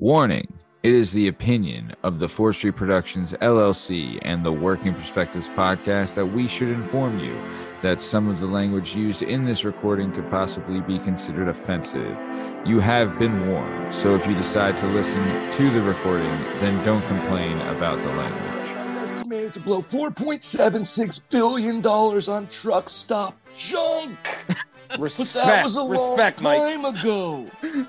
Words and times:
Warning 0.00 0.52
It 0.82 0.92
is 0.92 1.12
the 1.12 1.28
opinion 1.28 1.94
of 2.02 2.18
the 2.18 2.26
Forestry 2.26 2.72
Productions 2.72 3.32
LLC 3.34 4.18
and 4.22 4.44
the 4.44 4.50
Working 4.50 4.92
Perspectives 4.92 5.48
podcast 5.50 6.14
that 6.14 6.26
we 6.26 6.48
should 6.48 6.68
inform 6.70 7.20
you 7.20 7.40
that 7.80 8.02
some 8.02 8.28
of 8.28 8.40
the 8.40 8.46
language 8.48 8.96
used 8.96 9.22
in 9.22 9.44
this 9.44 9.64
recording 9.64 10.10
could 10.10 10.28
possibly 10.32 10.80
be 10.80 10.98
considered 10.98 11.46
offensive. 11.48 12.18
You 12.66 12.80
have 12.80 13.20
been 13.20 13.48
warned, 13.48 13.94
so 13.94 14.16
if 14.16 14.26
you 14.26 14.34
decide 14.34 14.76
to 14.78 14.86
listen 14.88 15.22
to 15.52 15.70
the 15.70 15.80
recording, 15.80 16.40
then 16.60 16.84
don't 16.84 17.06
complain 17.06 17.60
about 17.60 17.98
the 17.98 18.12
language. 18.14 19.08
estimated 19.12 19.54
to 19.54 19.60
blow 19.60 19.80
$4.76 19.80 21.22
billion 21.30 21.86
on 21.86 22.48
truck 22.48 22.88
stop 22.88 23.38
junk. 23.56 24.18
But 24.88 24.98
Respect, 24.98 25.46
that 25.46 25.62
was 25.64 25.76
a 25.76 25.84
respect, 25.84 26.42
long 26.42 26.82
Mike. 26.82 27.00
ago. 27.00 27.46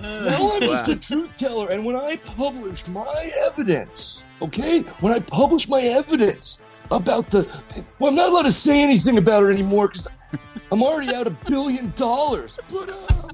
now 0.00 0.52
I'm 0.54 0.60
just 0.60 0.88
a 0.88 0.96
truth 0.96 1.36
teller, 1.36 1.68
and 1.68 1.84
when 1.84 1.96
I 1.96 2.16
publish 2.16 2.86
my 2.88 3.32
evidence, 3.46 4.24
okay, 4.40 4.80
when 5.00 5.12
I 5.12 5.20
publish 5.20 5.68
my 5.68 5.80
evidence 5.80 6.60
about 6.90 7.30
the, 7.30 7.48
well, 7.98 8.10
I'm 8.10 8.16
not 8.16 8.30
allowed 8.30 8.42
to 8.42 8.52
say 8.52 8.82
anything 8.82 9.18
about 9.18 9.44
it 9.44 9.52
anymore 9.52 9.88
because 9.88 10.08
I'm 10.72 10.82
already 10.82 11.14
out 11.14 11.26
a 11.26 11.30
billion 11.30 11.92
dollars. 11.96 12.58
But 12.70 12.90
um, 12.90 13.30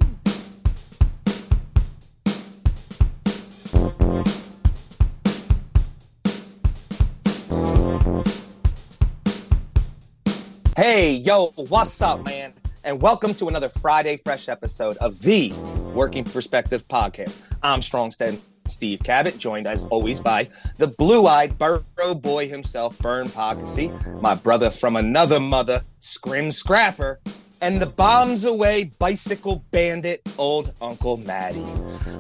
Hey, 10.77 11.15
yo, 11.15 11.53
what's 11.57 12.03
up, 12.03 12.23
man? 12.23 12.53
And 12.87 13.03
welcome 13.03 13.35
to 13.35 13.49
another 13.49 13.69
Friday 13.69 14.17
Fresh 14.17 14.49
episode 14.49 14.97
of 14.99 15.21
the 15.21 15.53
Working 15.93 16.23
Perspective 16.23 16.87
Podcast. 16.87 17.37
I'm 17.61 17.83
Strong 17.83 18.13
Stem 18.13 18.41
Steve 18.69 19.01
Cabot, 19.03 19.37
joined 19.39 19.67
as 19.67 19.83
always 19.91 20.21
by 20.21 20.49
the 20.77 20.87
blue 20.87 21.27
eyed 21.27 21.59
burrow 21.59 22.15
boy 22.15 22.49
himself, 22.49 22.97
Bern 23.01 23.27
Podcasy, 23.27 23.91
my 24.21 24.37
brother 24.37 24.71
from 24.71 24.95
another 24.95 25.41
mother, 25.41 25.83
Scrim 25.99 26.53
Scrapper, 26.53 27.19
and 27.61 27.83
the 27.83 27.87
bombs 27.87 28.45
away 28.45 28.93
bicycle 29.01 29.65
bandit, 29.73 30.23
old 30.39 30.73
Uncle 30.81 31.17
Matty. 31.17 31.67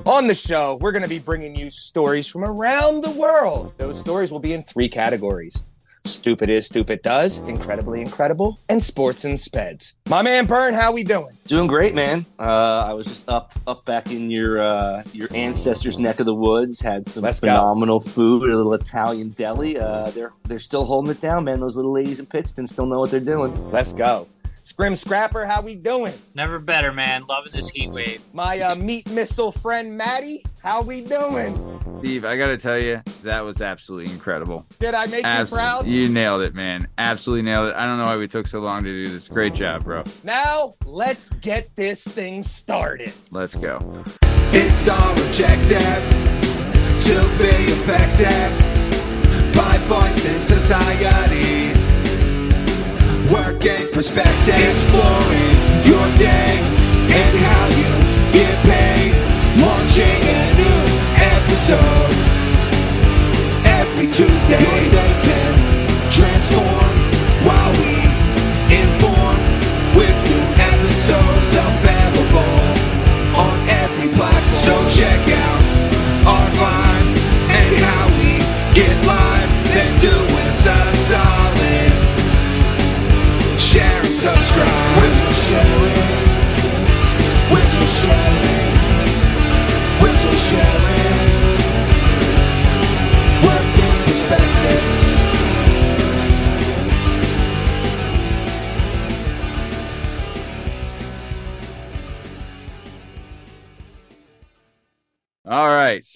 On 0.05 0.27
the 0.27 0.35
show, 0.35 0.79
we're 0.81 0.91
going 0.91 1.03
to 1.03 1.09
be 1.09 1.21
bringing 1.21 1.55
you 1.55 1.71
stories 1.71 2.27
from 2.27 2.43
around 2.43 3.05
the 3.05 3.13
world. 3.13 3.73
Those 3.79 4.01
stories 4.01 4.33
will 4.33 4.41
be 4.41 4.53
in 4.53 4.65
three 4.65 4.89
categories 4.89 5.63
Stupid 6.07 6.49
is, 6.49 6.67
stupid 6.67 7.03
does, 7.03 7.39
incredibly 7.39 8.01
incredible, 8.01 8.59
and 8.69 8.83
sports 8.83 9.25
and 9.25 9.37
speds. 9.39 9.95
My 10.09 10.23
man 10.23 10.47
Bern, 10.47 10.73
how 10.75 10.93
we 10.93 11.03
doing? 11.05 11.33
Doing 11.47 11.67
great, 11.67 11.95
man. 11.95 12.25
Uh, 12.39 12.43
I 12.87 12.93
was 12.93 13.07
just 13.07 13.29
up 13.29 13.53
up 13.67 13.85
back 13.85 14.11
in 14.11 14.31
your 14.31 14.59
uh, 14.61 15.03
your 15.13 15.29
ancestors' 15.35 15.99
neck 15.99 16.21
of 16.21 16.27
the 16.27 16.35
woods. 16.35 16.81
Had 16.81 17.07
some 17.07 17.23
Let's 17.23 17.41
go. 17.41 17.49
phenomenal 17.49 18.01
food, 18.01 18.49
a 18.49 18.57
little 18.57 18.75
Italian 18.75 19.31
deli. 19.31 19.79
Uh, 19.79 20.11
they're 20.11 20.33
they're 20.45 20.59
still 20.59 20.85
holding 20.85 21.11
it 21.11 21.21
down, 21.21 21.45
man. 21.45 21.61
Those 21.61 21.77
little 21.77 21.93
ladies 21.93 22.21
in 22.21 22.27
Pittston 22.27 22.67
still 22.67 22.87
know 22.87 23.01
what 23.01 23.11
they're 23.11 23.21
doing. 23.21 23.71
Let's 23.71 23.93
go. 23.93 24.27
Scrim 24.77 24.95
Scrapper, 24.95 25.47
how 25.47 25.63
we 25.63 25.75
doing? 25.75 26.13
Never 26.35 26.59
better, 26.59 26.93
man. 26.93 27.25
Loving 27.27 27.51
this 27.51 27.71
heat 27.71 27.91
wave. 27.91 28.23
My 28.35 28.61
uh, 28.61 28.75
meat 28.75 29.11
missile 29.11 29.51
friend 29.51 29.97
Maddie, 29.97 30.45
how 30.63 30.83
we 30.83 31.01
doing? 31.01 31.81
Steve, 32.01 32.27
I 32.27 32.37
got 32.37 32.49
to 32.49 32.59
tell 32.59 32.77
you, 32.77 33.01
that 33.23 33.41
was 33.41 33.63
absolutely 33.63 34.13
incredible. 34.13 34.67
Did 34.79 34.93
I 34.93 35.07
make 35.07 35.25
Abs- 35.25 35.51
you 35.51 35.57
proud? 35.57 35.87
You 35.87 36.09
nailed 36.09 36.43
it, 36.43 36.55
man. 36.55 36.89
Absolutely 36.99 37.41
nailed 37.41 37.71
it. 37.71 37.75
I 37.75 37.87
don't 37.87 37.97
know 37.97 38.05
why 38.05 38.19
we 38.19 38.29
took 38.29 38.47
so 38.47 38.59
long 38.61 38.85
to 38.85 39.07
do 39.07 39.11
this. 39.11 39.29
Great 39.29 39.55
job, 39.55 39.85
bro. 39.85 40.05
Now, 40.25 40.75
let's 40.85 41.31
get 41.31 41.75
this 41.75 42.05
thing 42.05 42.43
started. 42.43 43.15
Let's 43.31 43.55
go. 43.55 44.05
It's 44.53 44.89
all 44.89 45.13
objective 45.25 45.81
to 47.01 47.15
be 47.39 47.73
effective 47.73 48.77
by 49.55 49.79
voicing 49.87 50.43
societies. 53.27 53.61
and 53.61 53.93
perspective, 53.93 54.55
exploring 54.71 55.57
your 55.85 56.07
day 56.19 56.59
and 57.11 57.35
how 57.43 57.67
you 57.75 57.91
get 58.33 58.55
paid. 58.65 59.15
Launching 59.57 60.21
a 60.21 60.43
new 60.61 60.83
episode 61.17 62.13
every 63.81 64.07
Tuesday. 64.07 64.61
Your 64.61 64.91
day 64.91 65.13
can 65.25 65.55
transform 66.11 66.93
while 67.47 67.73
we 67.81 67.97
inform 68.69 69.37
with 69.97 70.15
new 70.29 70.45
episodes 70.61 71.55
available 71.57 72.61
on 73.35 73.57
every 73.71 74.09
platform. 74.15 74.55
So 74.55 74.75
check 74.91 75.29
out 75.29 75.66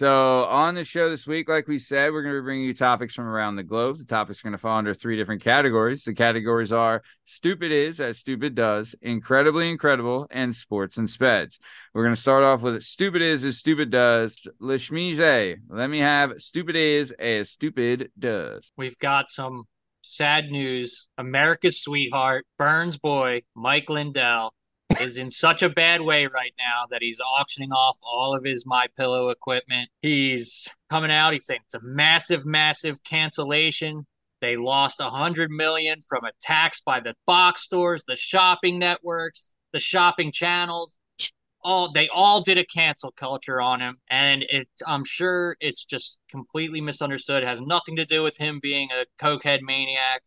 So 0.01 0.45
on 0.45 0.77
the 0.77 0.85
show 0.85 1.11
this 1.11 1.27
week, 1.27 1.47
like 1.47 1.69
we 1.69 1.79
said, 1.79 2.11
we're 2.11 2.23
going 2.23 2.35
to 2.35 2.41
be 2.41 2.45
bringing 2.45 2.65
you 2.65 2.73
topics 2.73 3.15
from 3.15 3.27
around 3.27 3.57
the 3.57 3.63
globe. 3.63 3.99
The 3.99 4.07
topics 4.07 4.41
are 4.41 4.45
going 4.45 4.53
to 4.53 4.59
fall 4.59 4.79
under 4.79 4.95
three 4.95 5.15
different 5.15 5.45
categories. 5.45 6.05
The 6.05 6.15
categories 6.15 6.73
are 6.73 7.03
stupid 7.27 7.71
is 7.71 8.01
as 8.01 8.17
stupid 8.17 8.55
does, 8.55 8.95
incredibly 9.03 9.69
incredible, 9.69 10.27
and 10.31 10.57
sports 10.57 10.97
and 10.97 11.07
speds. 11.07 11.59
We're 11.93 12.05
going 12.05 12.15
to 12.15 12.21
start 12.21 12.45
off 12.45 12.63
with 12.63 12.83
stupid 12.83 13.21
is 13.21 13.45
as 13.45 13.59
stupid 13.59 13.91
does. 13.91 14.41
Leshmize, 14.59 15.59
let 15.69 15.91
me 15.91 15.99
have 15.99 16.33
stupid 16.39 16.77
is 16.77 17.11
as 17.11 17.51
stupid 17.51 18.11
does. 18.19 18.73
We've 18.79 18.99
got 18.99 19.31
some 19.31 19.65
sad 20.01 20.47
news. 20.47 21.09
America's 21.19 21.83
sweetheart, 21.83 22.47
Bern's 22.57 22.97
boy, 22.97 23.43
Mike 23.55 23.91
Lindell, 23.91 24.55
is 25.01 25.17
in 25.17 25.31
such 25.31 25.63
a 25.63 25.69
bad 25.69 26.03
way 26.03 26.27
right 26.27 26.53
now 26.59 26.85
that 26.91 27.03
he's 27.03 27.21
auctioning 27.21 27.73
off 27.73 27.99
all 28.03 28.35
of 28.35 28.45
his 28.45 28.67
My 28.67 28.87
Pillow 28.97 29.31
equipment. 29.31 29.89
He's 30.03 30.69
coming 30.91 31.11
out. 31.11 31.33
He's 31.33 31.47
saying 31.47 31.61
it's 31.65 31.75
a 31.75 31.81
massive, 31.83 32.45
massive 32.45 33.03
cancellation. 33.05 34.07
They 34.41 34.57
lost 34.57 35.01
a 35.01 35.11
hundred 35.11 35.51
million 35.51 36.01
from 36.09 36.25
attacks 36.25 36.81
by 36.81 37.01
the 37.01 37.15
box 37.27 37.63
stores, 37.63 38.05
the 38.07 38.17
shopping 38.17 38.79
networks, 38.79 39.57
the 39.73 39.79
shopping 39.79 40.33
channels. 40.33 40.99
All 41.63 41.93
they 41.93 42.09
all 42.09 42.41
did 42.41 42.57
a 42.57 42.65
cancel 42.65 43.13
culture 43.13 43.61
on 43.61 43.81
him, 43.81 43.99
and 44.09 44.45
it. 44.49 44.67
I'm 44.87 45.05
sure 45.05 45.57
it's 45.61 45.85
just 45.85 46.19
completely 46.31 46.81
misunderstood. 46.81 47.43
It 47.43 47.47
has 47.47 47.61
nothing 47.61 47.97
to 47.97 48.07
do 48.07 48.23
with 48.23 48.39
him 48.39 48.61
being 48.63 48.89
a 48.93 49.05
cokehead 49.23 49.61
maniac. 49.61 50.23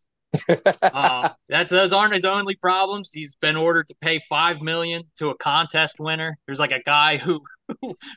Uh, 0.82 1.28
that's 1.48 1.70
those 1.70 1.92
aren't 1.92 2.14
his 2.14 2.24
only 2.24 2.56
problems. 2.56 3.12
He's 3.12 3.36
been 3.36 3.56
ordered 3.56 3.86
to 3.88 3.94
pay 4.00 4.20
five 4.28 4.60
million 4.60 5.02
to 5.18 5.30
a 5.30 5.36
contest 5.36 5.96
winner. 5.98 6.36
There's 6.46 6.58
like 6.58 6.72
a 6.72 6.82
guy 6.84 7.16
who 7.16 7.40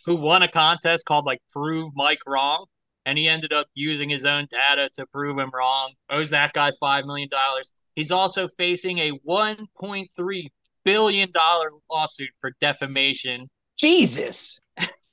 who 0.06 0.16
won 0.16 0.44
a 0.44 0.48
contest 0.48 1.06
called 1.06 1.26
like 1.26 1.40
Prove 1.52 1.92
Mike 1.96 2.20
Wrong, 2.26 2.66
and 3.06 3.18
he 3.18 3.28
ended 3.28 3.54
up 3.54 3.68
using 3.74 4.10
his 4.10 4.26
own 4.26 4.48
data 4.50 4.90
to 4.96 5.06
prove 5.08 5.38
him 5.38 5.52
wrong. 5.54 5.94
Owes 6.10 6.30
that 6.32 6.54
guy 6.54 6.72
five 6.80 7.06
million 7.06 7.30
dollars. 7.30 7.72
He's 7.96 8.12
also 8.12 8.48
facing 8.48 9.00
a 9.00 9.10
one 9.24 9.68
point 9.80 10.12
three 10.16 10.52
billion 10.84 11.32
dollar 11.32 11.72
lawsuit 11.90 12.30
for 12.40 12.52
defamation. 12.62 13.50
Jesus. 13.78 14.60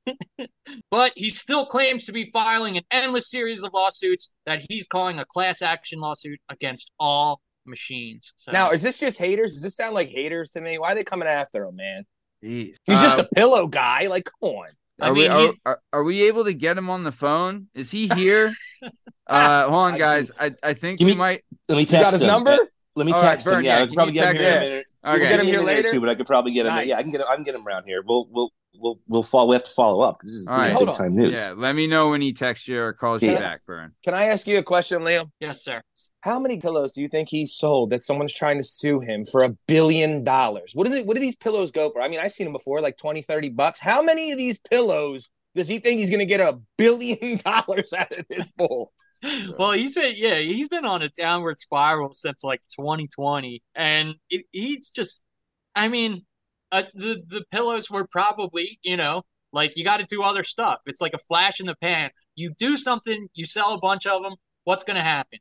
But 0.91 1.13
he 1.17 1.29
still 1.29 1.67
claims 1.67 2.05
to 2.07 2.13
be 2.13 2.27
filing 2.27 2.77
an 2.77 2.85
endless 2.91 3.31
series 3.31 3.63
of 3.63 3.73
lawsuits 3.73 4.33
that 4.47 4.63
he's 4.69 4.87
calling 4.87 5.19
a 5.19 5.25
class 5.25 5.63
action 5.63 6.01
lawsuit 6.01 6.39
against 6.49 6.91
all 6.99 7.41
machines. 7.67 8.33
So 8.37 8.53
Now, 8.53 8.71
is 8.71 8.83
this 8.83 8.99
just 8.99 9.19
haters? 9.19 9.53
Does 9.55 9.63
this 9.63 9.77
sound 9.77 9.95
like 9.95 10.09
haters 10.09 10.51
to 10.51 10.61
me? 10.61 10.79
Why 10.79 10.93
are 10.93 10.95
they 10.95 11.05
coming 11.05 11.29
after 11.29 11.65
him, 11.65 11.77
man? 11.77 12.05
Jeez. 12.43 12.75
He's 12.85 13.01
just 13.01 13.19
Uh, 13.19 13.25
a 13.31 13.35
pillow 13.35 13.67
guy. 13.67 14.07
Like, 14.07 14.25
come 14.41 14.51
on. 14.51 14.69
I 15.01 15.09
Are 15.09 15.15
we 15.15 15.29
mean, 15.29 15.31
are, 15.31 15.53
are, 15.67 15.81
are 15.93 16.05
we 16.05 16.23
able 16.25 16.45
to 16.45 16.53
get 16.55 16.79
him 16.79 16.89
on 16.91 17.03
the 17.05 17.13
phone? 17.13 17.67
Is 17.75 17.91
he 17.91 18.09
here? 18.09 18.53
uh, 19.27 19.63
hold 19.65 19.75
on, 19.75 19.99
guys. 19.99 20.31
I, 20.39 20.55
I 20.63 20.75
think 20.75 21.01
we 21.01 21.07
me- 21.07 21.15
might. 21.17 21.43
Let 21.69 21.77
me 21.77 21.81
You 21.81 21.87
text 21.87 22.03
got 22.05 22.13
his 22.13 22.23
him. 22.23 22.29
number? 22.29 22.59
Let 22.97 23.07
me 23.07 23.13
All 23.13 23.21
right, 23.21 23.31
text 23.33 23.47
Vern, 23.47 23.59
him. 23.59 23.65
Yeah, 23.65 23.71
yeah, 23.71 23.77
I 23.77 23.79
can 23.81 23.89
can 23.89 23.95
probably 23.97 24.13
get 24.15 24.29
him 24.29 24.37
here 24.37 24.47
in 24.51 24.57
a 24.57 24.61
minute. 24.61 24.87
Okay. 25.05 25.19
get 25.29 25.41
him 25.41 25.47
here 25.47 25.61
a 25.61 25.63
minute 25.65 25.73
or 25.73 25.77
later? 25.83 25.89
two, 25.89 26.01
but 26.01 26.09
I 26.11 26.15
could 26.15 26.27
probably 26.29 26.53
get 26.53 26.67
him. 26.67 26.75
Nice. 26.75 26.87
Yeah, 26.87 26.97
I 26.99 27.03
can 27.03 27.11
get 27.11 27.21
him. 27.23 27.27
I 27.29 27.35
can 27.35 27.45
get 27.45 27.55
him 27.57 27.67
around 27.67 27.85
here. 27.87 28.03
We'll 28.07 28.29
we'll 28.31 28.53
we'll 28.77 28.99
we'll 29.07 29.23
follow. 29.23 29.49
We 29.49 29.55
have 29.55 29.65
to 29.65 29.71
follow 29.71 30.03
up 30.03 30.17
because 30.19 30.31
this 30.31 30.41
is, 30.41 30.47
All 30.49 30.57
this 30.59 30.67
right. 30.67 30.73
is 30.73 30.79
big 30.79 30.89
on. 30.89 30.95
time 30.95 31.15
news. 31.15 31.39
Yeah, 31.39 31.55
let 31.57 31.75
me 31.75 31.87
know 31.87 32.11
when 32.11 32.21
he 32.21 32.33
texts 32.33 32.69
you 32.69 32.81
or 32.81 32.93
calls 32.93 33.23
you 33.23 33.35
back, 33.37 33.65
Bern. 33.67 33.93
Can 34.05 34.15
I 34.15 34.27
ask 34.27 34.47
you 34.47 34.59
a 34.59 34.63
question, 34.63 35.01
Liam? 35.03 35.31
yes, 35.41 35.65
sir. 35.65 35.83
How 36.23 36.39
many 36.41 36.59
pillows 36.61 36.93
do 36.93 37.01
you 37.01 37.09
think 37.09 37.29
he 37.29 37.47
sold 37.47 37.91
that 37.91 38.05
someone's 38.05 38.33
trying 38.35 38.59
to 38.59 38.65
sue 38.65 39.01
him 39.01 39.25
for 39.25 39.45
a 39.45 39.51
billion 39.69 40.25
dollars? 40.25 40.73
What 40.75 40.85
do 40.87 40.91
they, 40.93 41.03
what 41.03 41.15
do 41.15 41.21
these 41.21 41.37
pillows 41.37 41.73
go 41.73 41.91
for? 41.91 42.01
I 42.03 42.09
mean, 42.09 42.21
I've 42.21 42.33
seen 42.33 42.45
them 42.47 42.53
before, 42.53 42.81
like 42.81 42.97
20, 42.97 43.23
30 43.23 43.51
bucks. 43.51 43.81
How 43.81 44.03
many 44.03 44.33
of 44.33 44.39
these 44.39 44.59
pillows 44.59 45.31
Does 45.55 45.69
he 45.69 45.79
think 45.79 45.99
he's 46.01 46.11
going 46.11 46.21
to 46.21 46.27
get 46.27 46.41
a 46.41 46.59
billion 46.79 47.37
dollars 47.45 47.93
out 47.93 48.11
of 48.11 48.27
this 48.29 48.49
bull? 48.57 48.93
well, 49.59 49.73
he's 49.73 49.95
been 49.95 50.13
yeah, 50.17 50.39
he's 50.39 50.69
been 50.69 50.85
on 50.85 51.01
a 51.01 51.09
downward 51.09 51.59
spiral 51.59 52.13
since 52.13 52.45
like 52.45 52.61
2020, 52.77 53.63
and 53.75 54.15
it, 54.29 54.45
he's 54.53 54.91
just, 54.91 55.25
I 55.75 55.89
mean, 55.89 56.27
uh, 56.75 56.83
the 56.95 57.23
the 57.29 57.45
pillows 57.51 57.91
were 57.91 58.07
probably 58.07 58.79
you 58.83 58.97
know 58.97 59.23
like 59.53 59.77
you 59.77 59.85
got 59.85 59.99
to 59.99 60.07
do 60.07 60.23
other 60.23 60.43
stuff. 60.43 60.79
It's 60.87 61.01
like 61.01 61.15
a 61.15 61.19
flash 61.19 61.61
in 61.61 61.67
the 61.67 61.77
pan. 61.77 62.11
You 62.35 62.53
do 62.59 62.77
something, 62.77 63.29
you 63.35 63.47
sell 63.47 63.73
a 63.75 63.79
bunch 63.79 64.05
of 64.07 64.23
them. 64.23 64.35
What's 64.65 64.83
going 64.83 64.97
to 64.97 65.03
happen? 65.03 65.39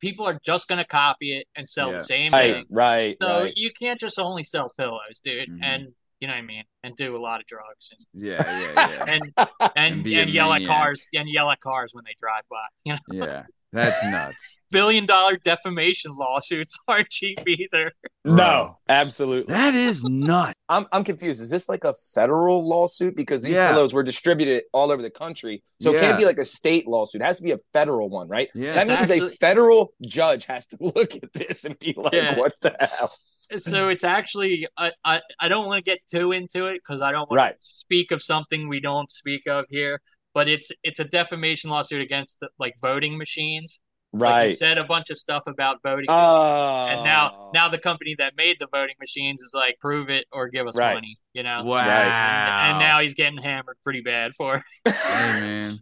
People 0.00 0.26
are 0.26 0.40
just 0.44 0.66
going 0.66 0.78
to 0.80 0.84
copy 0.84 1.36
it 1.38 1.46
and 1.54 1.68
sell 1.68 1.90
Yeah. 1.92 1.98
the 1.98 2.04
same 2.04 2.32
Right, 2.32 2.52
thing. 2.54 2.64
right, 2.70 3.16
So 3.22 3.42
right. 3.44 3.52
you 3.56 3.70
can't 3.70 4.00
just 4.00 4.18
only 4.18 4.42
sell 4.42 4.72
pillows, 4.76 5.20
dude, 5.22 5.48
Mhm. 5.48 5.60
and 5.62 5.82
you 6.18 6.26
know 6.28 6.34
what 6.34 6.38
I 6.38 6.42
mean, 6.42 6.64
and 6.82 6.96
do 6.96 7.16
a 7.16 7.22
lot 7.28 7.40
of 7.40 7.46
drugs 7.46 8.08
Yeah, 8.14 8.42
yeah, 8.44 8.72
yeah. 8.90 9.04
and 9.14 9.22
and 9.36 9.72
and, 9.76 10.06
And 10.08 10.30
yell 10.30 10.52
at 10.52 10.66
cars 10.66 11.06
and 11.14 11.28
yell 11.28 11.48
at 11.50 11.60
cars 11.60 11.94
when 11.94 12.04
they 12.04 12.14
drive 12.18 12.42
by. 12.50 12.66
You 12.84 12.92
know, 12.94 13.26
yeah. 13.26 13.44
That's 13.72 14.04
nuts. 14.04 14.36
billion 14.70 15.06
dollar 15.06 15.36
defamation 15.36 16.14
lawsuits 16.14 16.78
aren't 16.88 17.08
cheap 17.10 17.38
either. 17.46 17.92
No, 18.24 18.78
absolutely. 18.88 19.52
That 19.52 19.74
is 19.74 20.04
nuts. 20.04 20.54
I'm 20.68 20.86
I'm 20.92 21.04
confused. 21.04 21.40
Is 21.40 21.50
this 21.50 21.68
like 21.68 21.84
a 21.84 21.94
federal 22.14 22.66
lawsuit? 22.68 23.16
Because 23.16 23.42
these 23.42 23.56
Yeah. 23.56 23.70
pillows 23.72 23.92
were 23.94 24.02
distributed 24.02 24.64
all 24.72 24.90
over 24.90 25.02
the 25.02 25.10
country, 25.10 25.62
so 25.80 25.94
it 25.94 26.00
can't 26.00 26.18
be 26.18 26.24
like 26.24 26.38
a 26.38 26.44
state 26.44 26.86
lawsuit. 26.86 27.20
It 27.20 27.24
has 27.24 27.38
to 27.38 27.42
be 27.42 27.52
a 27.52 27.58
federal 27.72 28.08
one, 28.08 28.28
right? 28.28 28.48
Yeah. 28.54 28.74
that 28.84 28.88
It's 29.02 29.10
means 29.10 29.32
a 29.32 29.36
federal 29.36 29.92
judge 30.02 30.46
has 30.46 30.66
to 30.68 30.76
look 30.80 31.14
at 31.14 31.32
this 31.32 31.64
and 31.64 31.78
be 31.78 31.94
like, 31.96 32.12
Yeah. 32.12 32.38
"What 32.38 32.52
the 32.60 32.76
hell?" 32.78 33.12
So 33.58 33.88
it's 33.88 34.04
actually 34.04 34.66
I 34.78 34.92
I, 35.04 35.20
I 35.40 35.48
don't 35.48 35.66
want 35.66 35.84
to 35.84 35.90
get 35.90 35.98
too 36.10 36.32
into 36.32 36.66
it 36.66 36.80
because 36.86 37.02
I 37.02 37.10
don't 37.12 37.28
want 37.30 37.38
Right. 37.38 37.60
to 37.60 37.66
speak 37.66 38.10
of 38.10 38.22
something 38.22 38.68
we 38.68 38.80
don't 38.80 39.10
speak 39.10 39.46
of 39.46 39.64
here. 39.68 40.00
But 40.34 40.48
it's 40.48 40.70
it's 40.82 40.98
a 41.00 41.04
defamation 41.04 41.70
lawsuit 41.70 42.00
against 42.00 42.40
the, 42.40 42.48
like 42.58 42.74
voting 42.80 43.18
machines. 43.18 43.80
Like 44.14 44.36
he 44.36 44.48
Right. 44.48 44.56
said 44.56 44.76
a 44.78 44.84
bunch 44.84 45.08
of 45.10 45.16
stuff 45.16 45.42
about 45.46 45.78
voting. 45.82 46.06
Oh. 46.08 46.86
and 46.90 47.02
now 47.04 47.50
now 47.54 47.68
the 47.68 47.78
company 47.78 48.14
that 48.18 48.34
made 48.36 48.56
the 48.60 48.66
voting 48.70 48.94
machines 49.00 49.40
is 49.42 49.52
like 49.54 49.76
prove 49.80 50.10
it 50.10 50.26
or 50.32 50.48
give 50.48 50.66
us 50.66 50.76
Right. 50.76 50.94
money 50.94 51.16
you 51.32 51.42
know 51.42 51.62
Wow. 51.64 51.80
and, 51.88 52.70
and 52.72 52.78
now 52.78 53.00
he's 53.00 53.14
getting 53.14 53.38
hammered 53.38 53.76
pretty 53.84 54.02
bad 54.02 54.32
for 54.36 54.56
it. 54.56 54.62
hey 54.94 55.32
man 55.32 55.80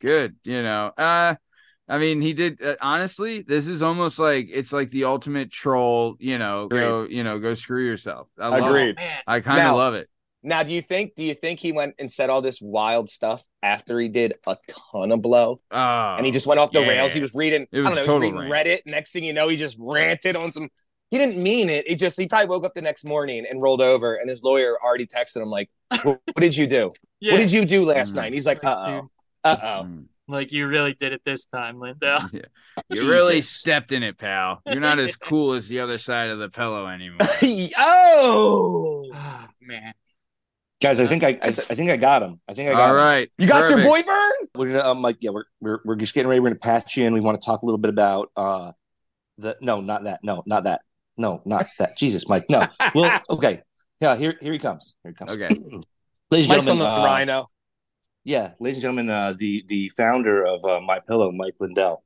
good 0.00 0.36
you 0.44 0.62
know 0.62 0.92
uh 0.96 1.34
i 1.88 1.98
mean 1.98 2.20
he 2.20 2.32
did 2.32 2.62
uh, 2.62 2.76
honestly 2.80 3.42
this 3.42 3.66
is 3.66 3.82
almost 3.82 4.18
like 4.20 4.48
it's 4.52 4.72
like 4.72 4.90
the 4.92 5.04
ultimate 5.04 5.50
troll 5.50 6.14
you 6.20 6.38
know 6.38 6.68
go 6.68 7.06
you 7.08 7.24
know 7.24 7.38
go 7.40 7.54
screw 7.54 7.84
yourself 7.84 8.28
i 8.38 8.48
love 8.48 8.62
Agreed. 8.70 8.90
it. 8.90 8.96
man 8.96 9.18
i 9.26 9.40
kind 9.40 9.66
of 9.66 9.76
love 9.76 9.94
it 9.94 10.08
Now, 10.48 10.62
do 10.62 10.72
you 10.72 10.80
think? 10.80 11.14
Do 11.14 11.22
you 11.22 11.34
think 11.34 11.60
he 11.60 11.72
went 11.72 11.96
and 11.98 12.10
said 12.10 12.30
all 12.30 12.40
this 12.40 12.58
wild 12.62 13.10
stuff 13.10 13.42
after 13.62 14.00
he 14.00 14.08
did 14.08 14.32
a 14.46 14.56
ton 14.66 15.12
of 15.12 15.20
blow, 15.20 15.60
oh 15.70 16.14
and 16.16 16.24
he 16.24 16.32
just 16.32 16.46
went 16.46 16.58
off 16.58 16.72
the 16.72 16.80
yeah. 16.80 16.88
rails? 16.88 17.12
He 17.12 17.20
was 17.20 17.34
reading. 17.34 17.66
It 17.70 17.80
I 17.80 17.94
don't 17.94 18.06
know. 18.06 18.20
He 18.20 18.32
was 18.32 18.42
reading 18.42 18.50
Reddit. 18.50 18.80
Next 18.86 19.12
thing 19.12 19.24
you 19.24 19.34
know, 19.34 19.48
he 19.48 19.58
just 19.58 19.76
ranted 19.78 20.36
on 20.36 20.50
some. 20.50 20.70
He 21.10 21.18
didn't 21.18 21.42
mean 21.42 21.68
it. 21.68 21.86
He 21.86 21.96
just 21.96 22.18
he 22.18 22.26
probably 22.26 22.48
woke 22.48 22.64
up 22.64 22.72
the 22.74 22.80
next 22.80 23.04
morning 23.04 23.44
and 23.48 23.60
rolled 23.60 23.82
over, 23.82 24.14
and 24.16 24.30
his 24.30 24.42
lawyer 24.42 24.78
already 24.82 25.06
texted 25.06 25.42
him 25.42 25.50
like, 25.50 25.68
"What, 26.02 26.04
what 26.04 26.38
did 26.38 26.56
you 26.56 26.66
do? 26.66 26.94
yeah 27.20 27.32
What 27.32 27.40
did 27.42 27.52
you 27.52 27.66
do 27.66 27.84
last 27.84 28.12
Mm. 28.12 28.16
night?" 28.16 28.26
And 28.26 28.34
he's 28.34 28.46
like, 28.46 28.64
Like, 28.64 28.74
"Uh 28.74 28.88
oh, 28.88 29.10
uh 29.44 29.56
oh." 29.62 29.98
Like 30.30 30.52
you 30.52 30.66
really 30.66 30.94
did 30.94 31.12
it 31.14 31.22
this 31.24 31.46
time 31.46 31.78
lindell 31.80 32.20
Yeah. 32.32 32.42
you 32.90 33.08
really 33.08 33.40
stepped 33.40 33.92
in 33.92 34.02
it 34.02 34.18
pal 34.18 34.60
you're 34.66 34.78
not 34.78 34.98
as 34.98 35.16
cool 35.28 35.54
as 35.54 35.68
the 35.68 35.80
other 35.80 35.96
side 35.96 36.28
of 36.28 36.38
the 36.38 36.50
pillow 36.50 36.86
anymore 36.86 37.16
oh, 37.78 39.04
oh 39.14 39.46
man 39.62 39.94
Guys, 40.80 41.00
I 41.00 41.06
think 41.06 41.24
I, 41.24 41.30
I, 41.42 41.48
I 41.48 41.50
think 41.52 41.90
I 41.90 41.96
got 41.96 42.22
him. 42.22 42.40
I 42.48 42.54
think 42.54 42.70
I 42.70 42.72
got 42.72 42.80
all 42.90 42.90
him. 42.90 42.96
right 42.96 43.30
you 43.36 43.48
got 43.48 43.68
your 43.68 43.78
Perfect. 43.78 43.88
boy 43.88 44.02
Bern. 44.02 44.48
We're 44.54 44.66
gonna 44.72 44.88
um 44.88 45.02
like 45.02 45.16
yeah 45.20 45.30
we're 45.30 45.44
we're 45.60 45.80
we're 45.84 45.96
just 45.96 46.14
getting 46.14 46.28
ready. 46.28 46.40
We're 46.40 46.50
gonna 46.50 46.60
patch 46.60 46.96
you 46.96 47.04
in. 47.04 47.12
We 47.14 47.20
want 47.20 47.40
to 47.40 47.44
talk 47.44 47.62
a 47.62 47.66
little 47.66 47.78
bit 47.78 47.88
about 47.88 48.30
uh 48.36 48.72
the 49.38 49.56
no 49.60 49.80
not 49.80 50.04
that 50.04 50.20
no 50.22 50.42
not 50.46 50.64
that 50.64 50.82
no 51.16 51.42
not 51.44 51.66
that 51.80 51.96
Jesus 51.98 52.28
Mike 52.28 52.46
no 52.48 52.68
well 52.94 53.20
okay 53.30 53.60
yeah 54.00 54.14
here 54.16 54.36
here 54.40 54.52
he 54.52 54.58
comes 54.60 54.94
here 55.02 55.10
he 55.12 55.14
comes 55.16 55.32
Okay. 55.32 55.48
ladies 56.30 56.46
and 56.46 56.48
Mike's 56.48 56.68
on 56.68 56.78
gentlemen 56.78 56.78
the 56.78 56.88
uh, 57.00 57.04
rhino. 57.04 57.46
yeah 58.24 58.52
ladies 58.60 58.76
and 58.78 58.82
gentlemen 58.82 59.10
uh 59.10 59.34
the 59.36 59.64
the 59.68 59.90
founder 59.96 60.44
of 60.44 60.64
uh, 60.64 60.80
My 60.80 61.00
Pillow 61.00 61.30
Mike 61.32 61.54
Lindell 61.60 62.04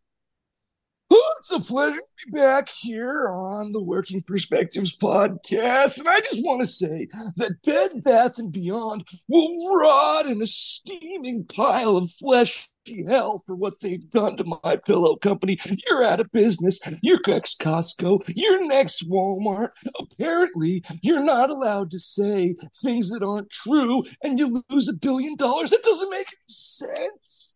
It's 1.15 1.51
a 1.51 1.59
pleasure 1.59 1.99
to 1.99 2.27
be 2.27 2.39
back 2.39 2.69
here 2.69 3.27
on 3.29 3.73
the 3.73 3.83
Working 3.83 4.23
Perspectives 4.23 4.97
podcast. 4.97 5.99
And 5.99 6.09
I 6.09 6.21
just 6.21 6.45
want 6.45 6.63
to 6.63 6.69
say 6.69 7.09
that 7.37 7.61
Bed 7.63 8.05
Bath 8.05 8.39
and 8.39 8.53
Beyond 8.53 9.09
will 9.29 9.77
rot 9.77 10.27
in 10.27 10.41
a 10.41 10.47
steaming 10.47 11.45
pile 11.45 11.97
of 11.97 12.13
fleshy 12.13 12.69
hell 13.09 13.41
for 13.41 13.57
what 13.57 13.81
they've 13.81 14.09
done 14.11 14.37
to 14.37 14.59
my 14.65 14.77
pillow 14.77 15.17
company. 15.17 15.59
You're 15.89 16.05
out 16.05 16.21
of 16.21 16.31
business. 16.31 16.79
You're 17.03 17.21
next 17.27 17.61
Costco. 17.61 18.23
You're 18.35 18.65
next 18.65 19.11
Walmart. 19.11 19.71
Apparently, 19.99 20.85
you're 21.03 21.25
not 21.25 21.51
allowed 21.51 21.91
to 21.91 21.99
say 21.99 22.55
things 22.83 23.11
that 23.11 23.25
aren't 23.25 23.51
true 23.51 24.05
and 24.23 24.39
you 24.39 24.63
lose 24.71 24.89
a 24.89 24.93
billion 24.93 25.35
dollars. 25.35 25.71
That 25.71 25.83
doesn't 25.83 26.11
make 26.11 26.29
any 26.29 26.47
sense. 26.47 27.52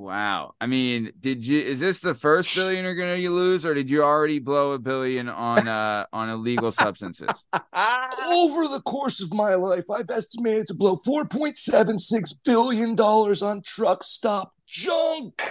Wow 0.00 0.54
i 0.60 0.66
mean 0.66 1.12
did 1.20 1.46
you 1.46 1.60
is 1.60 1.78
this 1.78 2.00
the 2.00 2.14
first 2.14 2.54
billion 2.56 2.84
you're 2.84 2.94
gonna 2.94 3.16
you 3.16 3.32
lose 3.32 3.66
or 3.66 3.74
did 3.74 3.90
you 3.90 4.02
already 4.02 4.38
blow 4.38 4.72
a 4.72 4.78
billion 4.78 5.28
on 5.28 5.68
uh 5.68 6.06
on 6.12 6.30
illegal 6.30 6.72
substances 6.84 7.28
Over 7.52 8.68
the 8.68 8.80
course 8.84 9.20
of 9.22 9.34
my 9.34 9.54
life, 9.54 9.84
I've 9.90 10.10
estimated 10.10 10.66
to 10.68 10.74
blow 10.74 10.94
$4.76 10.96 12.34
billion 12.44 12.98
on 12.98 13.62
truck 13.62 14.02
stop 14.02 14.52
junk. 14.66 15.42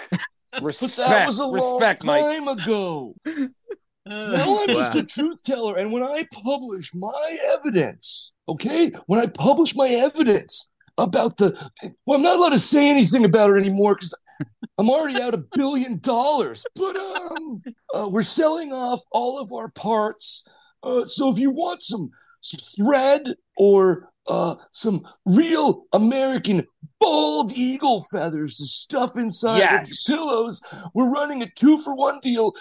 But 0.52 0.64
Respect, 0.64 0.96
that 0.98 1.28
was 1.28 1.40
a 1.40 1.48
respect, 1.48 2.04
long 2.04 2.22
Mike. 2.22 2.38
time 2.38 2.48
ago. 2.48 3.16
Uh, 3.28 3.48
Now 4.08 4.62
I'm 4.62 4.68
just 4.70 4.96
a 4.96 5.04
truth 5.04 5.44
teller. 5.44 5.78
And 5.78 5.92
when 5.92 6.02
I 6.02 6.26
publish 6.34 6.92
my 6.96 7.38
evidence, 7.58 8.34
okay, 8.48 8.92
when 9.06 9.20
I 9.20 9.28
publish 9.28 9.76
my 9.76 9.90
evidence 9.90 10.68
about 10.98 11.38
the, 11.38 11.52
well, 12.08 12.18
I'm 12.18 12.24
not 12.24 12.38
allowed 12.38 12.50
to 12.50 12.60
say 12.60 12.90
anything 12.90 13.24
about 13.26 13.52
it 13.52 13.60
anymore 13.60 13.94
because 13.96 14.16
I'm 14.80 14.90
already 14.90 15.22
out 15.22 15.34
a 15.34 15.38
billion 15.38 16.00
dollars. 16.00 16.66
But 16.76 16.96
um, 16.96 17.62
uh, 17.94 18.08
we're 18.10 18.24
selling 18.24 18.72
off 18.72 19.02
all 19.12 19.40
of 19.40 19.52
our 19.54 19.68
parts. 19.70 20.48
Uh, 20.82 21.06
so 21.06 21.30
if 21.30 21.38
you 21.38 21.52
want 21.52 21.84
some, 21.84 22.10
some 22.42 22.60
thread 22.86 23.36
or 23.58 24.10
uh, 24.28 24.56
some 24.72 25.06
real 25.26 25.84
American 25.92 26.66
bald 27.00 27.52
eagle 27.54 28.06
feathers 28.12 28.58
to 28.58 28.66
stuff 28.66 29.18
inside 29.18 29.58
Yes. 29.58 30.08
of 30.08 30.16
your 30.16 30.18
pillows, 30.20 30.62
we're 30.94 31.10
running 31.10 31.42
a 31.42 31.50
two 31.56 31.78
for 31.80 31.94
one 31.96 32.20
deal 32.22 32.54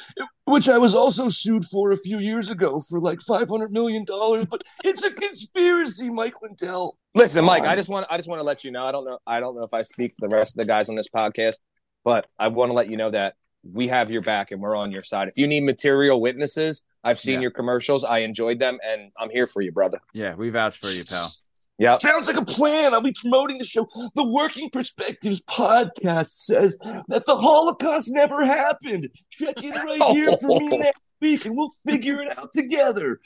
which 0.47 0.69
I 0.69 0.79
was 0.79 0.95
also 0.95 1.29
sued 1.29 1.67
for 1.67 1.91
a 1.93 1.97
few 1.97 2.19
years 2.19 2.49
ago 2.51 2.81
for 2.81 3.01
like 3.01 3.21
five 3.21 3.49
hundred 3.49 3.71
million 3.71 4.05
dollars. 4.05 4.47
But 4.51 4.63
it's 4.83 5.05
a 5.05 5.11
conspiracy, 5.13 6.09
Mike 6.11 6.41
Lindell. 6.43 6.97
Listen, 7.15 7.45
Mike, 7.45 7.65
I 7.65 7.77
just 7.77 7.89
want 7.91 8.07
I 8.11 8.17
just 8.17 8.29
want 8.29 8.41
to 8.41 8.45
let 8.45 8.65
you 8.65 8.71
know. 8.71 8.87
I 8.87 8.93
don't 8.93 9.05
know 9.05 9.19
I 9.27 9.39
don't 9.41 9.55
know 9.55 9.63
if 9.65 9.75
I 9.75 9.83
speak 9.83 10.15
for 10.19 10.29
the 10.29 10.35
rest 10.35 10.53
of 10.55 10.59
the 10.59 10.65
guys 10.65 10.89
on 10.89 10.97
this 10.97 11.09
podcast, 11.09 11.59
but 12.09 12.27
I 12.39 12.49
want 12.49 12.71
to 12.71 12.73
let 12.73 12.89
you 12.89 12.97
know 12.97 13.11
that 13.11 13.35
we 13.71 13.89
have 13.89 14.11
your 14.11 14.23
back 14.23 14.51
and 14.51 14.63
we're 14.63 14.75
on 14.75 14.91
your 14.91 15.03
side. 15.03 15.29
If 15.29 15.37
you 15.37 15.47
need 15.47 15.61
material 15.61 16.23
witnesses, 16.23 16.85
I've 17.05 17.19
seen 17.19 17.35
Yeah. 17.35 17.41
your 17.43 17.51
commercials. 17.51 18.03
I 18.03 18.21
enjoyed 18.21 18.59
them 18.59 18.79
and 18.83 19.13
I'm 19.19 19.29
here 19.29 19.47
for 19.47 19.61
you, 19.61 19.73
brother. 19.73 19.99
yeah 20.15 20.35
we 20.35 20.49
vouch 20.49 20.79
for 20.81 20.89
you 20.89 21.05
pal 21.05 21.29
Yeah. 21.79 21.99
Sounds 21.99 22.27
like 22.27 22.39
a 22.39 22.45
plan. 22.47 22.95
I'll 22.95 23.03
be 23.03 23.13
promoting 23.13 23.59
the 23.59 23.65
show. 23.65 23.87
The 24.15 24.27
Working 24.27 24.71
Perspectives 24.71 25.43
podcast 25.43 26.31
says 26.31 26.79
that 27.09 27.27
the 27.27 27.37
Holocaust 27.37 28.09
never 28.11 28.43
happened. 28.43 29.11
Check 29.31 29.63
in 29.63 29.73
right 29.73 30.03
here 30.17 30.35
for 30.39 30.61
me 30.61 30.69
oh. 30.73 30.77
next 30.79 31.05
week, 31.21 31.45
and 31.45 31.55
we'll 31.55 31.75
figure 31.87 32.23
it 32.23 32.39
out 32.39 32.55
together. 32.55 33.21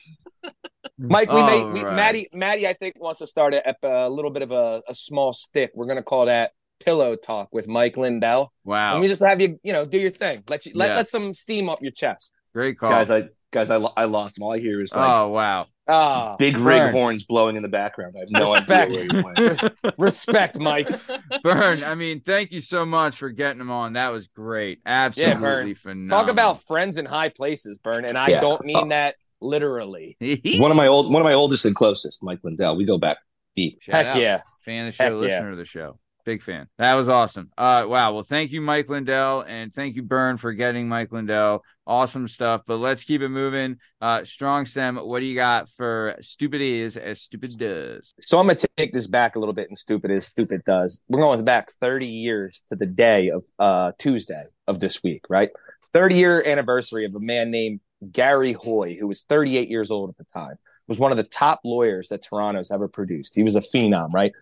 Mike, 0.99 1.31
we 1.31 1.39
All 1.39 1.47
may 1.47 1.65
we, 1.65 1.85
right. 1.85 1.95
Maddie 1.95 2.29
Maddie 2.33 2.67
I 2.67 2.73
think 2.73 3.01
wants 3.01 3.21
to 3.21 3.29
start 3.29 3.55
a, 3.55 3.77
a 3.85 4.11
little 4.11 4.33
bit 4.33 4.43
of 4.43 4.51
a, 4.51 4.83
a 4.89 4.95
small 4.95 5.33
stick. 5.33 5.71
We're 5.75 5.87
gonna 5.87 6.03
call 6.03 6.27
that 6.27 6.53
pillow 6.85 7.17
talk 7.17 7.49
with 7.53 7.69
Mike 7.69 7.97
Lindell. 7.97 8.53
wow 8.65 8.95
Let 8.95 9.01
me 9.03 9.09
just 9.09 9.23
have 9.23 9.41
you, 9.41 9.59
you 9.63 9.73
know, 9.73 9.85
do 9.85 9.99
your 9.99 10.11
thing. 10.11 10.43
Let 10.49 10.67
you 10.67 10.73
let, 10.75 10.91
Yeah. 10.91 10.97
let 10.97 11.09
some 11.09 11.35
steam 11.35 11.69
up 11.69 11.81
your 11.83 11.93
chest. 11.93 12.35
great 12.55 12.79
call 12.79 12.91
guys 12.91 13.11
I 13.11 13.29
guys 13.53 13.71
I, 13.71 13.77
I 13.97 14.05
lost 14.05 14.39
him 14.39 14.45
all 14.45 14.53
I 14.53 14.59
hear 14.59 14.81
is 14.81 14.93
like 14.93 15.09
oh 15.11 15.29
wow 15.29 15.67
Ah, 15.89 16.37
big 16.39 16.57
rig 16.59 16.81
Bern. 16.81 16.93
horns 16.93 17.25
blowing 17.25 17.57
in 17.57 17.63
the 17.63 17.69
background 17.69 18.15
I 18.17 18.21
have 18.21 18.29
no 18.31 18.55
Respect. 18.55 18.93
idea 18.93 19.13
where 19.23 19.35
he 19.35 19.43
went. 19.43 19.75
Respect, 19.99 20.59
Mike. 20.61 20.89
Bern, 21.43 21.83
I 21.83 21.97
mean, 21.97 22.21
thank 22.21 22.53
you 22.53 22.61
so 22.61 22.87
much 22.87 23.17
for 23.17 23.31
getting 23.31 23.61
him 23.61 23.71
on. 23.73 23.95
That 23.95 24.11
was 24.13 24.29
great. 24.29 24.79
Absolutely 24.87 25.75
phenomenal. 25.75 26.09
Talk 26.09 26.31
about 26.31 26.63
friends 26.63 26.99
in 26.99 27.05
high 27.05 27.31
places, 27.31 27.79
Bern, 27.79 28.05
and 28.05 28.17
I 28.17 28.29
Yeah. 28.29 28.41
don't 28.41 28.65
mean 28.65 28.91
that 28.91 29.17
literally. 29.41 30.17
one 30.61 30.71
of 30.71 30.77
my 30.77 30.87
old 30.87 31.13
one 31.13 31.21
of 31.21 31.25
my 31.25 31.33
oldest 31.35 31.65
and 31.65 31.75
closest 31.75 32.23
Mike 32.23 32.39
Lindell 32.45 32.77
we 32.77 32.85
go 32.85 32.97
back 32.97 33.19
deep 33.57 33.79
Shout 33.83 33.97
Heck 33.97 34.07
out. 34.15 34.21
yeah. 34.23 34.41
Fan 34.65 34.87
of 34.87 34.93
the 34.93 34.97
show, 34.97 35.05
Heck 35.05 35.13
yeah. 35.21 35.27
listener 35.27 35.49
of 35.51 35.57
the 35.57 35.65
show. 35.65 35.99
Big 36.25 36.43
fan. 36.43 36.69
That 36.79 36.95
was 36.95 37.09
awesome. 37.09 37.51
Uh, 37.59 37.85
wow. 37.89 38.13
Well, 38.13 38.23
thank 38.23 38.53
you, 38.53 38.61
Mike 38.61 38.89
Lindell, 38.89 39.41
and 39.41 39.75
thank 39.75 39.97
you, 39.97 40.03
Bern, 40.03 40.37
for 40.37 40.53
getting 40.53 40.89
Mike 40.89 41.11
Lindell. 41.11 41.65
Awesome 41.85 42.29
stuff. 42.29 42.63
But 42.65 42.77
let's 42.77 43.03
keep 43.03 43.23
it 43.23 43.29
moving. 43.29 43.79
Uh, 44.01 44.25
Strong 44.25 44.67
Stem, 44.67 44.97
what 44.97 45.19
do 45.19 45.27
you 45.27 45.35
got 45.35 45.69
for 45.71 46.17
stupid 46.21 46.61
is 46.61 46.97
as 46.97 47.21
stupid 47.21 47.59
does? 47.59 48.15
So 48.21 48.39
I'm 48.39 48.47
gonna 48.47 48.61
take 48.77 48.93
this 48.93 49.09
back 49.09 49.35
a 49.35 49.41
little 49.41 49.53
bit 49.53 49.69
and 49.69 49.77
stupid 49.77 50.13
is 50.13 50.27
stupid 50.27 50.63
does. 50.65 51.01
We're 51.09 51.21
going 51.21 51.43
back 51.45 51.73
30 51.81 52.07
years 52.07 52.63
to 52.69 52.77
the 52.77 52.87
day 52.87 53.31
of 53.31 53.45
uh 53.59 53.93
Tuesday 53.99 54.45
of 54.69 54.79
this 54.79 55.03
week, 55.03 55.25
right? 55.29 55.51
30 55.93 56.15
year 56.15 56.47
anniversary 56.47 57.05
of 57.05 57.15
a 57.17 57.21
man 57.21 57.51
named 57.51 57.81
Gary 58.11 58.53
Hoy, 58.53 58.97
who 58.99 59.07
was 59.07 59.23
38 59.23 59.69
years 59.69 59.91
old 59.91 60.11
at 60.11 60.17
the 60.17 60.25
time, 60.25 60.57
was 60.89 60.99
one 60.99 61.11
of 61.11 61.17
the 61.17 61.25
top 61.25 61.61
lawyers 61.65 62.09
that 62.09 62.23
Toronto's 62.23 62.71
ever 62.71 62.89
produced. 62.89 63.37
He 63.37 63.43
was 63.43 63.55
a 63.55 63.61
phenom, 63.61 64.13
right? 64.13 64.33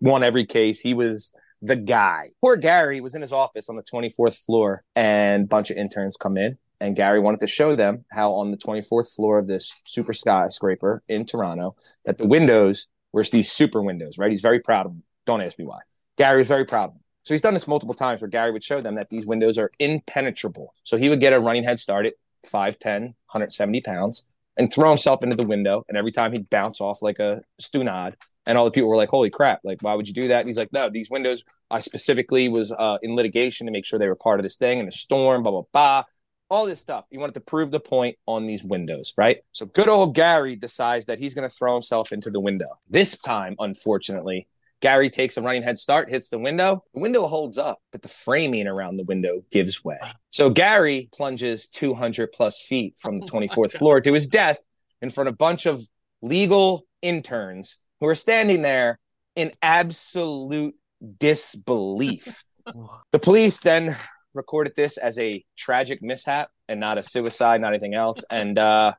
Won 0.00 0.22
every 0.22 0.46
case. 0.46 0.80
He 0.80 0.94
was 0.94 1.32
the 1.60 1.76
guy. 1.76 2.30
Poor 2.40 2.56
Gary 2.56 3.00
was 3.00 3.14
in 3.14 3.22
his 3.22 3.32
office 3.32 3.68
on 3.68 3.76
the 3.76 3.82
24th 3.82 4.44
floor, 4.44 4.82
and 4.94 5.44
a 5.44 5.46
bunch 5.46 5.70
of 5.70 5.76
interns 5.76 6.16
come 6.16 6.36
in. 6.36 6.58
And 6.80 6.94
Gary 6.94 7.20
wanted 7.20 7.40
to 7.40 7.46
show 7.46 7.74
them 7.74 8.04
how 8.12 8.32
on 8.34 8.50
the 8.50 8.58
24th 8.58 9.14
floor 9.14 9.38
of 9.38 9.46
this 9.46 9.80
super 9.86 10.12
skyscraper 10.12 11.02
in 11.08 11.24
Toronto, 11.24 11.74
that 12.04 12.18
the 12.18 12.26
windows 12.26 12.88
were 13.12 13.22
these 13.22 13.50
super 13.50 13.80
windows, 13.80 14.18
right? 14.18 14.30
He's 14.30 14.42
very 14.42 14.60
proud 14.60 14.84
of 14.84 14.92
them. 14.92 15.02
Don't 15.24 15.40
ask 15.40 15.58
me 15.58 15.64
why. 15.64 15.78
Gary 16.18 16.38
was 16.38 16.48
very 16.48 16.66
proud 16.66 16.86
of 16.86 16.90
them. 16.92 17.00
So 17.24 17.34
he's 17.34 17.40
done 17.40 17.54
this 17.54 17.66
multiple 17.66 17.94
times 17.94 18.20
where 18.20 18.28
Gary 18.28 18.52
would 18.52 18.62
show 18.62 18.80
them 18.80 18.94
that 18.96 19.10
these 19.10 19.26
windows 19.26 19.58
are 19.58 19.72
impenetrable. 19.78 20.74
So 20.84 20.96
he 20.96 21.08
would 21.08 21.18
get 21.18 21.32
a 21.32 21.40
running 21.40 21.64
head 21.64 21.78
start 21.78 22.06
5'10, 22.46 23.00
170 23.00 23.80
pounds 23.82 24.26
and 24.56 24.72
throw 24.72 24.88
himself 24.88 25.22
into 25.22 25.36
the 25.36 25.44
window. 25.44 25.84
And 25.88 25.96
every 25.96 26.12
time 26.12 26.32
he'd 26.32 26.50
bounce 26.50 26.80
off 26.80 27.02
like 27.02 27.18
a 27.18 27.42
stunad. 27.60 28.14
And 28.48 28.56
all 28.56 28.64
the 28.64 28.70
people 28.70 28.88
were 28.88 28.96
like, 28.96 29.08
holy 29.08 29.28
crap, 29.28 29.60
like, 29.64 29.82
why 29.82 29.94
would 29.94 30.06
you 30.06 30.14
do 30.14 30.28
that? 30.28 30.40
And 30.40 30.48
he's 30.48 30.56
like, 30.56 30.72
no, 30.72 30.88
these 30.88 31.10
windows, 31.10 31.44
I 31.68 31.80
specifically 31.80 32.48
was 32.48 32.70
uh, 32.70 32.98
in 33.02 33.16
litigation 33.16 33.66
to 33.66 33.72
make 33.72 33.84
sure 33.84 33.98
they 33.98 34.08
were 34.08 34.14
part 34.14 34.38
of 34.38 34.44
this 34.44 34.56
thing 34.56 34.78
and 34.78 34.88
a 34.88 34.92
storm, 34.92 35.42
blah, 35.42 35.50
blah, 35.50 35.62
blah. 35.72 36.04
All 36.48 36.64
this 36.64 36.78
stuff. 36.78 37.06
He 37.10 37.18
wanted 37.18 37.34
to 37.34 37.40
prove 37.40 37.72
the 37.72 37.80
point 37.80 38.16
on 38.26 38.46
these 38.46 38.62
windows, 38.62 39.12
right? 39.18 39.38
So 39.50 39.66
good 39.66 39.88
old 39.88 40.14
Gary 40.14 40.54
decides 40.54 41.06
that 41.06 41.18
he's 41.18 41.34
going 41.34 41.48
to 41.48 41.54
throw 41.54 41.72
himself 41.72 42.12
into 42.12 42.30
the 42.30 42.38
window. 42.38 42.78
This 42.88 43.18
time, 43.18 43.56
unfortunately, 43.58 44.46
Gary 44.80 45.10
takes 45.10 45.36
a 45.36 45.42
running 45.42 45.62
head 45.62 45.78
start, 45.78 46.10
hits 46.10 46.28
the 46.28 46.38
window. 46.38 46.84
The 46.94 47.00
window 47.00 47.26
holds 47.26 47.58
up, 47.58 47.78
but 47.92 48.02
the 48.02 48.08
framing 48.08 48.66
around 48.66 48.96
the 48.96 49.04
window 49.04 49.42
gives 49.50 49.82
way. 49.84 49.98
So 50.30 50.50
Gary 50.50 51.08
plunges 51.14 51.66
200 51.68 52.32
plus 52.32 52.60
feet 52.60 52.94
from 52.98 53.18
the 53.18 53.26
24th 53.26 53.72
floor 53.78 54.00
to 54.00 54.12
his 54.12 54.26
death 54.26 54.58
in 55.00 55.10
front 55.10 55.28
of 55.28 55.34
a 55.34 55.36
bunch 55.36 55.66
of 55.66 55.82
legal 56.22 56.86
interns 57.02 57.78
who 58.00 58.06
are 58.06 58.14
standing 58.14 58.62
there 58.62 58.98
in 59.34 59.50
absolute 59.62 60.74
disbelief. 61.18 62.44
the 63.12 63.18
police 63.18 63.58
then 63.58 63.96
recorded 64.34 64.74
this 64.76 64.98
as 64.98 65.18
a 65.18 65.44
tragic 65.56 66.02
mishap 66.02 66.50
and 66.68 66.80
not 66.80 66.98
a 66.98 67.02
suicide, 67.02 67.60
not 67.60 67.68
anything 67.68 67.94
else. 67.94 68.24
And 68.30 68.58
uh, 68.58 68.92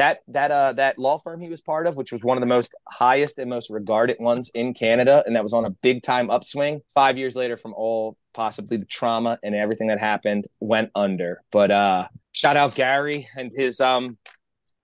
that 0.00 0.20
that 0.28 0.50
uh 0.50 0.72
that 0.72 0.98
law 0.98 1.18
firm 1.18 1.40
he 1.40 1.50
was 1.50 1.60
part 1.60 1.86
of, 1.86 1.94
which 1.96 2.10
was 2.10 2.24
one 2.24 2.38
of 2.38 2.40
the 2.40 2.46
most 2.46 2.74
highest 2.88 3.38
and 3.38 3.50
most 3.50 3.68
regarded 3.68 4.16
ones 4.18 4.50
in 4.54 4.72
Canada, 4.72 5.22
and 5.26 5.36
that 5.36 5.42
was 5.42 5.52
on 5.52 5.66
a 5.66 5.70
big 5.70 6.02
time 6.02 6.30
upswing. 6.30 6.80
Five 6.94 7.18
years 7.18 7.36
later, 7.36 7.56
from 7.56 7.74
all 7.74 8.16
possibly 8.32 8.78
the 8.78 8.86
trauma 8.86 9.38
and 9.42 9.54
everything 9.54 9.88
that 9.88 10.00
happened, 10.00 10.46
went 10.58 10.90
under. 10.94 11.42
But 11.52 11.70
uh 11.70 12.08
shout 12.32 12.56
out 12.56 12.74
Gary 12.74 13.28
and 13.36 13.52
his 13.54 13.78
um 13.80 14.16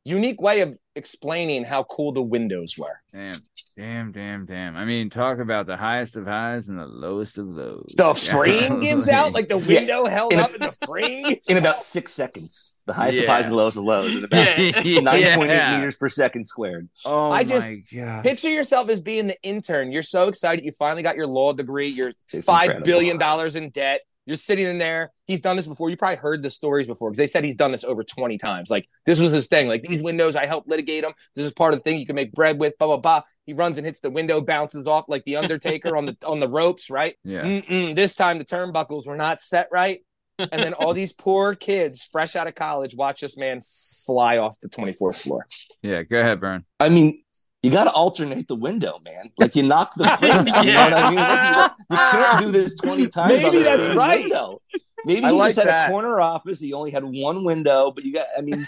unique 0.07 0.41
way 0.41 0.61
of 0.61 0.79
explaining 0.95 1.65
how 1.65 1.83
cool 1.85 2.13
the 2.13 2.23
windows 2.23 2.77
were. 2.79 3.01
Damn, 3.13 3.35
damn, 3.77 4.13
damn, 4.13 4.47
damn. 4.47 4.77
I 4.77 4.85
mean, 4.85 5.11
talk 5.11 5.39
about 5.41 5.67
the 5.67 5.77
highest 5.77 6.17
of 6.17 6.25
highs 6.27 6.69
and 6.69 6.79
the 6.79 6.87
lowest 6.87 7.37
of 7.39 7.47
lows. 7.49 7.93
The 7.97 8.15
frame 8.15 8.81
gives 8.89 9.09
out 9.09 9.33
like 9.33 9.49
the 9.49 9.59
Yeah. 9.59 9.81
window 9.81 10.05
held 10.07 10.33
In 10.33 10.39
a- 10.39 10.43
up 10.43 10.55
in 10.55 10.61
the 10.63 10.73
frame. 10.87 11.37
in 11.49 11.57
about 11.59 11.83
six 11.83 12.13
seconds. 12.13 12.77
The 12.87 12.93
highest 12.93 13.19
of 13.19 13.27
highs 13.27 13.45
and 13.47 13.53
the 13.53 13.57
lowest 13.57 13.77
of 13.77 13.83
lows 13.85 14.15
in 14.17 14.25
about 14.25 14.59
Yeah. 14.87 15.01
nine 15.01 15.37
point 15.37 15.51
eight 15.51 15.57
Yeah. 15.57 15.77
meters 15.77 15.97
per 15.97 16.09
second 16.09 16.45
squared. 16.47 16.89
Oh 17.05 17.31
I 17.33 17.43
just- 17.43 17.69
my 17.69 17.83
god. 17.93 18.23
Picture 18.25 18.49
yourself 18.51 18.89
as 18.89 19.01
being 19.01 19.27
the 19.27 19.37
intern. 19.43 19.91
You're 19.91 20.03
so 20.05 20.29
excited. 20.29 20.65
You 20.65 20.71
finally 20.73 21.03
got 21.03 21.17
your 21.17 21.27
law 21.27 21.53
degree. 21.53 21.89
You're 21.89 22.13
It's 22.33 22.45
five 22.45 22.67
incredible. 22.71 22.87
billion 22.87 23.19
dollars 23.19 23.57
in 23.57 23.71
debt. 23.71 24.03
You're 24.27 24.37
sitting 24.37 24.67
in 24.67 24.79
there. 24.79 25.13
He's 25.25 25.41
done 25.41 25.57
this 25.57 25.69
before. 25.69 25.89
You 25.89 25.97
probably 25.97 26.17
heard 26.17 26.43
the 26.43 26.51
stories 26.51 26.89
before 26.89 27.11
because 27.11 27.19
they 27.19 27.29
said 27.29 27.45
he's 27.45 27.57
done 27.57 27.71
this 27.71 27.85
over 27.85 28.03
20 28.03 28.39
times. 28.39 28.71
Like 28.71 28.89
this 29.07 29.21
was 29.21 29.31
his 29.31 29.47
thing. 29.47 29.69
Like 29.69 29.85
these 29.85 30.03
windows, 30.03 30.35
I 30.35 30.47
helped 30.47 30.69
litigate 30.69 31.05
them. 31.05 31.13
This 31.37 31.47
is 31.47 31.53
part 31.53 31.73
of 31.73 31.81
the 31.81 31.85
thing 31.85 32.01
you 32.01 32.07
can 32.07 32.17
make 32.17 32.33
bread 32.33 32.59
with. 32.59 32.77
Blah 32.79 32.89
blah 32.89 32.97
blah. 32.97 33.23
He 33.45 33.53
runs 33.53 33.79
and 33.79 33.87
hits 33.87 34.01
the 34.01 34.11
window, 34.11 34.41
bounces 34.41 34.87
off 34.87 35.05
like 35.09 35.25
the 35.25 35.37
Undertaker 35.37 35.97
on 35.97 36.07
the 36.07 36.17
on 36.27 36.41
the 36.41 36.49
ropes. 36.49 36.91
Right. 36.91 37.17
Yeah. 37.25 37.43
Mm-mm, 37.43 37.95
this 37.95 38.15
time 38.15 38.39
the 38.39 38.45
turnbuckles 38.45 39.07
were 39.07 39.17
not 39.17 39.41
set 39.41 39.69
right. 39.71 40.01
And 40.39 40.51
then 40.53 40.75
all 40.75 40.93
these 40.95 41.13
poor 41.13 41.55
kids, 41.55 42.03
fresh 42.11 42.37
out 42.37 42.47
of 42.47 42.55
college, 42.55 42.95
watch 42.95 43.21
this 43.21 43.37
man 43.37 43.61
fly 44.07 44.39
off 44.39 44.61
the 44.61 44.69
24th 44.69 45.23
floor. 45.23 45.47
Yeah. 45.83 46.03
Go 46.03 46.19
ahead, 46.19 46.41
Bern. 46.41 46.65
I 46.81 46.89
mean, 46.89 47.21
you 47.67 47.73
got 47.73 47.85
to 47.85 47.91
alternate 47.91 48.49
the 48.49 48.55
window, 48.57 48.99
man. 49.05 49.31
Like 49.39 49.57
you 49.57 49.63
knock 49.65 49.93
the 49.97 50.07
frame. 50.19 50.47
You 50.47 50.73
know 50.73 50.85
what 50.85 50.95
I 50.95 51.11
mean? 51.11 51.19
Listen, 51.19 51.71
You 51.91 51.97
can't 51.97 52.41
do 52.45 52.53
this 52.53 52.75
twenty 52.77 53.09
times. 53.09 53.33
on 53.33 53.37
Maybe 53.43 53.59
the 53.59 53.65
that's 53.65 53.87
same 53.87 53.97
right. 53.99 54.21
Window. 54.21 54.63
Maybe 55.05 55.25
I 55.25 55.31
he 55.31 55.37
like 55.37 55.49
just 55.55 55.59
had 55.59 55.69
that. 55.69 55.89
a 55.89 55.93
corner 55.93 56.21
office. 56.21 56.59
He 56.59 56.73
only 56.73 56.91
had 56.91 57.05
one 57.05 57.45
window, 57.45 57.93
but 57.93 58.03
you 58.05 58.13
got. 58.13 58.27
I 58.37 58.41
mean, 58.41 58.67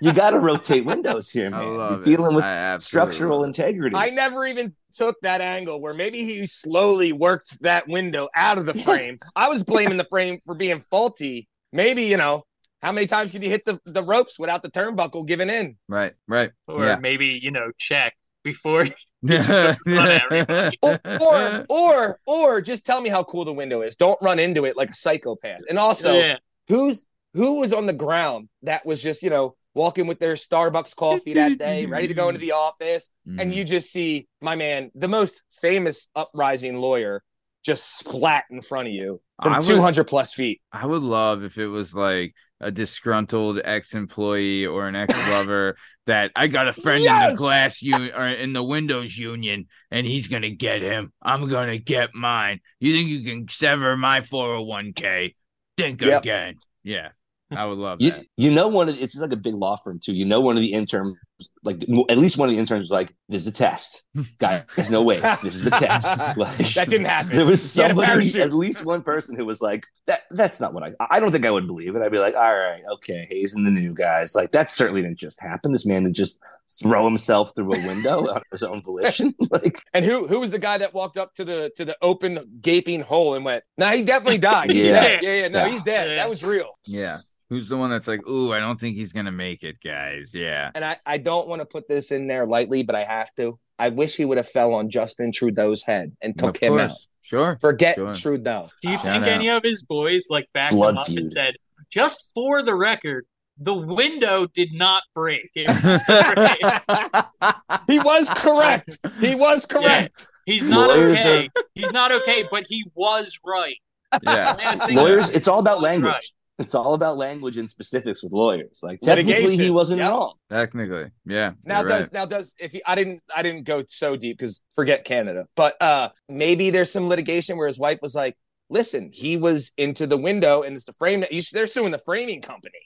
you 0.00 0.12
got 0.12 0.30
to 0.30 0.38
rotate 0.40 0.84
windows 0.84 1.30
here, 1.30 1.46
I 1.54 1.60
man. 1.60 1.76
love 1.76 1.90
You're 1.92 2.02
it. 2.02 2.04
dealing 2.06 2.34
with 2.34 2.44
I 2.44 2.76
structural 2.76 3.44
integrity. 3.44 3.94
I 3.94 4.10
never 4.10 4.44
even 4.46 4.74
took 4.92 5.16
that 5.22 5.40
angle 5.40 5.80
where 5.80 5.94
maybe 5.94 6.24
he 6.24 6.46
slowly 6.46 7.12
worked 7.12 7.60
that 7.62 7.86
window 7.86 8.28
out 8.34 8.58
of 8.58 8.66
the 8.66 8.74
frame. 8.74 9.18
I 9.36 9.48
was 9.48 9.62
blaming 9.62 9.96
the 9.96 10.04
frame 10.04 10.38
for 10.44 10.54
being 10.56 10.80
faulty. 10.80 11.46
Maybe, 11.72 12.04
you 12.04 12.16
know, 12.16 12.44
how 12.82 12.90
many 12.92 13.06
times 13.06 13.30
could 13.30 13.44
you 13.44 13.50
hit 13.50 13.64
the, 13.64 13.78
the 13.84 14.02
ropes 14.02 14.38
without 14.40 14.62
the 14.62 14.70
turnbuckle 14.70 15.26
giving 15.26 15.50
in? 15.50 15.76
Right. 15.88 16.14
Right. 16.26 16.50
Or 16.66 16.84
Yeah. 16.84 16.96
maybe, 16.96 17.38
you 17.42 17.50
know, 17.50 17.70
check 17.78 18.14
before 18.46 18.86
Or, 19.26 21.00
or, 21.20 21.66
or, 21.68 22.20
or 22.26 22.60
just 22.60 22.86
tell 22.86 23.00
me 23.00 23.08
how 23.08 23.24
cool 23.24 23.44
the 23.44 23.52
window 23.52 23.82
is. 23.82 23.96
Don't 23.96 24.18
run 24.22 24.38
into 24.38 24.64
it 24.64 24.76
like 24.76 24.90
a 24.90 24.94
psychopath. 24.94 25.60
And 25.68 25.78
also, 25.78 26.14
yeah. 26.14 26.36
who's 26.68 27.06
who 27.34 27.60
was 27.60 27.72
on 27.72 27.84
the 27.86 27.92
ground 27.92 28.48
that 28.62 28.86
was 28.86 29.02
just, 29.02 29.22
you 29.22 29.28
know, 29.28 29.54
walking 29.74 30.06
with 30.06 30.18
their 30.18 30.34
Starbucks 30.34 30.96
coffee 30.96 31.34
that 31.34 31.58
day, 31.58 31.84
ready 31.84 32.08
to 32.08 32.14
go 32.14 32.28
into 32.28 32.40
the 32.40 32.52
office, 32.52 33.10
Mm. 33.28 33.42
and 33.42 33.54
you 33.54 33.62
just 33.64 33.90
see 33.92 34.26
my 34.40 34.56
man, 34.56 34.90
the 34.94 35.08
most 35.08 35.42
famous 35.60 36.08
uprising 36.14 36.78
lawyer, 36.78 37.22
just 37.64 37.98
splat 37.98 38.44
in 38.50 38.62
front 38.62 38.88
of 38.88 38.94
you 38.94 39.20
from 39.42 39.52
would- 39.54 39.62
200 39.62 40.04
plus 40.04 40.32
feet. 40.32 40.62
I 40.72 40.86
would 40.86 41.02
love 41.02 41.42
if 41.42 41.58
it 41.58 41.66
was 41.66 41.92
like 41.92 42.34
a 42.60 42.70
disgruntled 42.70 43.60
ex-employee 43.62 44.66
or 44.66 44.88
an 44.88 44.96
ex-lover 44.96 45.76
that 46.06 46.30
I 46.34 46.46
got 46.46 46.68
a 46.68 46.72
friend 46.72 47.04
in 47.04 47.30
the 47.30 47.34
glass 47.36 47.82
union 47.82 48.14
or 48.14 48.28
in 48.28 48.52
the 48.52 48.62
Windows 48.62 49.16
union, 49.16 49.66
and 49.90 50.06
he's 50.06 50.28
gonna 50.28 50.50
get 50.50 50.82
him. 50.82 51.12
I'm 51.20 51.48
gonna 51.48 51.78
get 51.78 52.14
mine. 52.14 52.60
You 52.80 52.94
think 52.94 53.08
you 53.08 53.22
can 53.24 53.48
sever 53.48 53.96
my 53.96 54.20
401k? 54.20 55.34
Think 55.76 56.00
Yep. 56.00 56.22
again. 56.22 56.56
Yeah, 56.82 57.08
I 57.50 57.64
would 57.64 57.78
love 57.78 57.98
You, 58.00 58.10
that. 58.10 58.26
you 58.36 58.50
know, 58.50 58.66
one 58.68 58.88
of 58.88 59.00
it's 59.00 59.12
just 59.14 59.22
like 59.22 59.32
a 59.32 59.36
big 59.36 59.54
law 59.54 59.76
firm 59.76 60.00
too. 60.02 60.12
You 60.12 60.24
know, 60.24 60.40
one 60.40 60.56
of 60.56 60.62
the 60.62 60.72
interns, 60.72 61.16
like 61.62 61.82
at 62.08 62.18
least 62.18 62.38
one 62.38 62.48
of 62.48 62.54
the 62.54 62.58
interns, 62.58 62.80
was 62.80 62.90
like, 62.90 63.14
"This 63.28 63.42
is 63.42 63.48
a 63.48 63.52
test, 63.52 64.02
guy. 64.38 64.64
There's 64.74 64.90
No 64.90 65.02
way, 65.02 65.20
this 65.44 65.54
is 65.54 65.66
a 65.66 65.70
test." 65.70 66.08
Like, 66.36 66.56
That 66.74 66.88
didn't 66.88 67.06
happen. 67.06 67.36
There 67.36 67.46
was 67.46 67.72
He 67.74 67.80
had 67.82 67.92
a 67.92 67.94
somebody, 67.94 68.40
at 68.42 68.52
least 68.52 68.84
one 68.84 69.02
person, 69.02 69.36
who 69.36 69.44
was 69.44 69.60
like, 69.60 69.84
"That 70.06 70.22
that's 70.30 70.58
not 70.60 70.74
what 70.74 70.82
I. 70.82 70.92
I 71.08 71.20
don't 71.20 71.30
think 71.30 71.46
I 71.46 71.50
would 71.52 71.66
believe 71.68 71.94
it." 71.94 72.02
I'd 72.02 72.10
be 72.10 72.18
like, 72.18 72.34
"All 72.34 72.56
right, 72.58 72.82
okay, 72.94 73.26
Hayes 73.30 73.54
and 73.54 73.64
the 73.66 73.70
new 73.70 73.94
guys. 73.94 74.34
Like 74.34 74.50
that 74.52 74.72
certainly 74.72 75.02
didn't 75.02 75.18
just 75.18 75.40
happen. 75.40 75.70
This 75.72 75.86
man 75.86 76.02
didn't 76.02 76.16
just 76.16 76.40
throw 76.82 77.04
himself 77.04 77.54
through 77.54 77.72
a 77.74 77.86
window 77.86 78.26
on 78.34 78.42
his 78.50 78.64
own 78.64 78.82
volition. 78.82 79.32
like, 79.52 79.80
And 79.94 80.04
who 80.04 80.26
who 80.26 80.40
was 80.40 80.50
the 80.50 80.58
guy 80.58 80.78
that 80.78 80.92
walked 80.94 81.16
up 81.16 81.32
to 81.34 81.44
the 81.44 81.70
to 81.76 81.84
the 81.84 81.96
open 82.02 82.58
gaping 82.60 83.02
hole 83.02 83.34
and 83.34 83.44
went, 83.44 83.62
"No, 83.78 83.88
he 83.90 84.02
definitely 84.02 84.38
died. 84.38 84.70
He's 84.70 84.84
Yeah. 84.86 85.20
yeah, 85.22 85.32
yeah, 85.42 85.48
no, 85.48 85.58
Yeah. 85.64 85.68
he's 85.68 85.82
dead. 85.84 86.08
Yeah. 86.08 86.16
That 86.16 86.28
was 86.28 86.42
real." 86.42 86.76
Yeah. 86.86 87.18
Who's 87.48 87.68
the 87.68 87.76
one 87.76 87.90
that's 87.90 88.08
like, 88.08 88.26
ooh, 88.28 88.52
I 88.52 88.58
don't 88.58 88.78
think 88.80 88.96
he's 88.96 89.12
gonna 89.12 89.30
make 89.32 89.62
it, 89.62 89.76
guys? 89.84 90.32
Yeah. 90.34 90.70
And 90.74 90.84
I 90.84 90.96
I 91.06 91.18
don't 91.18 91.46
want 91.48 91.60
to 91.60 91.66
put 91.66 91.86
this 91.88 92.10
in 92.10 92.26
there 92.26 92.46
lightly, 92.46 92.82
but 92.82 92.94
I 92.96 93.04
have 93.04 93.32
to. 93.36 93.58
I 93.78 93.90
wish 93.90 94.16
he 94.16 94.24
would 94.24 94.38
have 94.38 94.48
fell 94.48 94.74
on 94.74 94.88
Justin 94.90 95.32
Trudeau's 95.32 95.82
head 95.82 96.16
and 96.22 96.36
took 96.36 96.56
Of 96.56 96.62
him 96.62 96.72
course. 96.72 96.90
out. 96.90 96.96
Sure. 97.22 97.58
Forget 97.60 97.96
Sure. 97.96 98.14
Trudeau. 98.14 98.68
Do 98.82 98.88
you 98.90 98.94
Shout 98.96 99.04
think 99.04 99.22
out. 99.26 99.28
any 99.28 99.48
of 99.50 99.62
his 99.62 99.82
boys 99.82 100.24
like 100.30 100.48
backed 100.54 100.74
Blood 100.74 100.94
him 100.94 100.98
up 100.98 101.08
and 101.08 101.30
said, 101.30 101.54
just 101.90 102.30
for 102.34 102.62
the 102.62 102.74
record, 102.74 103.26
the 103.58 103.74
window 103.74 104.46
did 104.46 104.72
not 104.72 105.02
break. 105.14 105.50
It 105.54 105.68
was. 105.84 107.24
He 107.86 107.98
was 108.00 108.28
correct. 108.30 108.98
He 109.20 109.34
was 109.34 109.66
correct. 109.66 110.26
He's 110.46 110.64
not 110.64 110.88
Lawyers 110.88 111.18
okay. 111.20 111.48
He's 111.74 111.90
not 111.92 112.12
okay, 112.12 112.44
but 112.50 112.66
he 112.68 112.84
was 112.94 113.38
right. 113.44 113.76
Yeah. 114.22 114.56
Lawyers, 114.90 115.30
it's 115.30 115.48
all 115.48 115.58
about 115.60 115.80
language. 115.82 116.12
right. 116.12 116.22
It's 116.58 116.74
all 116.74 116.94
about 116.94 117.18
language 117.18 117.58
and 117.58 117.68
specifics 117.68 118.22
with 118.22 118.32
lawyers. 118.32 118.80
Like 118.82 119.00
technically, 119.00 119.56
he 119.56 119.70
wasn't 119.70 119.98
Yep. 120.00 120.10
wrong. 120.10 120.34
Technically, 120.50 121.10
yeah. 121.26 121.52
Now 121.64 121.82
does 121.82 122.04
right. 122.04 122.12
now 122.14 122.24
does 122.24 122.54
if 122.58 122.72
you, 122.72 122.80
I 122.86 122.94
didn't 122.94 123.22
I 123.34 123.42
didn't 123.42 123.64
go 123.64 123.84
so 123.88 124.16
deep 124.16 124.38
because 124.38 124.62
forget 124.74 125.04
Canada, 125.04 125.46
but 125.54 125.80
uh 125.82 126.08
maybe 126.30 126.70
there's 126.70 126.90
some 126.90 127.08
litigation 127.08 127.58
where 127.58 127.66
his 127.66 127.78
wife 127.78 127.98
was 128.00 128.14
like, 128.14 128.36
"Listen, 128.70 129.10
he 129.12 129.36
was 129.36 129.72
into 129.76 130.06
the 130.06 130.16
window 130.16 130.62
and 130.62 130.74
it's 130.74 130.86
the 130.86 130.94
frame 130.94 131.20
that 131.20 131.30
you 131.32 131.42
should, 131.42 131.56
they're 131.58 131.66
suing 131.66 131.92
the 131.92 131.98
framing 131.98 132.40
company. 132.40 132.80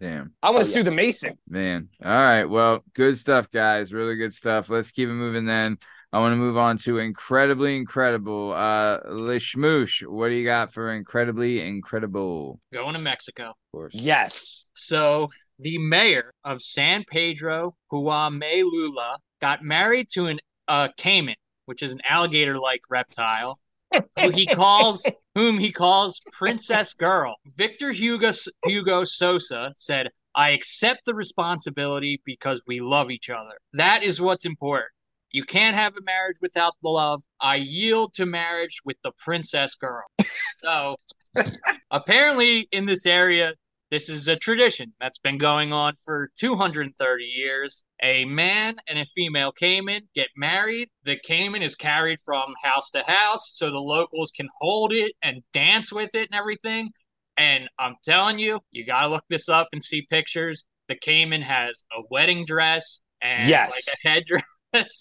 Damn. 0.00 0.32
I 0.42 0.50
want 0.50 0.62
Oh, 0.62 0.64
to 0.64 0.68
yeah. 0.70 0.74
sue 0.76 0.82
the 0.82 0.90
mason." 0.90 1.38
Man. 1.46 1.88
All 2.02 2.10
right. 2.10 2.44
Well, 2.46 2.82
good 2.94 3.18
stuff, 3.18 3.50
guys. 3.52 3.92
Really 3.92 4.16
good 4.16 4.32
stuff. 4.32 4.70
Let's 4.70 4.90
keep 4.90 5.10
it 5.10 5.12
moving 5.12 5.44
then. 5.44 5.76
I 6.12 6.18
want 6.18 6.32
to 6.32 6.36
move 6.36 6.58
on 6.58 6.76
to 6.78 6.98
incredibly 6.98 7.76
incredible. 7.76 8.52
Uh 8.52 9.00
Lishmoosh, 9.10 10.06
what 10.06 10.28
do 10.28 10.34
you 10.34 10.44
got 10.44 10.72
for 10.72 10.92
incredibly 10.92 11.60
incredible? 11.66 12.60
Going 12.72 12.94
to 12.94 13.00
Mexico. 13.00 13.50
Of 13.50 13.56
course. 13.72 13.94
Yes. 13.94 14.66
So 14.74 15.30
the 15.58 15.78
mayor 15.78 16.32
of 16.44 16.60
San 16.60 17.04
Pedro, 17.08 17.74
Huamelula, 17.90 19.18
got 19.40 19.62
married 19.62 20.08
to 20.12 20.26
an 20.26 20.40
uh, 20.68 20.88
caiman, 20.96 21.36
which 21.66 21.82
is 21.82 21.92
an 21.92 22.00
alligator-like 22.08 22.82
reptile, 22.90 23.58
who 24.18 24.30
he 24.30 24.46
calls 24.54 25.06
whom 25.34 25.58
he 25.58 25.72
calls 25.72 26.18
Princess 26.32 26.94
Girl. 26.94 27.36
Victor 27.56 27.92
Hugo 27.92 28.32
Hugo 28.66 29.04
Sosa 29.04 29.72
said, 29.76 30.08
"I 30.34 30.50
accept 30.50 31.04
the 31.06 31.14
responsibility 31.14 32.20
because 32.24 32.62
we 32.66 32.80
love 32.80 33.10
each 33.10 33.30
other. 33.30 33.56
That 33.72 34.02
is 34.02 34.20
what's 34.20 34.44
important." 34.44 34.90
You 35.32 35.44
can't 35.44 35.74
have 35.76 35.94
a 35.96 36.02
marriage 36.02 36.36
without 36.40 36.74
the 36.82 36.90
love. 36.90 37.22
I 37.40 37.56
yield 37.56 38.14
to 38.14 38.26
marriage 38.26 38.80
with 38.84 38.96
the 39.02 39.12
princess 39.18 39.74
girl. 39.74 40.04
So, 40.62 40.96
apparently, 41.90 42.68
in 42.72 42.84
this 42.84 43.06
area, 43.06 43.54
this 43.90 44.08
is 44.08 44.28
a 44.28 44.36
tradition 44.36 44.92
that's 45.00 45.18
been 45.18 45.36
going 45.38 45.72
on 45.72 45.94
for 46.04 46.30
230 46.38 47.24
years. 47.24 47.84
A 48.02 48.24
man 48.24 48.76
and 48.88 48.98
a 48.98 49.04
female 49.06 49.52
caiman 49.52 50.02
get 50.14 50.28
married. 50.36 50.88
The 51.04 51.18
caiman 51.26 51.62
is 51.62 51.74
carried 51.74 52.18
from 52.20 52.54
house 52.62 52.90
to 52.90 53.02
house 53.02 53.52
so 53.54 53.70
the 53.70 53.78
locals 53.78 54.30
can 54.30 54.48
hold 54.60 54.92
it 54.92 55.12
and 55.22 55.42
dance 55.52 55.92
with 55.92 56.14
it 56.14 56.28
and 56.30 56.38
everything. 56.38 56.90
And 57.36 57.68
I'm 57.78 57.96
telling 58.04 58.38
you, 58.38 58.60
you 58.70 58.86
got 58.86 59.02
to 59.02 59.08
look 59.08 59.24
this 59.28 59.48
up 59.48 59.68
and 59.72 59.82
see 59.82 60.06
pictures. 60.08 60.64
The 60.88 60.96
caiman 60.96 61.42
has 61.42 61.84
a 61.96 62.02
wedding 62.10 62.44
dress 62.46 63.00
and 63.20 63.48
Yes. 63.48 63.70
like 63.70 63.94
a 63.94 64.08
headdress 64.08 64.42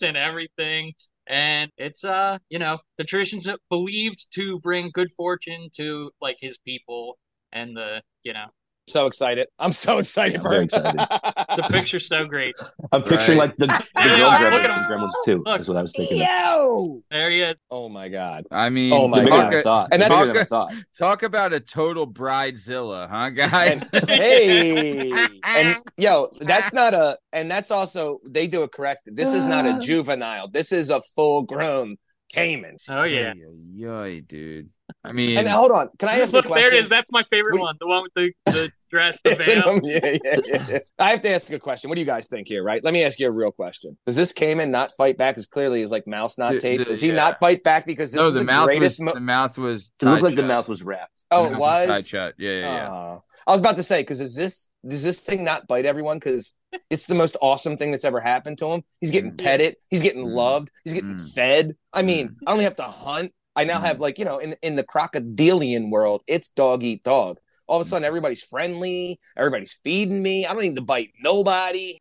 and 0.01 0.17
everything. 0.17 0.93
And 1.27 1.71
it's 1.77 2.03
uh, 2.03 2.39
you 2.49 2.59
know, 2.59 2.79
the 2.97 3.03
tradition's 3.03 3.47
believed 3.69 4.27
to 4.33 4.59
bring 4.59 4.91
good 4.93 5.11
fortune 5.15 5.69
to 5.77 6.11
like 6.21 6.37
his 6.39 6.57
people 6.57 7.17
and 7.53 7.75
the 7.75 8.01
you 8.23 8.33
know 8.33 8.47
So 8.91 9.05
excited. 9.07 9.47
I'm 9.59 9.71
so 9.71 9.97
excited, 9.99 10.35
I'm 10.37 10.41
very 10.43 10.55
Bert. 10.55 10.63
excited. 10.65 10.99
the 11.57 11.67
picture's 11.69 12.07
so 12.07 12.25
great. 12.25 12.55
I'm 12.91 13.03
picturing 13.03 13.37
Right. 13.39 13.47
like 13.49 13.57
the, 13.57 13.67
the 13.95 14.01
girl 14.09 14.25
are. 14.29 14.37
gremlin 14.37 14.87
from. 14.87 14.99
Gremlins 15.01 15.11
2 15.25 15.43
Look. 15.45 15.61
is 15.61 15.67
what 15.69 15.77
I 15.77 15.81
was 15.81 15.91
thinking. 15.95 16.21
of. 16.21 16.27
Yo. 16.27 16.95
There 17.09 17.29
he 17.29 17.41
is. 17.41 17.57
Oh 17.69 17.89
my 17.89 18.09
god. 18.09 18.45
I 18.51 18.69
mean, 18.69 18.91
Oh 18.93 19.07
my 19.07 19.19
Bigger 19.19 19.29
talk, 19.31 19.49
than 19.51 19.53
I 19.59 19.61
thought. 19.63 19.89
And 19.91 20.01
that's- 20.01 20.27
than 20.27 20.37
I 20.37 20.43
thought. 20.43 20.73
talk 20.97 21.23
about 21.23 21.53
a 21.53 21.59
total 21.59 22.05
bridezilla, 22.11 23.09
huh, 23.09 23.29
guys? 23.29 23.89
And, 23.93 24.09
hey, 24.09 25.11
and 25.43 25.77
yo, 25.97 26.29
that's 26.41 26.73
not 26.73 26.93
a, 26.93 27.17
and 27.33 27.49
that's 27.49 27.71
also 27.71 28.19
they 28.27 28.47
do 28.47 28.63
it 28.63 28.71
correct. 28.71 29.01
This 29.05 29.33
is 29.33 29.45
not 29.45 29.65
a 29.65 29.79
juvenile. 29.85 30.47
This 30.49 30.71
is 30.71 30.89
a 30.89 31.01
full 31.01 31.43
grown 31.43 31.97
caiman. 32.33 32.77
Oh 32.89 33.03
yeah. 33.03 33.33
yeah, 33.75 34.19
dude. 34.25 34.69
I 35.03 35.11
mean, 35.13 35.37
And 35.37 35.47
hold 35.47 35.71
on, 35.71 35.89
can 35.99 36.09
I 36.09 36.19
ask 36.19 36.33
Look, 36.33 36.45
a 36.45 36.47
question? 36.49 36.69
there 36.69 36.77
it 36.77 36.81
is. 36.83 36.89
That's 36.89 37.11
my 37.11 37.23
favorite 37.31 37.53
What- 37.55 37.61
one. 37.63 37.75
The 37.79 37.87
one 37.87 38.03
with 38.03 38.13
the, 38.15 38.31
the 38.51 38.71
dress, 38.91 39.19
the 39.23 39.31
It's 39.39 39.47
in 39.47 39.83
Yeah, 39.83 39.99
yeah, 40.23 40.37
yeah, 40.45 40.65
yeah. 40.69 40.79
I 40.99 41.11
have 41.11 41.21
to 41.23 41.29
ask 41.31 41.51
a 41.51 41.57
question. 41.59 41.89
What 41.89 41.95
do 41.95 42.01
you 42.01 42.05
guys 42.05 42.27
think 42.27 42.47
here? 42.47 42.63
Right? 42.63 42.83
Let 42.83 42.93
me 42.93 43.03
ask 43.03 43.19
you 43.19 43.27
a 43.27 43.31
real 43.31 43.51
question. 43.51 43.97
Does 44.05 44.15
this 44.15 44.33
caiman 44.33 44.69
not 44.69 44.91
fight 44.97 45.17
back? 45.17 45.35
Because 45.35 45.47
clearly, 45.47 45.81
is 45.81 45.89
like 45.91 46.05
mouse 46.05 46.37
not 46.37 46.53
The- 46.53 46.59
tape. 46.59 46.87
Does 46.87 47.01
he 47.01 47.09
yeah. 47.09 47.15
not 47.15 47.39
fight 47.39 47.63
back 47.63 47.85
because 47.85 48.11
this 48.11 48.19
no, 48.19 48.27
is 48.27 48.33
the, 48.33 48.39
the, 48.39 48.45
mouth 48.45 48.69
was 48.79 48.99
mo- 48.99 49.13
the 49.13 49.19
mouth 49.19 49.57
was. 49.57 49.89
It 50.01 50.05
looked 50.05 50.17
tied 50.17 50.23
like 50.23 50.35
the 50.35 50.41
shut. 50.41 50.47
mouth 50.47 50.67
was 50.69 50.83
wrapped. 50.83 51.25
oh, 51.31 51.45
it 51.47 51.51
mouth 51.51 51.59
was. 51.59 51.87
tied 51.87 52.07
shut. 52.07 52.33
Yeah, 52.37 52.51
yeah, 52.51 52.59
yeah. 52.75 52.91
Uh, 52.91 53.19
I 53.47 53.51
was 53.53 53.61
about 53.61 53.77
to 53.77 53.83
say 53.83 54.01
because 54.01 54.21
is 54.21 54.35
this 54.35 54.69
does 54.87 55.01
this 55.03 55.19
thing 55.21 55.43
not 55.43 55.65
bite 55.67 55.85
everyone? 55.85 56.17
Because 56.19 56.53
it's 56.89 57.07
the 57.07 57.15
most 57.15 57.37
awesome 57.41 57.75
thing 57.77 57.91
that's 57.91 58.05
ever 58.05 58.19
happened 58.19 58.57
to 58.59 58.67
him. 58.67 58.83
He's 58.99 59.09
getting 59.11 59.31
Mm. 59.31 59.43
petted. 59.43 59.75
He's 59.89 60.01
getting 60.03 60.25
Mm. 60.25 60.35
loved. 60.35 60.69
He's 60.83 60.93
getting 60.93 61.15
Mm. 61.15 61.33
fed. 61.33 61.75
I 61.91 62.01
mean, 62.03 62.29
Mm. 62.29 62.35
I 62.47 62.51
only 62.51 62.63
have 62.65 62.75
to 62.75 62.83
hunt. 62.83 63.33
I 63.55 63.63
now 63.65 63.79
Mm. 63.79 63.83
have 63.83 63.99
like 63.99 64.19
you 64.19 64.25
know 64.25 64.37
in 64.37 64.55
in 64.61 64.75
the 64.75 64.83
crocodilian 64.83 65.89
world, 65.89 66.21
it's 66.27 66.49
dog 66.49 66.83
eat 66.83 67.03
dog. 67.03 67.37
All 67.71 67.79
of 67.79 67.87
a 67.87 67.89
sudden, 67.89 68.03
everybody's 68.03 68.43
friendly. 68.43 69.17
Everybody's 69.37 69.79
feeding 69.81 70.21
me. 70.21 70.45
I 70.45 70.51
don't 70.51 70.61
need 70.61 70.75
to 70.75 70.81
bite 70.81 71.11
nobody. 71.23 71.97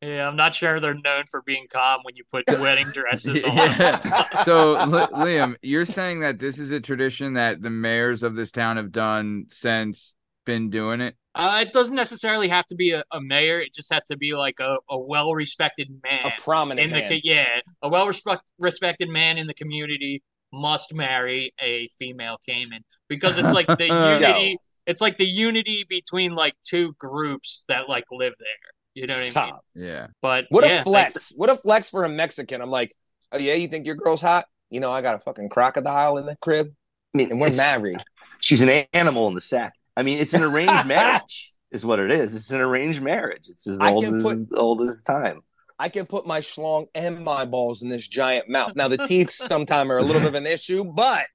Yeah, 0.00 0.26
I'm 0.26 0.34
not 0.34 0.52
sure 0.52 0.80
they're 0.80 0.94
known 0.94 1.26
for 1.30 1.42
being 1.42 1.66
calm 1.70 2.00
when 2.02 2.16
you 2.16 2.24
put 2.32 2.42
wedding 2.60 2.90
dresses 2.90 3.44
on. 3.44 3.54
Yeah. 3.54 3.90
so, 4.44 4.72
Li- 4.72 5.06
Liam, 5.14 5.54
you're 5.62 5.84
saying 5.84 6.18
that 6.20 6.40
this 6.40 6.58
is 6.58 6.72
a 6.72 6.80
tradition 6.80 7.34
that 7.34 7.62
the 7.62 7.70
mayors 7.70 8.24
of 8.24 8.34
this 8.34 8.50
town 8.50 8.78
have 8.78 8.90
done 8.90 9.44
since 9.48 10.16
been 10.44 10.70
doing 10.70 11.00
it. 11.00 11.14
Uh, 11.36 11.62
it 11.64 11.72
doesn't 11.72 11.94
necessarily 11.94 12.48
have 12.48 12.66
to 12.66 12.74
be 12.74 12.90
a, 12.90 13.04
a 13.12 13.20
mayor. 13.20 13.60
It 13.60 13.72
just 13.72 13.92
has 13.92 14.02
to 14.10 14.16
be 14.16 14.34
like 14.34 14.58
a, 14.58 14.78
a 14.90 14.98
well-respected 14.98 15.88
man 16.02 16.26
A 16.26 16.32
prominent 16.42 16.84
in 16.84 16.90
the 16.90 17.08
man. 17.08 17.20
yeah, 17.22 17.60
a 17.80 17.88
well-respected 17.88 19.08
man 19.08 19.38
in 19.38 19.46
the 19.46 19.54
community 19.54 20.20
must 20.52 20.92
marry 20.92 21.54
a 21.60 21.88
female 22.00 22.38
caiman 22.44 22.82
because 23.08 23.38
it's 23.38 23.52
like 23.52 23.68
the 23.68 23.86
unity. 24.20 24.58
It's 24.86 25.00
like 25.00 25.16
the 25.16 25.26
unity 25.26 25.84
between 25.88 26.34
like 26.34 26.54
two 26.64 26.94
groups 26.98 27.64
that 27.68 27.88
like 27.88 28.04
live 28.10 28.34
there. 28.38 28.48
You 28.94 29.06
know 29.06 29.14
what 29.14 29.36
I 29.36 29.46
mean? 29.46 29.54
Yeah. 29.74 30.06
But 30.20 30.46
What 30.50 30.64
yeah, 30.64 30.80
a 30.80 30.82
flex! 30.82 31.32
What 31.36 31.50
a 31.50 31.56
flex 31.56 31.88
for 31.88 32.04
a 32.04 32.08
Mexican. 32.08 32.60
I'm 32.60 32.70
like, 32.70 32.94
oh 33.32 33.38
yeah, 33.38 33.54
you 33.54 33.68
think 33.68 33.86
your 33.86 33.94
girl's 33.94 34.20
hot? 34.20 34.46
You 34.70 34.80
know, 34.80 34.90
I 34.90 35.00
got 35.02 35.16
a 35.16 35.18
fucking 35.18 35.48
crocodile 35.50 36.18
in 36.18 36.26
the 36.26 36.36
crib, 36.36 36.72
I 37.14 37.18
mean, 37.18 37.30
and 37.30 37.40
we're 37.40 37.54
married. 37.54 37.98
She's 38.40 38.60
an 38.60 38.84
animal 38.92 39.28
in 39.28 39.34
the 39.34 39.40
sack. 39.40 39.74
I 39.96 40.02
mean, 40.02 40.18
it's 40.18 40.34
an 40.34 40.42
arranged 40.42 40.86
marriage, 40.86 41.52
is 41.70 41.84
what 41.86 41.98
it 41.98 42.10
is. 42.10 42.34
It's 42.34 42.50
an 42.50 42.60
arranged 42.60 43.02
marriage. 43.02 43.46
It's 43.48 43.66
as 43.66 43.78
I 43.78 43.90
old 43.90 44.04
can 44.04 44.16
as 44.16 44.22
put- 44.22 44.48
old 44.54 44.82
as 44.82 45.02
time. 45.02 45.40
I 45.78 45.88
can 45.88 46.06
put 46.06 46.26
my 46.26 46.40
schlong 46.40 46.86
and 46.94 47.24
my 47.24 47.44
balls 47.44 47.82
in 47.82 47.88
this 47.88 48.06
giant 48.06 48.48
mouth. 48.48 48.76
Now 48.76 48.88
the 48.88 48.98
teeth 48.98 49.30
sometimes 49.48 49.90
are 49.90 49.98
a 49.98 50.02
little 50.02 50.20
bit 50.20 50.28
of 50.28 50.34
an 50.34 50.46
issue, 50.46 50.84
but 50.84 51.26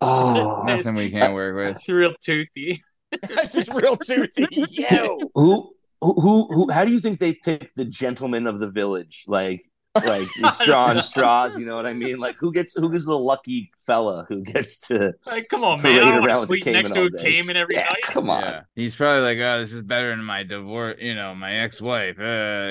Oh, 0.00 0.62
Nothing 0.66 0.94
we 0.94 1.10
can't 1.10 1.34
work 1.34 1.56
with. 1.56 1.76
It's 1.76 1.88
real 1.88 2.14
toothy. 2.20 2.82
that's 3.22 3.54
just 3.54 3.72
real 3.72 3.96
toothy. 3.96 4.46
Yo. 4.70 5.18
who, 5.34 5.70
who, 6.00 6.14
who, 6.20 6.46
who? 6.48 6.70
How 6.70 6.84
do 6.84 6.92
you 6.92 7.00
think 7.00 7.18
they 7.18 7.34
picked 7.34 7.76
the 7.76 7.84
gentleman 7.84 8.46
of 8.46 8.58
the 8.58 8.68
village? 8.68 9.24
Like, 9.26 9.62
like 10.02 10.28
it's 10.36 10.58
drawing 10.64 11.00
straws. 11.00 11.56
You 11.58 11.66
know 11.66 11.76
what 11.76 11.86
I 11.86 11.92
mean? 11.92 12.18
Like, 12.18 12.36
who 12.38 12.52
gets 12.52 12.74
who 12.74 12.92
is 12.92 13.06
the 13.06 13.18
lucky 13.18 13.70
fella 13.86 14.26
who 14.28 14.42
gets 14.42 14.80
to? 14.88 15.14
Like, 15.26 15.48
come 15.48 15.62
on, 15.64 15.80
man! 15.82 16.02
I 16.02 16.10
want 16.20 16.26
around 16.26 16.40
to 16.40 16.46
sleep 16.46 16.66
next 16.66 16.92
to 16.92 17.00
all 17.00 17.06
a 17.06 17.10
day. 17.10 17.22
caiman 17.22 17.56
every 17.56 17.76
Yeah, 17.76 17.84
night. 17.84 18.02
come 18.02 18.28
on. 18.30 18.42
Yeah. 18.42 18.60
He's 18.74 18.94
probably 18.96 19.22
like, 19.22 19.38
oh, 19.38 19.60
this 19.60 19.72
is 19.72 19.82
better 19.82 20.10
than 20.10 20.24
my 20.24 20.42
divorce, 20.42 20.96
you 21.00 21.14
know, 21.14 21.34
my 21.34 21.60
ex 21.60 21.80
wife. 21.80 22.18
Uh, 22.18 22.22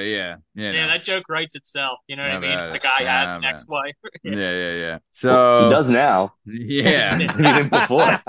yeah. 0.02 0.36
You 0.56 0.72
know. 0.72 0.78
Yeah, 0.80 0.88
that 0.88 1.04
joke 1.04 1.30
writes 1.30 1.56
itself. 1.56 2.00
You 2.08 2.16
know 2.16 2.24
what 2.24 2.32
Yeah, 2.32 2.38
I 2.38 2.40
mean? 2.40 2.50
man. 2.56 2.72
The 2.74 2.80
guy 2.80 2.90
has 3.04 3.06
Yeah, 3.30 3.38
an 3.38 3.46
ex-wife. 3.46 3.96
yeah, 4.24 4.34
yeah, 4.36 4.72
yeah. 4.74 4.98
Well, 5.24 5.60
So, 5.60 5.64
he 5.64 5.70
does 5.70 5.90
now. 5.90 6.34
yeah. 6.46 7.20
Even 7.40 7.70
before. 7.70 8.20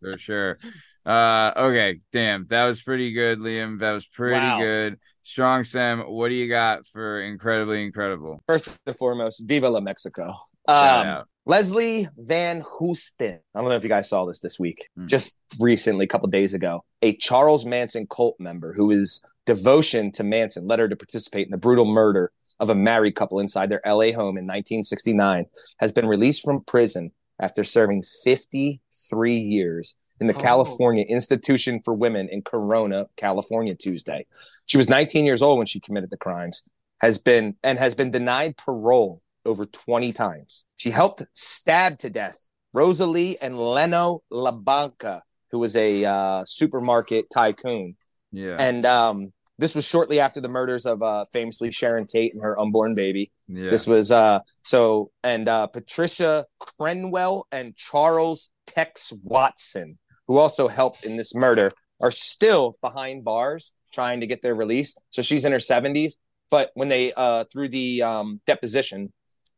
for 0.00 0.18
sure. 0.18 0.58
Uh, 1.04 1.52
okay, 1.56 2.00
damn, 2.12 2.46
that 2.50 2.64
was 2.66 2.82
pretty 2.82 3.12
good, 3.12 3.38
Liam. 3.38 3.80
That 3.80 3.92
was 3.92 4.06
pretty 4.06 4.34
Wow. 4.36 4.58
good. 4.58 4.98
Strong 5.24 5.64
Sam, 5.64 6.00
what 6.00 6.28
do 6.28 6.34
you 6.34 6.48
got 6.48 6.86
for 6.88 7.20
incredibly 7.20 7.84
incredible? 7.84 8.40
First 8.46 8.68
and 8.86 8.96
foremost, 8.96 9.42
Viva 9.46 9.68
la 9.68 9.80
Mexico. 9.80 10.34
Um. 10.68 11.24
Leslie 11.44 12.06
Van 12.16 12.60
Houten. 12.78 13.40
I 13.52 13.60
don't 13.60 13.68
know 13.68 13.74
if 13.74 13.82
you 13.82 13.88
guys 13.88 14.08
saw 14.08 14.24
this 14.26 14.38
this 14.38 14.60
week, 14.60 14.86
Hmm. 14.96 15.08
just 15.08 15.38
recently, 15.58 16.04
a 16.04 16.08
couple 16.08 16.28
days 16.28 16.54
ago. 16.54 16.84
A 17.02 17.16
Charles 17.16 17.66
Manson 17.66 18.06
cult 18.08 18.36
member 18.38 18.72
who 18.74 18.92
is 18.92 19.20
devotion 19.44 20.12
to 20.12 20.22
Manson 20.22 20.68
led 20.68 20.78
her 20.78 20.88
to 20.88 20.94
participate 20.94 21.46
in 21.46 21.50
the 21.50 21.58
brutal 21.58 21.84
murder 21.84 22.30
of 22.60 22.70
a 22.70 22.76
married 22.76 23.16
couple 23.16 23.40
inside 23.40 23.70
their 23.70 23.80
LA 23.84 24.12
home 24.12 24.38
in 24.38 24.46
1969. 24.46 25.46
Has 25.80 25.90
been 25.90 26.06
released 26.06 26.44
from 26.44 26.62
prison 26.62 27.10
after 27.40 27.64
serving 27.64 28.04
53 28.22 29.34
years 29.36 29.96
in 30.22 30.28
the 30.28 30.34
Oh. 30.34 30.40
California 30.40 31.04
Institution 31.18 31.80
for 31.84 31.92
Women 31.94 32.28
in 32.30 32.40
Corona, 32.42 33.06
California, 33.16 33.74
Tuesday. 33.74 34.26
She 34.66 34.76
was 34.78 34.88
19 34.88 35.24
years 35.24 35.42
old 35.42 35.58
when 35.58 35.66
she 35.66 35.80
committed 35.80 36.10
the 36.10 36.16
crimes. 36.16 36.62
Has 37.00 37.18
been 37.18 37.56
and 37.64 37.78
has 37.78 37.94
been 37.96 38.10
denied 38.12 38.56
parole 38.56 39.20
over 39.44 39.66
20 39.66 40.12
times. 40.12 40.66
She 40.76 40.90
helped 40.90 41.22
stab 41.34 41.98
to 41.98 42.08
death 42.10 42.38
Rosalie 42.72 43.36
and 43.42 43.58
Leno 43.58 44.22
LaBianca, 44.32 45.22
who 45.50 45.58
was 45.58 45.74
a 45.76 46.04
uh, 46.04 46.44
supermarket 46.46 47.24
tycoon. 47.34 47.96
Yeah, 48.30 48.56
And 48.58 48.86
um, 48.86 49.32
this 49.58 49.74
was 49.74 49.84
shortly 49.84 50.20
after 50.20 50.40
the 50.40 50.48
murders 50.48 50.86
of 50.86 51.02
uh, 51.02 51.24
famously 51.32 51.70
Sharon 51.72 52.06
Tate 52.06 52.32
and 52.34 52.42
her 52.42 52.58
unborn 52.58 52.94
baby. 52.94 53.30
yeah. 53.48 53.68
This 53.68 53.86
was 53.86 54.10
uh, 54.12 54.38
so, 54.62 55.10
and 55.24 55.48
uh, 55.48 55.66
Patricia 55.66 56.46
Crenwell 56.60 57.42
and 57.52 57.74
Charles 57.76 58.50
Tex 58.66 59.12
Watson, 59.22 59.98
who 60.32 60.38
also 60.38 60.66
helped 60.66 61.04
in 61.04 61.18
this 61.18 61.34
murder, 61.34 61.70
are 62.00 62.10
still 62.10 62.78
behind 62.80 63.22
bars 63.22 63.74
trying 63.92 64.20
to 64.20 64.26
get 64.26 64.40
their 64.40 64.54
release. 64.54 64.96
So 65.10 65.20
she's 65.20 65.44
in 65.44 65.52
her 65.52 65.58
70s. 65.58 66.14
But 66.50 66.70
when 66.72 66.88
they, 66.88 67.12
uh, 67.12 67.44
through 67.52 67.68
the 67.68 68.02
um, 68.02 68.40
deposition 68.46 69.12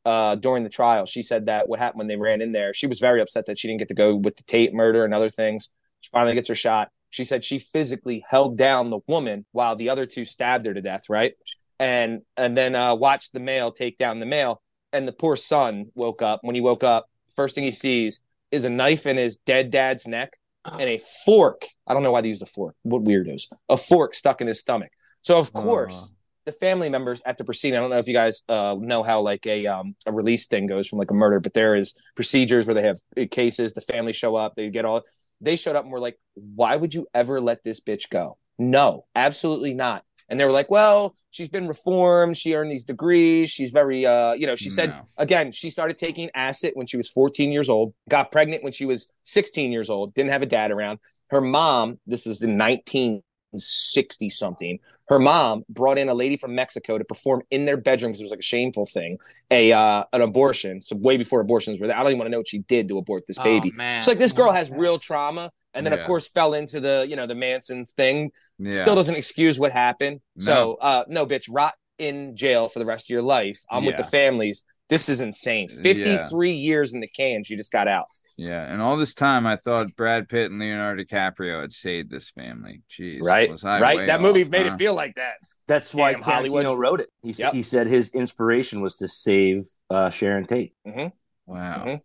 uh, 0.05 0.35
during 0.35 0.65
the 0.65 0.69
trial, 0.69 1.07
she 1.07 1.23
said 1.23 1.47
that 1.47 1.69
what 1.69 1.79
happened 1.79 2.01
when 2.01 2.07
they 2.09 2.17
ran 2.17 2.43
in 2.43 2.51
there, 2.51 2.75
she 2.75 2.89
was 2.89 2.99
very 2.99 3.21
upset 3.21 3.47
that 3.47 3.57
she 3.57 3.69
didn't 3.69 3.79
get 3.79 3.89
to 3.89 3.95
go 3.95 4.17
with 4.17 4.37
the 4.37 4.43
Tate 4.43 4.75
murder 4.75 5.05
and 5.05 5.15
other 5.15 5.31
things. 5.31 5.71
She 6.01 6.11
finally 6.11 6.35
gets 6.35 6.49
her 6.49 6.57
shot. 6.57 6.89
She 7.09 7.23
said 7.23 7.45
she 7.45 7.61
physically 7.61 8.25
held 8.29 8.59
down 8.59 8.91
the 8.91 8.99
woman 9.07 9.47
while 9.53 9.77
the 9.77 9.91
other 9.91 10.07
two 10.07 10.25
stabbed 10.25 10.67
her 10.67 10.75
to 10.75 10.83
death, 10.83 11.05
right? 11.09 11.35
And 11.79 12.23
and 12.37 12.59
then 12.59 12.75
uh, 12.75 12.97
watched 12.97 13.33
the 13.33 13.39
male 13.39 13.71
take 13.71 13.97
down 13.97 14.19
the 14.19 14.27
male. 14.27 14.61
And 14.93 15.07
the 15.07 15.13
poor 15.13 15.37
son 15.37 15.93
woke 15.95 16.21
up. 16.21 16.41
When 16.43 16.57
he 16.57 16.61
woke 16.61 16.83
up, 16.83 17.07
first 17.37 17.55
thing 17.55 17.63
he 17.63 17.71
sees 17.71 18.23
is 18.51 18.65
a 18.65 18.71
knife 18.71 19.07
in 19.07 19.17
his 19.17 19.37
dead 19.37 19.71
dad's 19.71 20.09
neck 20.09 20.37
and 20.65 20.89
a 20.89 20.99
fork. 21.25 21.67
I 21.87 21.95
don't 21.95 22.03
know 22.03 22.13
why 22.13 22.21
they 22.21 22.29
used 22.29 22.43
a 22.43 22.47
fork. 22.47 22.75
What 22.83 23.05
weirdos? 23.05 23.53
A 23.69 23.77
fork 23.77 24.15
stuck 24.15 24.41
in 24.41 24.47
his 24.47 24.61
stomach. 24.61 24.91
So 25.23 25.39
of 25.39 25.53
course, 25.53 26.15
the 26.45 26.53
family 26.53 26.89
members 26.89 27.23
at 27.25 27.39
the 27.39 27.45
proceeding. 27.45 27.79
I 27.79 27.81
don't 27.81 27.91
know 27.91 27.99
if 27.99 28.09
you 28.09 28.15
guys 28.15 28.43
uh, 28.49 28.77
know 28.79 29.03
how 29.03 29.21
like 29.21 29.47
a 29.47 29.67
um, 29.67 29.95
a 30.07 30.13
release 30.13 30.47
thing 30.47 30.67
goes 30.67 30.89
from 30.89 30.99
like 30.99 31.11
a 31.11 31.15
murder, 31.15 31.41
but 31.41 31.55
there 31.55 31.75
is 31.75 31.95
procedures 32.15 32.67
where 32.67 32.75
they 32.75 32.83
have 32.83 33.31
cases. 33.31 33.73
The 33.73 33.81
family 33.81 34.13
show 34.13 34.37
up. 34.37 34.55
They 34.55 34.69
get 34.71 34.85
all. 34.85 35.03
They 35.41 35.57
showed 35.57 35.77
up 35.77 35.85
and 35.85 35.93
were 35.93 36.01
like, 36.01 36.19
"Why 36.35 36.77
would 36.77 36.95
you 36.95 37.07
ever 37.15 37.41
let 37.41 37.65
this 37.65 37.81
bitch 37.81 38.11
go? 38.11 38.39
No, 38.59 39.07
absolutely 39.15 39.75
not." 39.75 40.05
And 40.29 40.41
they 40.41 40.45
were 40.45 40.51
like, 40.51 40.71
"Well, 40.71 41.15
she's 41.31 41.49
been 41.49 41.69
reformed. 41.69 42.37
She 42.37 42.55
earned 42.55 42.71
these 42.71 42.85
degrees. 42.85 43.51
She's 43.51 43.71
very, 43.71 44.07
uh, 44.07 44.33
you 44.33 44.47
know." 44.47 44.57
She 44.57 44.71
said 44.71 44.91
No. 44.91 45.03
again, 45.19 45.53
she 45.53 45.71
started 45.71 45.99
taking 45.99 46.31
acid 46.35 46.73
when 46.75 46.87
she 46.87 46.97
was 46.97 47.09
14 47.09 47.53
years 47.53 47.69
old. 47.69 47.95
Got 48.09 48.31
pregnant 48.33 48.63
when 48.63 48.73
she 48.73 48.87
was 48.87 49.09
16 49.25 49.73
years 49.73 49.91
old. 49.91 50.15
Didn't 50.15 50.31
have 50.31 50.43
a 50.43 50.47
dad 50.47 50.71
around. 50.71 50.99
Her 51.31 51.41
mom. 51.41 51.99
This 52.07 52.27
is 52.27 52.43
in 52.43 52.57
1960 52.59 54.29
something 54.31 54.79
her 55.09 55.19
mom 55.19 55.65
brought 55.69 55.99
in 55.99 56.09
a 56.09 56.15
lady 56.15 56.37
from 56.37 56.55
Mexico 56.55 56.99
to 56.99 57.05
perform 57.05 57.43
in 57.51 57.67
their 57.67 57.77
bedroom 57.77 58.13
because 58.13 58.21
it 58.21 58.25
was 58.25 58.31
like 58.31 58.41
a 58.41 58.45
shameful 58.45 58.87
thing, 58.87 59.19
a 59.51 59.73
uh, 59.73 60.05
an 60.13 60.23
abortion. 60.23 60.81
So 60.81 60.97
way 60.97 61.17
before 61.17 61.41
abortions 61.41 61.81
were 61.81 61.87
there. 61.87 61.97
I 61.97 62.01
don't 62.01 62.11
even 62.11 62.19
want 62.19 62.27
to 62.27 62.31
know 62.31 62.39
what 62.39 62.49
she 62.49 62.61
did 62.61 62.89
to 62.89 62.99
abort 62.99 63.27
this 63.27 63.39
baby. 63.39 63.71
Oh, 63.75 63.77
man. 63.77 63.99
It's 63.99 64.09
like 64.09 64.19
this 64.19 64.33
girl 64.33 64.53
has 64.53 64.71
real 64.71 64.99
trauma, 64.99 65.51
and 65.75 65.85
then 65.85 65.93
Yeah. 65.93 66.01
of 66.01 66.07
course 66.07 66.29
fell 66.29 66.55
into 66.55 66.81
the 66.81 67.07
you 67.09 67.17
know 67.17 67.27
the 67.27 67.35
Manson 67.35 67.87
thing. 67.97 68.31
Yeah. 68.59 68.73
Still 68.83 68.95
doesn't 68.95 69.17
excuse 69.17 69.59
what 69.59 69.73
happened. 69.73 70.21
No. 70.37 70.45
So 70.45 70.77
uh, 70.81 71.05
no, 71.09 71.27
bitch, 71.27 71.47
rot 71.51 71.75
in 71.99 72.37
jail 72.37 72.69
for 72.69 72.79
the 72.79 72.87
rest 72.87 73.07
of 73.07 73.11
your 73.15 73.23
life. 73.23 73.59
I'm 73.71 73.85
with 73.85 73.97
the 73.97 74.05
families. 74.05 74.65
This 74.89 75.09
is 75.09 75.21
insane. 75.21 75.69
53 75.69 76.53
years 76.53 76.93
in 76.93 77.01
the 77.01 77.09
can. 77.09 77.43
She 77.45 77.57
just 77.57 77.73
got 77.73 77.89
out. 77.89 78.07
Yeah, 78.37 78.65
and 78.65 78.83
all 78.83 78.97
this 78.97 79.15
time 79.15 79.47
I 79.47 79.57
thought 79.57 79.95
Brad 79.97 80.29
Pitt 80.29 80.51
and 80.51 80.59
Leonardo 80.59 81.05
DiCaprio 81.05 81.61
had 81.61 81.73
saved 81.73 82.11
this 82.11 82.31
family. 82.31 82.83
Jeez, 82.91 83.23
Right, 83.23 83.49
was 83.49 83.65
I 83.65 83.81
right. 83.81 83.97
way 83.99 84.07
That 84.07 84.21
movie 84.21 84.43
made 84.43 84.67
huh? 84.67 84.75
it 84.75 84.77
feel 84.77 84.93
like 84.95 85.15
that. 85.15 85.35
That's 85.69 85.95
why 85.95 86.13
Damn, 86.15 86.23
Hollywood. 86.23 86.67
Tarantino 86.67 86.77
wrote 86.77 87.01
it. 87.01 87.11
He, 87.23 87.31
Yep. 87.31 87.53
he 87.55 87.63
said 87.63 87.87
his 87.87 88.11
inspiration 88.13 88.81
was 88.81 88.97
to 88.97 89.07
save 89.07 89.69
uh, 89.89 90.11
Sharon 90.11 90.45
Tate. 90.47 90.75
Wow. 90.85 91.85
Mhm. 91.85 92.01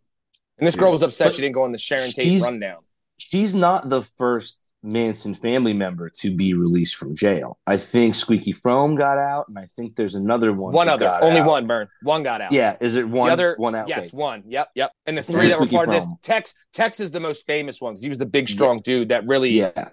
And 0.59 0.67
this 0.67 0.75
girl 0.75 0.91
was 0.91 1.01
upset 1.01 1.27
But 1.27 1.33
she 1.33 1.41
didn't 1.41 1.55
go 1.55 1.63
on 1.63 1.71
the 1.71 1.77
Sharon 1.79 2.09
Tate 2.11 2.41
rundown. 2.41 2.81
She's 3.19 3.53
not 3.53 3.89
the 3.89 4.01
first 4.01 4.65
Manson 4.81 5.33
family 5.33 5.73
member 5.73 6.09
to 6.09 6.33
be 6.33 6.53
released 6.53 6.95
from 6.95 7.15
jail. 7.15 7.59
I 7.67 7.75
think 7.77 8.15
Squeaky 8.15 8.53
Fromme 8.53 8.95
got 8.95 9.17
out, 9.17 9.45
and 9.49 9.59
I 9.59 9.65
think 9.65 9.95
there's 9.95 10.15
another 10.15 10.53
one. 10.53 10.73
One 10.73 10.87
other, 10.87 11.05
got 11.05 11.21
only 11.21 11.41
out. 11.41 11.47
one. 11.47 11.67
Bern. 11.67 11.87
One 12.01 12.23
got 12.23 12.41
out. 12.41 12.53
Yeah, 12.53 12.77
is 12.79 12.95
it 12.95 13.07
one? 13.07 13.27
the 13.27 13.33
other 13.33 13.55
one 13.57 13.75
out. 13.75 13.89
Yes, 13.89 14.07
Okay. 14.07 14.17
one. 14.17 14.43
Yep, 14.47 14.69
yep. 14.75 14.91
And 15.05 15.17
the 15.17 15.21
three 15.21 15.49
that 15.49 15.59
were 15.59 15.67
part 15.67 15.89
of 15.89 15.95
this. 15.95 16.07
Tex 16.23 16.53
Tex 16.73 16.99
is 16.99 17.11
the 17.11 17.19
most 17.19 17.45
famous 17.45 17.81
one 17.81 17.95
he 17.99 18.07
was 18.07 18.17
the 18.17 18.25
big 18.25 18.47
strong 18.47 18.79
dude 18.79 19.09
that 19.09 19.27
really. 19.27 19.49
Yeah, 19.51 19.89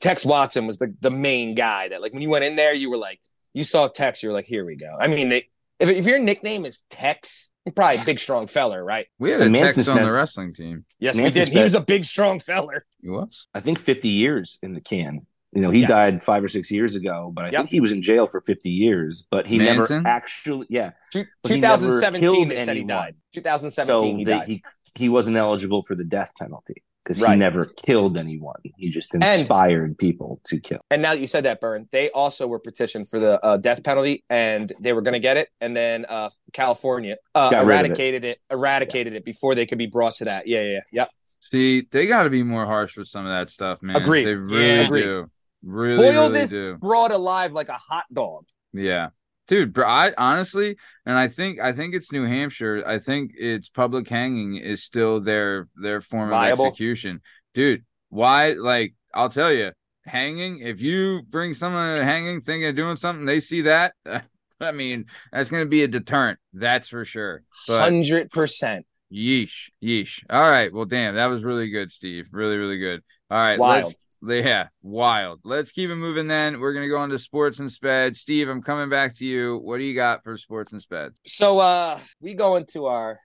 Tex 0.00 0.26
Watson 0.26 0.66
was 0.66 0.78
the 0.78 0.94
the 1.00 1.10
main 1.10 1.54
guy 1.54 1.88
that 1.88 2.02
like 2.02 2.12
when 2.12 2.22
you 2.22 2.30
went 2.30 2.44
in 2.44 2.56
there, 2.56 2.74
you 2.74 2.90
were 2.90 2.98
like 2.98 3.20
you 3.54 3.64
saw 3.64 3.88
Tex, 3.88 4.22
you 4.22 4.28
were 4.28 4.34
like, 4.34 4.46
here 4.46 4.64
we 4.64 4.76
go. 4.76 4.94
I 5.00 5.08
mean, 5.08 5.30
they, 5.30 5.48
if 5.78 5.88
if 5.88 6.06
your 6.06 6.18
nickname 6.18 6.66
is 6.66 6.84
Tex, 6.90 7.48
probably 7.70 8.00
a 8.00 8.04
big 8.04 8.18
strong 8.18 8.46
feller, 8.46 8.82
right? 8.84 9.06
We 9.18 9.30
had 9.30 9.40
a 9.40 9.48
Manson 9.50 9.84
text 9.84 9.88
on 9.88 10.02
the 10.02 10.10
wrestling 10.12 10.54
team. 10.54 10.84
Yes, 10.98 11.16
Nancy 11.16 11.40
we 11.40 11.44
did. 11.44 11.52
He 11.52 11.62
was 11.62 11.74
a 11.74 11.80
big 11.80 12.04
strong 12.04 12.40
feller. 12.40 12.84
He 13.00 13.08
was. 13.08 13.46
I 13.54 13.60
think 13.60 13.78
50 13.78 14.08
years 14.08 14.58
in 14.62 14.74
the 14.74 14.80
can. 14.80 15.26
You 15.52 15.62
know, 15.62 15.70
he 15.70 15.80
Yes. 15.80 15.88
died 15.88 16.22
five 16.22 16.44
or 16.44 16.48
six 16.48 16.70
years 16.70 16.94
ago, 16.94 17.32
but 17.34 17.44
I 17.46 17.48
Yep. 17.48 17.56
think 17.60 17.70
he 17.70 17.80
was 17.80 17.92
in 17.92 18.02
jail 18.02 18.26
for 18.26 18.40
50 18.40 18.68
years. 18.70 19.26
But 19.30 19.46
he 19.46 19.58
Manson? 19.58 20.02
never 20.02 20.08
actually, 20.08 20.66
yeah. 20.68 20.90
Two, 21.10 21.24
But 21.42 21.52
he 21.52 21.60
never 21.60 21.76
2017, 21.86 22.20
killed 22.20 22.48
they 22.50 22.64
said 22.64 22.76
he 22.76 22.84
died. 22.84 23.16
2017, 23.32 24.12
So 24.12 24.18
he 24.18 24.24
they, 24.24 24.30
died. 24.38 24.46
he 24.46 24.62
he 24.94 25.08
wasn't 25.08 25.36
eligible 25.36 25.82
for 25.82 25.94
the 25.94 26.04
death 26.04 26.32
penalty 26.38 26.82
because 27.08 27.22
Right. 27.22 27.32
he 27.34 27.38
never 27.38 27.64
killed 27.64 28.18
anyone. 28.18 28.60
He 28.76 28.90
just 28.90 29.14
inspired 29.14 29.96
people 29.96 30.40
to 30.44 30.60
kill. 30.60 30.80
And 30.90 31.00
now 31.00 31.14
that 31.14 31.20
you 31.20 31.26
said 31.26 31.44
that, 31.44 31.58
Bern, 31.60 31.88
they 31.90 32.10
also 32.10 32.46
were 32.46 32.58
petitioned 32.58 33.08
for 33.08 33.18
the 33.18 33.42
uh, 33.42 33.56
death 33.56 33.82
penalty, 33.82 34.24
and 34.28 34.70
they 34.78 34.92
were 34.92 35.00
going 35.00 35.14
to 35.14 35.18
get 35.20 35.38
it, 35.38 35.48
and 35.62 35.74
then 35.74 36.04
uh, 36.06 36.28
California 36.52 37.16
uh, 37.34 37.50
Got 37.50 37.60
rid 37.60 37.60
of 37.60 37.68
it. 37.70 37.72
eradicated 37.86 38.24
it. 38.24 38.38
eradicated 38.50 39.14
it 39.14 39.24
before 39.24 39.54
they 39.54 39.64
could 39.64 39.78
be 39.78 39.86
brought 39.86 40.14
to 40.16 40.24
that. 40.26 40.46
Yeah, 40.46 40.60
yeah, 40.62 40.68
yeah. 40.70 40.80
Yep. 40.92 41.10
See, 41.40 41.86
they 41.90 42.06
got 42.06 42.24
to 42.24 42.30
be 42.30 42.42
more 42.42 42.66
harsh 42.66 42.96
with 42.96 43.08
some 43.08 43.24
of 43.24 43.30
that 43.32 43.48
stuff, 43.48 43.80
man. 43.80 43.96
Agreed. 43.96 44.24
They 44.26 44.32
Yeah, 44.32 44.36
really 44.36 44.84
agreed. 44.84 45.02
do. 45.04 45.30
Really, 45.62 45.96
Boil 45.96 46.28
really 46.28 46.34
this 46.34 46.50
do. 46.50 46.76
Brought 46.76 47.10
alive 47.12 47.52
like 47.52 47.68
a 47.70 47.72
hot 47.74 48.04
dog. 48.12 48.44
Yeah. 48.72 49.08
Dude, 49.48 49.72
bro, 49.72 49.86
I 49.86 50.12
honestly, 50.18 50.76
and 51.06 51.18
I 51.18 51.28
think 51.28 51.58
I 51.58 51.72
think 51.72 51.94
it's 51.94 52.12
New 52.12 52.24
Hampshire. 52.24 52.84
I 52.86 52.98
think 52.98 53.32
it's 53.34 53.70
public 53.70 54.06
hanging 54.06 54.56
is 54.56 54.84
still 54.84 55.20
their 55.20 55.68
their 55.74 56.02
form 56.02 56.28
Viable? 56.28 56.66
of 56.66 56.68
execution. 56.68 57.22
Dude, 57.54 57.84
why 58.10 58.52
like 58.52 58.94
I'll 59.14 59.30
tell 59.30 59.50
you, 59.50 59.72
hanging, 60.04 60.60
if 60.60 60.82
you 60.82 61.22
bring 61.28 61.54
someone 61.54 61.98
hanging 62.02 62.42
thinking 62.42 62.68
of 62.68 62.76
doing 62.76 62.96
something, 62.96 63.24
they 63.24 63.40
see 63.40 63.62
that, 63.62 63.94
I 64.60 64.72
mean, 64.72 65.06
that's 65.32 65.50
going 65.50 65.64
to 65.64 65.68
be 65.68 65.82
a 65.82 65.88
deterrent. 65.88 66.38
That's 66.52 66.88
for 66.88 67.04
sure. 67.04 67.42
But 67.66 67.80
Hundred 67.80 68.30
percent. 68.30 68.86
yeesh, 69.12 69.70
yeesh. 69.82 70.24
All 70.28 70.50
right. 70.50 70.72
Well, 70.72 70.84
damn, 70.84 71.14
that 71.14 71.26
was 71.26 71.42
really 71.42 71.70
good, 71.70 71.90
Steve. 71.90 72.28
Really, 72.32 72.56
really 72.56 72.78
good. 72.78 73.02
All 73.30 73.38
right. 73.38 73.58
Wild. 73.58 73.84
Let's 73.84 73.96
yeah, 74.26 74.68
wild. 74.82 75.40
Let's 75.44 75.72
keep 75.72 75.90
it 75.90 75.96
moving 75.96 76.28
then. 76.28 76.60
We're 76.60 76.72
gonna 76.72 76.88
go 76.88 76.98
on 76.98 77.10
to 77.10 77.18
sports 77.18 77.58
and 77.58 77.70
sped. 77.70 78.16
Steve, 78.16 78.48
I'm 78.48 78.62
coming 78.62 78.88
back 78.88 79.14
to 79.16 79.24
you. 79.24 79.58
What 79.58 79.78
do 79.78 79.84
you 79.84 79.94
got 79.94 80.24
for 80.24 80.36
sports 80.36 80.72
and 80.72 80.80
sped? 80.82 81.12
So 81.24 81.58
uh 81.58 81.98
we 82.20 82.34
go 82.34 82.56
into 82.56 82.86
our 82.86 83.20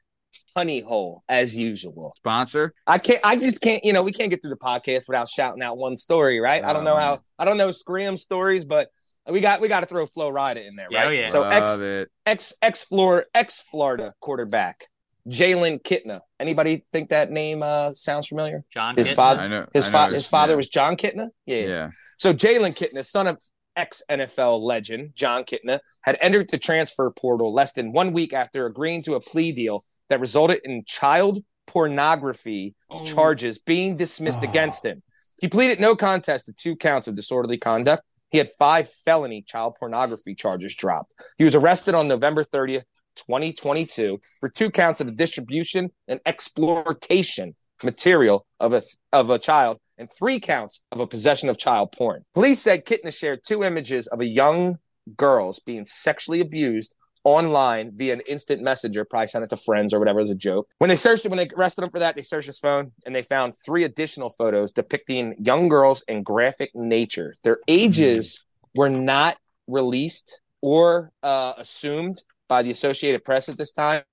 honey 0.56 0.80
hole 0.82 1.24
as 1.30 1.56
usual. 1.56 2.14
Sponsor? 2.18 2.74
I 2.88 2.98
can't 2.98 3.22
I 3.24 3.36
just 3.36 3.62
can't, 3.62 3.84
you 3.86 3.94
know, 3.94 4.04
we 4.04 4.12
can't 4.12 4.30
get 4.30 4.42
through 4.42 4.52
the 4.52 4.58
podcast 4.58 5.08
without 5.08 5.30
shouting 5.30 5.62
out 5.62 5.78
one 5.78 5.96
story, 5.98 6.40
right? 6.40 6.64
I 6.64 6.74
don't 6.74 6.84
know 6.84 6.94
Oh, 6.96 6.98
how. 6.98 7.20
I 7.38 7.46
don't 7.46 7.58
know 7.58 7.72
Scream 7.72 8.18
stories, 8.18 8.66
but 8.66 8.90
we 9.30 9.40
got 9.42 9.62
we 9.62 9.68
got 9.68 9.80
to 9.82 9.86
throw 9.86 10.06
Florida 10.06 10.66
in 10.66 10.76
there, 10.76 10.88
Yeah, 10.90 11.00
right? 11.00 11.08
oh, 11.08 11.12
yeah. 11.12 11.28
So 11.28 11.42
Love 11.42 11.54
ex 11.54 11.80
it. 11.80 12.10
ex 12.26 12.54
ex 12.62 12.84
Florida 12.84 13.26
ex 13.34 13.62
Florida 13.62 14.14
quarterback 14.20 14.88
Jalen 15.30 15.82
Kitna. 15.82 16.22
Anybody 16.40 16.86
think 16.92 17.10
that 17.10 17.32
name 17.32 17.64
uh 17.64 17.94
sounds 17.96 18.28
familiar? 18.28 18.64
John 18.70 18.96
His 18.96 19.10
Kitna? 19.10 19.16
father- 19.16 19.42
I 19.42 19.48
know 19.48 19.66
His 19.74 19.86
I 19.86 19.88
know 19.88 19.92
father 19.92 20.16
his 20.16 20.28
father 20.28 20.54
yeah. 20.54 20.58
was 20.58 20.70
John 20.70 20.96
Kitna. 20.98 21.30
Yeah. 21.46 21.58
yeah. 21.66 21.90
So 22.18 22.34
Jalen 22.34 22.76
Kitna, 22.78 23.06
son 23.06 23.28
of 23.28 23.42
ex 23.76 24.04
NFL 24.10 24.62
legend 24.62 25.12
John 25.16 25.44
Kitna, 25.44 25.80
had 26.02 26.18
entered 26.22 26.50
the 26.50 26.58
transfer 26.58 27.10
portal 27.12 27.54
less 27.54 27.72
than 27.74 27.92
one 27.92 28.14
week 28.14 28.34
after 28.34 28.66
agreeing 28.66 29.02
to 29.04 29.16
a 29.16 29.20
plea 29.20 29.52
deal 29.52 29.84
that 30.10 30.20
resulted 30.20 30.60
in 30.64 30.84
child 30.86 31.40
pornography 31.66 32.76
Oh. 32.90 33.04
charges 33.06 33.58
being 33.60 33.98
dismissed 33.98 34.42
Oh. 34.44 34.50
against 34.50 34.86
him. 34.86 35.02
He 35.40 35.48
pleaded 35.48 35.80
no 35.80 35.96
contest 35.96 36.46
to 36.46 36.54
two 36.54 36.76
counts 36.76 37.08
of 37.08 37.16
disorderly 37.16 37.58
conduct. 37.58 38.04
He 38.30 38.38
had 38.38 38.50
five 38.50 38.90
felony 38.90 39.42
child 39.42 39.76
pornography 39.80 40.34
charges 40.36 40.76
dropped. 40.76 41.14
He 41.38 41.44
was 41.44 41.56
arrested 41.56 41.94
on 41.96 42.08
November 42.08 42.44
30th, 42.44 42.84
2022, 43.16 44.20
for 44.40 44.50
two 44.50 44.70
counts 44.70 45.02
of 45.02 45.08
the 45.08 45.14
distribution 45.14 45.92
and 46.08 46.20
exploitation 46.26 47.54
material 47.84 48.46
of 48.60 48.74
a 48.74 48.82
of 49.12 49.30
a 49.30 49.40
child 49.40 49.78
and 49.98 50.10
three 50.12 50.40
counts 50.40 50.82
of 50.92 51.00
a 51.00 51.08
possession 51.08 51.50
of 51.50 51.58
child 51.58 51.92
porn. 51.92 52.24
Police 52.34 52.62
said 52.62 52.86
Kitna 52.86 53.16
shared 53.16 53.42
two 53.46 53.64
images 53.64 54.08
of 54.08 54.22
a 54.22 54.26
young 54.26 54.78
girls 55.18 55.60
being 55.60 55.86
sexually 55.86 56.40
abused 56.40 56.96
online 57.24 57.92
via 57.96 58.14
an 58.14 58.22
instant 58.28 58.62
messenger, 58.62 59.06
probably 59.06 59.28
sent 59.28 59.44
it 59.44 59.50
to 59.50 59.58
friends 59.58 59.94
or 59.94 60.00
whatever 60.00 60.20
as 60.20 60.30
a 60.30 60.36
joke. 60.36 60.68
When 60.80 60.90
they 60.90 60.96
searched 60.96 61.26
it, 61.26 61.30
when 61.30 61.38
they 61.38 61.48
arrested 61.56 61.84
him 61.84 61.90
for 61.90 62.00
that, 62.00 62.16
they 62.16 62.22
searched 62.22 62.48
his 62.48 62.60
phone 62.60 62.92
and 63.06 63.16
they 63.16 63.22
found 63.22 63.56
three 63.58 63.84
additional 63.86 64.30
photos 64.30 64.72
depicting 64.72 65.36
young 65.40 65.70
girls 65.70 66.04
in 66.08 66.24
graphic 66.24 66.72
nature. 66.76 67.34
Their 67.44 67.60
ages 67.68 68.44
were 68.76 68.90
not 68.90 69.38
released 69.68 70.42
or 70.62 71.12
uh, 71.22 71.54
assumed 71.58 72.22
by 72.54 72.62
the 72.62 72.70
Associated 72.70 73.24
Press 73.24 73.50
at 73.50 73.58
this 73.58 73.72
time, 73.72 74.04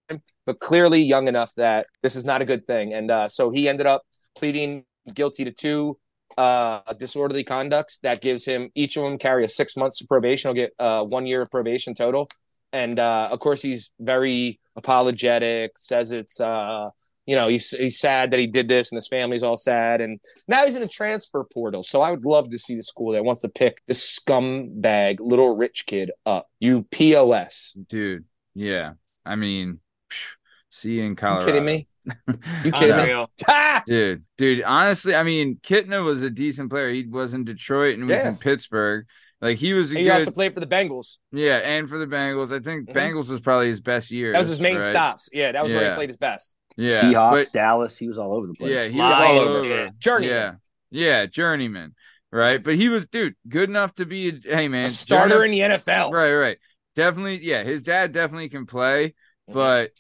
but 0.47 0.59
clearly 0.61 1.03
young 1.03 1.29
enough 1.29 1.53
that 1.57 1.89
this 2.03 2.17
is 2.17 2.25
not 2.25 2.41
a 2.41 2.47
good 2.47 2.67
thing. 2.67 2.95
And 2.95 3.11
uh, 3.11 3.29
so 3.29 3.51
he 3.51 3.69
ended 3.69 3.85
up 3.85 4.01
pleading 4.35 4.87
guilty 5.13 5.45
to 5.45 5.53
two 5.53 5.99
uh 6.39 6.95
disorderly 6.95 7.45
conducts 7.45 7.99
that 7.99 8.23
gives 8.23 8.45
him 8.47 8.71
each 8.75 8.97
of 8.97 9.03
them 9.03 9.19
carry 9.19 9.45
a 9.45 9.49
six 9.49 9.77
months 9.77 10.01
of 10.01 10.07
probation 10.07 10.49
he'll 10.49 10.55
get 10.55 10.73
uh 10.79 11.03
one 11.05 11.27
year 11.27 11.43
of 11.43 11.51
probation 11.51 11.93
total 11.93 12.31
and 12.73 13.01
uh 13.01 13.29
of 13.33 13.41
course 13.41 13.61
he's 13.61 13.91
very 13.99 14.61
apologetic 14.77 15.73
says 15.77 16.13
it's 16.13 16.41
uh 16.41 16.89
you 17.31 17.37
know, 17.37 17.47
he's 17.47 17.71
he's 17.71 18.01
sad 18.01 18.33
that 18.33 18.41
he 18.41 18.49
did 18.49 18.67
this, 18.67 18.91
and 18.91 18.97
his 18.97 19.07
family's 19.07 19.45
all 19.45 19.57
sad, 19.57 20.01
and 20.01 20.19
now 20.49 20.65
he's 20.65 20.75
in 20.75 20.83
the 20.83 20.89
transfer 20.89 21.45
portal. 21.45 21.85
So 21.85 22.01
I 22.01 22.11
would 22.11 22.25
love 22.25 22.51
to 22.51 22.59
see 22.59 22.75
the 22.75 22.83
school 22.83 23.13
that 23.13 23.25
wants 23.25 23.43
to 23.43 23.49
pick 23.49 23.79
this 23.87 24.19
scumbag 24.19 25.21
little 25.21 25.57
rich 25.57 25.85
kid 25.87 26.11
up. 26.27 26.49
You 26.59 26.83
pos. 26.91 27.77
dude. 27.89 28.25
Yeah, 28.55 28.93
I 29.25 29.37
mean, 29.37 29.81
see 30.71 30.93
you 30.93 31.03
in 31.03 31.11
You 31.11 31.17
Colorado. 31.17 31.47
kidding 31.47 31.65
me? 31.65 31.87
You 32.65 32.73
kidding 32.73 32.97
me? 33.19 33.27
Dude? 33.87 34.25
Dude, 34.39 34.63
honestly, 34.65 35.15
I 35.15 35.23
mean, 35.23 35.59
Kitna 35.63 36.05
was 36.05 36.23
a 36.23 36.31
decent 36.31 36.71
player. 36.71 36.91
He 36.91 37.07
was 37.07 37.35
in 37.35 37.45
Detroit 37.45 37.99
and 37.99 38.09
was 38.09 38.17
Yeah. 38.17 38.29
in 38.31 38.37
Pittsburgh. 38.37 39.07
Like 39.41 39.57
he 39.59 39.73
was 39.73 39.91
a 39.91 39.95
And 39.95 39.99
he 39.99 40.05
good, 40.05 40.13
also 40.13 40.31
played 40.33 40.53
for 40.53 40.61
the 40.61 40.67
Bengals. 40.67 41.19
yeah, 41.33 41.57
and 41.57 41.89
for 41.89 41.99
the 41.99 42.07
Bengals, 42.07 42.53
I 42.53 42.63
think 42.63 42.89
Mhm. 42.91 42.95
Bengals 42.95 43.29
was 43.29 43.41
probably 43.41 43.69
his 43.69 43.81
best 43.81 44.11
year. 44.11 44.33
That 44.33 44.39
was 44.39 44.49
his 44.51 44.61
main 44.61 44.75
right? 44.77 44.85
stops. 44.85 45.31
Yeah, 45.33 45.53
that 45.53 45.63
was 45.63 45.73
where 45.73 45.89
he 45.91 45.95
played 45.95 46.11
his 46.11 46.19
best. 46.19 46.57
Yeah, 46.77 46.91
Seahawks, 46.91 47.31
but- 47.47 47.53
Dallas. 47.53 47.97
He 47.97 48.07
was 48.09 48.19
all 48.19 48.35
over 48.35 48.47
the 48.49 48.55
place. 48.55 48.71
Yeah, 48.71 48.85
he 48.85 48.99
was 48.99 49.15
all 49.29 49.39
over. 49.39 49.67
yeah. 49.67 49.89
Journeyman. 49.99 50.59
Yeah, 50.91 51.07
yeah, 51.21 51.27
journeyman. 51.27 51.95
Right, 52.33 52.63
but 52.63 52.77
he 52.77 52.89
was, 52.89 53.07
dude, 53.09 53.35
good 53.49 53.69
enough 53.69 53.95
to 53.97 54.07
be. 54.07 54.29
A, 54.29 54.33
hey, 54.57 54.69
man, 54.69 54.85
A 54.87 54.89
starter 54.89 55.37
Journey- 55.37 55.61
in 55.63 55.71
the 55.73 55.77
NFL. 55.79 56.13
Right, 56.13 56.33
right. 56.33 56.59
Definitely, 56.97 57.45
yeah. 57.45 57.63
His 57.63 57.83
dad 57.83 58.13
definitely 58.13 58.49
can 58.49 58.67
play, 58.67 59.15
but 59.47 59.93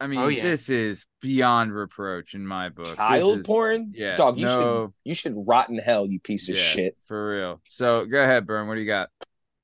I 0.00 0.04
oh, 0.04 0.06
mean, 0.08 0.18
Oh, 0.20 0.28
yeah. 0.28 0.42
this 0.42 0.68
is 0.68 1.06
beyond 1.20 1.74
reproach 1.74 2.34
in 2.34 2.46
my 2.46 2.68
book. 2.68 2.96
Child 2.96 3.40
is- 3.40 3.46
porn? 3.46 3.92
yeah, 3.94 4.16
Dog, 4.16 4.38
you 4.38 4.46
no- 4.46 4.60
should 4.86 4.92
you 5.04 5.14
should 5.14 5.34
rot 5.46 5.70
in 5.70 5.78
hell, 5.78 6.06
you 6.06 6.20
piece 6.20 6.48
of 6.48 6.56
yeah, 6.56 6.62
shit. 6.62 6.96
for 7.06 7.36
real. 7.36 7.60
So 7.70 8.06
go 8.06 8.22
ahead, 8.22 8.46
Bern. 8.46 8.68
What 8.68 8.74
do 8.74 8.80
you 8.80 8.86
got? 8.86 9.08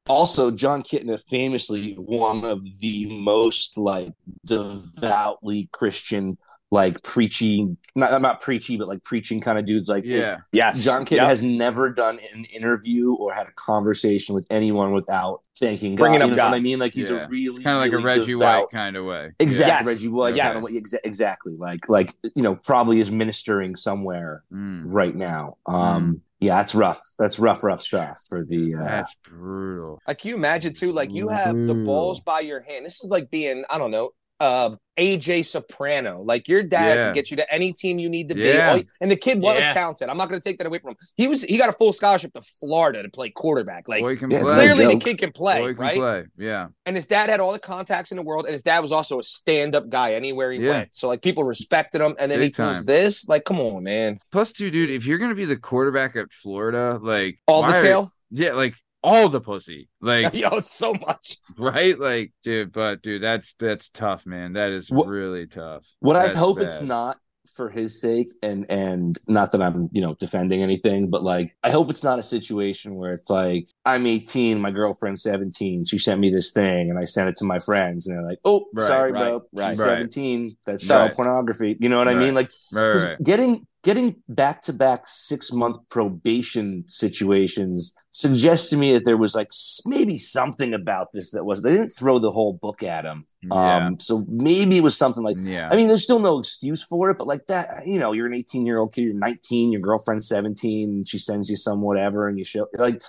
Also, 0.08 0.50
John 0.50 0.82
Kitna, 0.82 1.20
famously 1.28 1.92
one 1.94 2.44
of 2.44 2.62
the 2.80 3.06
most 3.22 3.76
like 3.76 4.12
devoutly 4.46 5.68
Christian, 5.72 6.38
like 6.70 7.02
preaching, 7.02 7.78
not 7.94 8.20
not 8.20 8.40
preachy, 8.42 8.76
but 8.76 8.86
like 8.88 9.02
preaching 9.02 9.40
kind 9.40 9.58
of 9.58 9.64
dudes. 9.64 9.88
Like 9.88 10.04
his- 10.04 10.26
Yeah, 10.26 10.36
Yes. 10.52 10.84
John 10.84 11.06
Kitna 11.06 11.16
Yep. 11.16 11.28
has 11.28 11.42
never 11.42 11.88
done 11.90 12.18
an 12.34 12.44
interview 12.46 13.14
or 13.14 13.32
had 13.32 13.46
a 13.46 13.52
conversation 13.52 14.34
with 14.34 14.46
anyone 14.50 14.92
without 14.92 15.40
thanking 15.58 15.94
God. 15.96 16.02
Bringing 16.04 16.20
up 16.22 16.26
you 16.28 16.30
know 16.32 16.42
God. 16.42 16.50
what 16.50 16.56
I 16.56 16.60
mean? 16.60 16.78
Like 16.78 16.92
he's 16.92 17.08
Yeah. 17.10 17.24
a 17.24 17.28
really 17.28 17.62
kind 17.62 17.76
of 17.76 17.82
like 17.82 17.92
a 17.92 18.04
Reggie 18.04 18.26
devout- 18.32 18.64
White 18.64 18.70
kind 18.70 18.96
of 18.96 19.06
way. 19.06 19.30
Exactly, 19.40 19.92
Yes. 19.92 20.00
Reggie 20.02 20.12
White. 20.12 20.36
Yes. 20.36 20.54
kind 20.62 20.64
of, 20.76 20.82
exa- 20.82 21.00
exactly. 21.04 21.54
Like, 21.56 21.88
like 21.88 22.12
you 22.36 22.42
know, 22.42 22.54
probably 22.54 23.00
is 23.00 23.10
ministering 23.10 23.74
somewhere 23.74 24.42
Mm, 24.52 24.84
right 24.86 25.14
now. 25.16 25.56
Um, 25.66 26.20
yeah, 26.40 26.56
that's 26.58 26.74
rough. 26.74 27.00
That's 27.18 27.38
rough, 27.40 27.64
rough 27.64 27.80
stuff 27.82 28.20
for 28.28 28.44
the. 28.44 28.74
Uh, 28.76 28.84
that's 28.84 29.14
brutal. 29.24 29.98
Like, 30.06 30.18
can 30.18 30.28
you 30.28 30.34
imagine 30.36 30.72
too? 30.74 30.92
Like, 30.92 31.10
you 31.12 31.28
have 31.30 31.56
the 31.56 31.74
balls 31.74 32.20
by 32.20 32.40
your 32.40 32.60
hand. 32.60 32.84
This 32.86 33.02
is 33.02 33.10
like 33.10 33.28
being, 33.30 33.64
I 33.70 33.76
don't 33.78 33.90
know, 33.90 34.10
uh, 34.40 34.76
AJ 34.98 35.44
Soprano. 35.44 36.22
Like, 36.22 36.48
your 36.48 36.62
dad 36.62 36.96
Yeah. 36.96 37.04
can 37.06 37.14
get 37.14 37.30
you 37.30 37.36
to 37.38 37.52
any 37.54 37.72
team 37.72 37.98
you 38.00 38.08
need 38.08 38.28
to 38.30 38.34
be. 38.34 38.42
Yeah. 38.42 38.72
All- 38.72 38.82
and 39.00 39.10
the 39.10 39.16
kid 39.16 39.40
was 39.40 39.58
Yeah. 39.60 39.72
talented. 39.72 40.08
I'm 40.08 40.16
not 40.16 40.28
going 40.28 40.40
to 40.40 40.44
take 40.48 40.58
that 40.58 40.66
away 40.66 40.78
from 40.80 40.90
him. 40.90 40.96
He 41.16 41.28
was. 41.28 41.42
He 41.42 41.56
got 41.56 41.68
a 41.68 41.72
full 41.72 41.92
scholarship 41.92 42.32
to 42.34 42.42
Florida 42.42 43.02
to 43.04 43.08
play 43.08 43.30
quarterback. 43.30 43.88
Like, 43.88 44.00
Boy 44.02 44.16
can 44.16 44.30
yeah, 44.30 44.40
play. 44.40 44.54
clearly 44.72 44.94
the 44.94 45.00
kid 45.00 45.18
can 45.18 45.30
play, 45.32 45.60
Boy 45.60 45.74
can 45.74 45.82
right? 45.84 45.96
play. 45.96 46.24
Yeah. 46.36 46.68
And 46.86 46.96
his 46.96 47.06
dad 47.06 47.28
had 47.30 47.38
all 47.40 47.52
the 47.52 47.58
contacts 47.60 48.10
in 48.10 48.16
the 48.16 48.22
world, 48.24 48.46
and 48.46 48.52
his 48.52 48.62
dad 48.62 48.80
was 48.80 48.90
also 48.92 49.20
a 49.20 49.22
stand-up 49.22 49.88
guy 49.88 50.14
anywhere 50.14 50.50
he 50.52 50.60
Yeah. 50.60 50.70
went. 50.70 50.88
So 50.92 51.06
like 51.08 51.22
people 51.22 51.44
respected 51.44 52.00
him, 52.00 52.16
and 52.18 52.30
then 52.30 52.38
Big 52.40 52.56
he 52.56 52.62
pulls 52.62 52.78
time. 52.78 52.86
this. 52.86 53.28
Like, 53.28 53.44
come 53.44 53.60
on, 53.60 53.84
man. 53.84 54.18
Plus, 54.32 54.52
two, 54.52 54.70
dude, 54.70 54.90
if 54.90 55.06
you're 55.06 55.18
gonna 55.18 55.34
be 55.36 55.44
the 55.44 55.56
quarterback 55.56 56.16
at 56.16 56.32
Florida, 56.32 56.98
like 57.00 57.38
All 57.46 57.62
the 57.64 57.78
tail. 57.80 58.10
yeah, 58.30 58.52
like 58.54 58.74
all 59.02 59.28
the 59.28 59.40
pussy, 59.40 59.88
like 60.00 60.32
Yo, 60.34 60.58
so 60.60 60.92
much. 60.94 61.38
right, 61.56 61.98
like 61.98 62.32
dude. 62.42 62.72
But 62.72 63.02
dude, 63.02 63.22
that's 63.22 63.54
that's 63.58 63.88
tough, 63.90 64.26
man. 64.26 64.54
That 64.54 64.70
is 64.70 64.90
What- 64.90 65.06
really 65.06 65.46
tough. 65.46 65.84
What 66.00 66.16
I 66.16 66.28
That's 66.28 66.38
hope 66.38 66.60
it's 66.60 66.80
not 66.82 67.18
for 67.56 67.70
his 67.70 67.98
sake, 68.00 68.30
and 68.42 68.66
and 68.68 69.18
not 69.26 69.52
that 69.52 69.62
I'm 69.62 69.88
you 69.92 70.02
know 70.02 70.14
defending 70.14 70.62
anything, 70.62 71.08
but 71.10 71.22
like 71.22 71.56
I 71.62 71.70
hope 71.70 71.88
it's 71.90 72.04
not 72.04 72.18
a 72.18 72.22
situation 72.22 72.94
where 72.96 73.12
it's 73.14 73.30
like 73.30 73.68
I'm 73.86 74.06
18, 74.06 74.60
my 74.60 74.70
girlfriend's 74.70 75.22
17, 75.22 75.86
she 75.86 75.96
sent 75.98 76.20
me 76.20 76.28
this 76.30 76.52
thing, 76.52 76.90
and 76.90 76.98
I 76.98 77.04
sent 77.04 77.28
it 77.30 77.36
to 77.36 77.44
my 77.46 77.58
friends, 77.58 78.06
and 78.06 78.16
they're 78.18 78.26
like, 78.26 78.38
oh, 78.44 78.66
Right, 78.74 78.86
sorry, 78.86 79.12
right, 79.12 79.20
bro, 79.22 79.42
right. 79.56 79.70
she's 79.70 79.78
Right. 79.80 79.86
17, 80.12 80.56
that's 80.66 80.86
child 80.86 81.08
Right. 81.08 81.16
pornography. 81.16 81.76
You 81.80 81.88
know 81.88 81.96
what 81.98 82.08
I 82.08 82.14
mean? 82.16 82.34
Like 82.34 82.50
Right, 82.72 82.92
'cause 82.92 83.04
right. 83.04 83.22
getting 83.22 83.66
getting 83.84 84.16
back 84.28 84.62
to 84.62 84.72
back 84.72 85.02
six 85.06 85.52
month 85.52 85.78
probation 85.88 86.84
situations 86.86 87.94
suggests 88.12 88.70
to 88.70 88.76
me 88.76 88.92
that 88.92 89.04
there 89.04 89.16
was 89.16 89.34
like 89.34 89.48
maybe 89.86 90.18
something 90.18 90.74
about 90.74 91.06
this 91.12 91.30
that 91.30 91.44
was 91.44 91.62
they 91.62 91.70
didn't 91.70 91.90
throw 91.90 92.18
the 92.18 92.30
whole 92.32 92.54
book 92.54 92.82
at 92.82 93.04
him. 93.04 93.24
Yeah. 93.42 93.86
Um, 93.86 94.00
so 94.00 94.24
maybe 94.28 94.76
it 94.78 94.82
was 94.82 94.96
something 94.96 95.22
like 95.22 95.36
yeah. 95.38 95.68
I 95.70 95.76
mean, 95.76 95.86
there's 95.88 96.02
still 96.02 96.18
no 96.18 96.38
excuse 96.40 96.82
for 96.82 97.10
it, 97.10 97.18
but 97.18 97.26
like 97.28 97.46
that, 97.46 97.86
you 97.86 97.98
know, 98.00 98.12
you're 98.12 98.26
an 98.26 98.34
18 98.34 98.66
year 98.66 98.78
old 98.78 98.92
kid, 98.92 99.02
you're 99.02 99.14
19, 99.14 99.72
your 99.72 99.80
girlfriend's 99.80 100.28
17, 100.28 100.88
and 100.88 101.08
she 101.08 101.18
sends 101.18 101.48
you 101.48 101.56
some 101.56 101.80
whatever, 101.80 102.28
and 102.28 102.38
you 102.38 102.44
show 102.44 102.66
like 102.74 103.00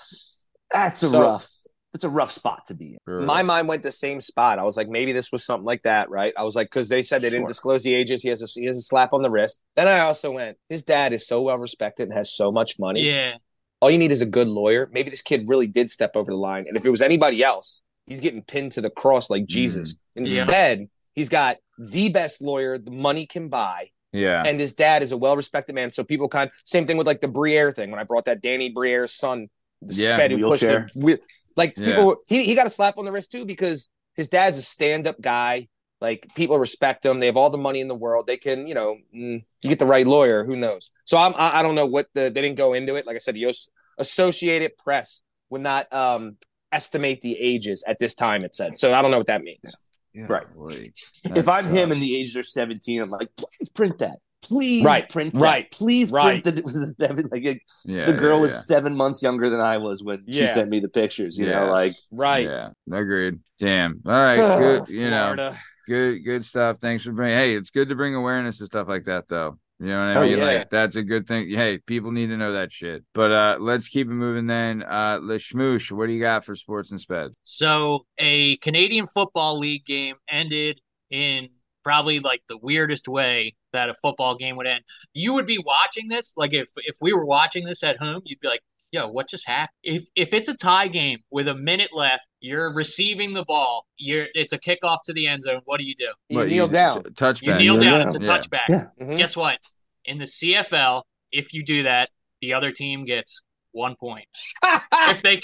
that's 0.72 1.02
a 1.04 1.10
So- 1.10 1.22
rough, 1.22 1.50
that's 1.94 2.04
a 2.04 2.10
rough 2.10 2.32
spot 2.32 2.68
to 2.68 2.76
be 2.76 2.94
in. 2.94 2.98
Brutal. 3.06 3.26
My 3.26 3.42
mind 3.42 3.68
went 3.68 3.84
the 3.84 3.92
same 3.92 4.22
spot. 4.22 4.60
I 4.60 4.64
was 4.64 4.78
like, 4.78 4.88
maybe 4.90 5.12
this 5.12 5.32
was 5.32 5.44
something 5.44 5.66
like 5.66 5.82
that, 5.84 6.10
right? 6.10 6.34
I 6.38 6.44
was 6.44 6.56
like, 6.56 6.68
because 6.68 6.88
they 6.88 7.02
said 7.04 7.22
they 7.22 7.30
didn't 7.30 7.42
Sure. 7.44 7.48
disclose 7.48 7.84
the 7.84 7.94
ages. 7.96 8.22
He 8.22 8.30
has 8.30 8.42
a 8.42 8.48
he 8.60 8.66
has 8.68 8.78
a 8.78 8.82
slap 8.82 9.12
on 9.14 9.22
the 9.22 9.30
wrist. 9.32 9.62
Then 9.76 9.88
I 9.88 10.02
also 10.02 10.32
went, 10.32 10.58
his 10.70 10.84
dad 10.84 11.14
is 11.14 11.26
so 11.28 11.42
well 11.42 11.58
respected 11.58 12.10
and 12.10 12.14
has 12.18 12.32
so 12.32 12.52
much 12.52 12.78
money. 12.80 13.02
Yeah. 13.02 13.38
All 13.82 13.90
you 13.90 13.98
need 13.98 14.12
is 14.12 14.22
a 14.22 14.26
good 14.26 14.48
lawyer. 14.48 14.90
Maybe 14.92 15.10
this 15.10 15.22
kid 15.22 15.46
really 15.48 15.68
did 15.68 15.90
step 15.90 16.16
over 16.16 16.32
the 16.32 16.38
line, 16.38 16.66
and 16.68 16.76
if 16.78 16.86
it 16.86 16.90
was 16.90 17.02
anybody 17.02 17.44
else, 17.44 17.82
he's 18.08 18.20
getting 18.20 18.44
pinned 18.44 18.74
to 18.74 18.82
the 18.82 18.90
cross 18.90 19.30
like 19.30 19.44
mm. 19.44 19.48
Jesus. 19.48 19.96
Instead, 20.16 20.90
he's 21.14 21.30
got 21.30 21.58
the 21.78 22.10
best 22.10 22.42
lawyer 22.42 22.78
the 22.78 22.92
money 22.92 23.26
can 23.26 23.48
buy. 23.50 23.90
yeah. 24.12 24.44
and 24.46 24.60
his 24.60 24.74
dad 24.74 25.02
is 25.02 25.12
a 25.12 25.18
well-respected 25.18 25.74
man. 25.76 25.92
So 25.92 26.04
people 26.04 26.28
kind 26.28 26.50
of, 26.50 26.56
same 26.66 26.88
thing 26.88 26.98
with 26.98 27.08
like 27.08 27.22
the 27.22 27.28
Briere 27.28 27.72
thing 27.72 27.90
when 27.92 28.00
I 28.00 28.04
brought 28.04 28.26
that 28.26 28.42
Danny 28.42 28.70
Briere's 28.70 29.14
son, 29.14 29.44
the 29.44 29.50
Yeah, 29.82 30.16
sped 30.16 30.32
who 30.32 30.42
pushed 30.44 30.64
wheelchair. 30.64 30.90
the 30.96 31.20
like 31.56 31.78
Yeah. 31.78 31.86
people. 31.86 32.18
He 32.28 32.44
he 32.44 32.56
got 32.56 32.68
a 32.68 32.70
slap 32.70 32.98
on 32.98 33.06
the 33.06 33.12
wrist 33.12 33.32
too 33.32 33.46
because 33.46 33.90
his 34.16 34.28
dad's 34.28 34.58
a 34.58 34.62
stand-up 34.62 35.20
guy. 35.22 35.68
Like 36.02 36.28
people 36.36 36.58
respect 36.58 37.06
him. 37.06 37.20
They 37.20 37.26
have 37.26 37.36
all 37.38 37.50
the 37.50 37.58
money 37.58 37.82
in 37.82 37.88
the 37.90 37.96
world. 37.96 38.26
They 38.28 38.38
can, 38.38 38.68
you 38.68 38.74
know, 38.74 38.98
mm, 39.14 39.44
you 39.62 39.70
get 39.70 39.80
the 39.80 39.86
right 39.86 40.08
lawyer. 40.08 40.46
Who 40.46 40.56
knows? 40.56 40.92
So 41.06 41.18
I'm, 41.18 41.34
I, 41.36 41.60
I 41.60 41.64
don't 41.64 41.76
know 41.76 41.86
what 41.88 42.08
the 42.14 42.30
they 42.30 42.42
didn't 42.42 42.56
go 42.58 42.74
into 42.74 42.96
it. 42.96 43.06
Like 43.06 43.16
I 43.16 43.20
said, 43.20 43.36
the 43.36 43.54
Associated 43.98 44.78
Press 44.78 45.22
would 45.50 45.62
not 45.62 45.92
um 45.94 46.38
estimate 46.72 47.22
the 47.22 47.38
ages 47.38 47.84
at 47.88 48.00
this 48.00 48.16
time. 48.16 48.44
It 48.46 48.56
said. 48.56 48.78
So 48.78 48.94
I 48.94 49.02
don't 49.02 49.12
know 49.12 49.18
what 49.18 49.28
that 49.28 49.42
means. 49.42 49.76
Right. 50.16 50.46
Golly. 50.56 50.94
if 51.24 51.48
I'm 51.48 51.66
him 51.66 51.92
and 51.92 52.02
the 52.02 52.18
ages 52.18 52.36
are 52.36 52.44
17, 52.44 53.02
I'm 53.02 53.10
like, 53.10 53.30
please 53.38 53.70
print 53.74 54.00
that. 54.00 54.20
Please 54.42 54.86
Right, 54.86 55.08
print 55.10 55.34
that. 55.34 55.42
right, 55.42 55.72
Please 55.72 56.12
right. 56.12 56.42
print 56.42 56.44
that 56.46 56.58
it 56.58 56.66
was 56.66 56.76
a 56.76 56.88
seven. 57.00 57.28
Like 57.32 57.44
it- 57.44 57.62
yeah, 57.86 58.06
the 58.06 58.14
girl 58.14 58.36
yeah, 58.38 58.42
was 58.44 58.66
seven 58.68 58.96
months 58.96 59.22
younger 59.22 59.50
than 59.50 59.60
I 59.60 59.78
was 59.78 60.04
when 60.04 60.24
she 60.30 60.48
sent 60.48 60.70
me 60.70 60.80
the 60.80 60.90
pictures. 60.90 61.38
You 61.38 61.48
Yeah. 61.48 61.66
know, 61.66 61.72
like 61.72 61.94
Right. 62.12 62.46
Yeah, 62.48 62.70
agreed. 62.92 63.40
Damn. 63.60 64.02
All 64.06 64.12
right, 64.14 64.40
Ugh, 64.40 64.86
good. 64.88 64.96
You 64.96 65.10
know, 65.10 65.54
good, 65.88 66.20
good 66.24 66.46
stuff. 66.46 66.78
Thanks 66.82 67.04
for 67.04 67.12
bringing. 67.12 67.38
Hey, 67.38 67.56
it's 67.56 67.70
good 67.70 67.90
to 67.90 67.96
bring 67.96 68.16
awareness 68.16 68.60
to 68.60 68.66
stuff 68.66 68.88
like 68.88 69.06
that, 69.06 69.26
though. 69.28 69.60
You 69.82 69.88
know 69.88 70.00
what 70.00 70.04
I 70.08 70.16
Oh, 70.16 70.22
mean? 70.28 70.38
yeah. 70.40 70.44
Like 70.44 70.70
that's 70.70 70.96
a 70.98 71.04
good 71.04 71.26
thing. 71.28 71.50
Hey, 71.52 71.78
people 71.78 72.12
need 72.12 72.28
to 72.28 72.36
know 72.38 72.52
that 72.54 72.72
shit. 72.74 73.04
But 73.14 73.32
uh 73.32 73.58
let's 73.60 73.88
keep 73.88 74.08
it 74.08 74.12
moving 74.14 74.46
then. 74.48 74.84
Uh 74.84 75.20
Lashmoosh, 75.22 75.90
what 75.92 76.08
do 76.08 76.12
you 76.14 76.20
got 76.22 76.44
for 76.46 76.54
sports 76.56 76.92
and 76.92 77.00
sped? 77.00 77.32
So 77.44 78.06
a 78.18 78.58
Canadian 78.58 79.08
Football 79.08 79.58
League 79.60 79.86
game 79.86 80.16
ended 80.30 80.82
in 81.10 81.48
probably 81.90 82.20
like 82.20 82.44
the 82.48 82.58
weirdest 82.58 83.08
way 83.08 83.56
that 83.74 83.90
a 83.90 83.96
football 83.96 84.36
game 84.36 84.56
would 84.58 84.68
end. 84.68 84.84
You 85.14 85.34
would 85.34 85.48
be 85.48 85.58
watching 85.58 86.08
this, 86.08 86.34
like 86.38 86.54
if 86.54 86.68
if 86.78 86.98
we 87.02 87.14
were 87.14 87.26
watching 87.26 87.66
this 87.66 87.82
at 87.84 87.98
home, 87.98 88.22
you'd 88.26 88.40
be 88.40 88.48
like, 88.48 88.62
"Yo, 88.92 89.08
what 89.08 89.28
just 89.28 89.48
happened?" 89.48 89.74
If 89.82 90.04
if 90.16 90.32
it's 90.32 90.48
a 90.50 90.54
tie 90.56 90.88
game 90.88 91.18
with 91.32 91.48
a 91.48 91.56
minute 91.56 91.90
left, 91.92 92.22
you're 92.42 92.72
receiving 92.72 93.34
the 93.34 93.44
ball, 93.44 93.88
you're 93.98 94.28
it's 94.36 94.54
a 94.54 94.60
kickoff 94.60 95.00
to 95.06 95.14
the 95.14 95.26
end 95.26 95.42
zone. 95.42 95.62
What 95.66 95.80
do 95.80 95.84
you 95.84 95.96
do? 95.96 96.10
You 96.30 96.38
What, 96.38 96.48
kneel 96.50 96.68
down. 96.68 97.04
t- 97.06 97.10
touchback. 97.10 97.42
You 97.42 97.54
kneel 97.56 97.74
kneel 97.78 97.84
down. 97.92 98.00
down. 98.00 98.08
It's 98.08 98.16
a 98.16 98.20
Yeah. 98.30 98.38
touchback. 98.38 98.70
Yeah. 98.70 98.86
Mhm. 99.08 99.18
Guess 99.18 99.36
what? 99.36 99.58
In 100.06 100.20
the 100.20 100.26
CFL, 100.28 101.02
if 101.32 101.54
you 101.56 101.66
do 101.66 101.82
that, 101.84 102.10
the 102.42 102.54
other 102.54 102.72
team 102.72 103.04
gets 103.04 103.42
one 103.72 103.96
point. 103.96 104.26
if 104.64 105.24
they 105.24 105.42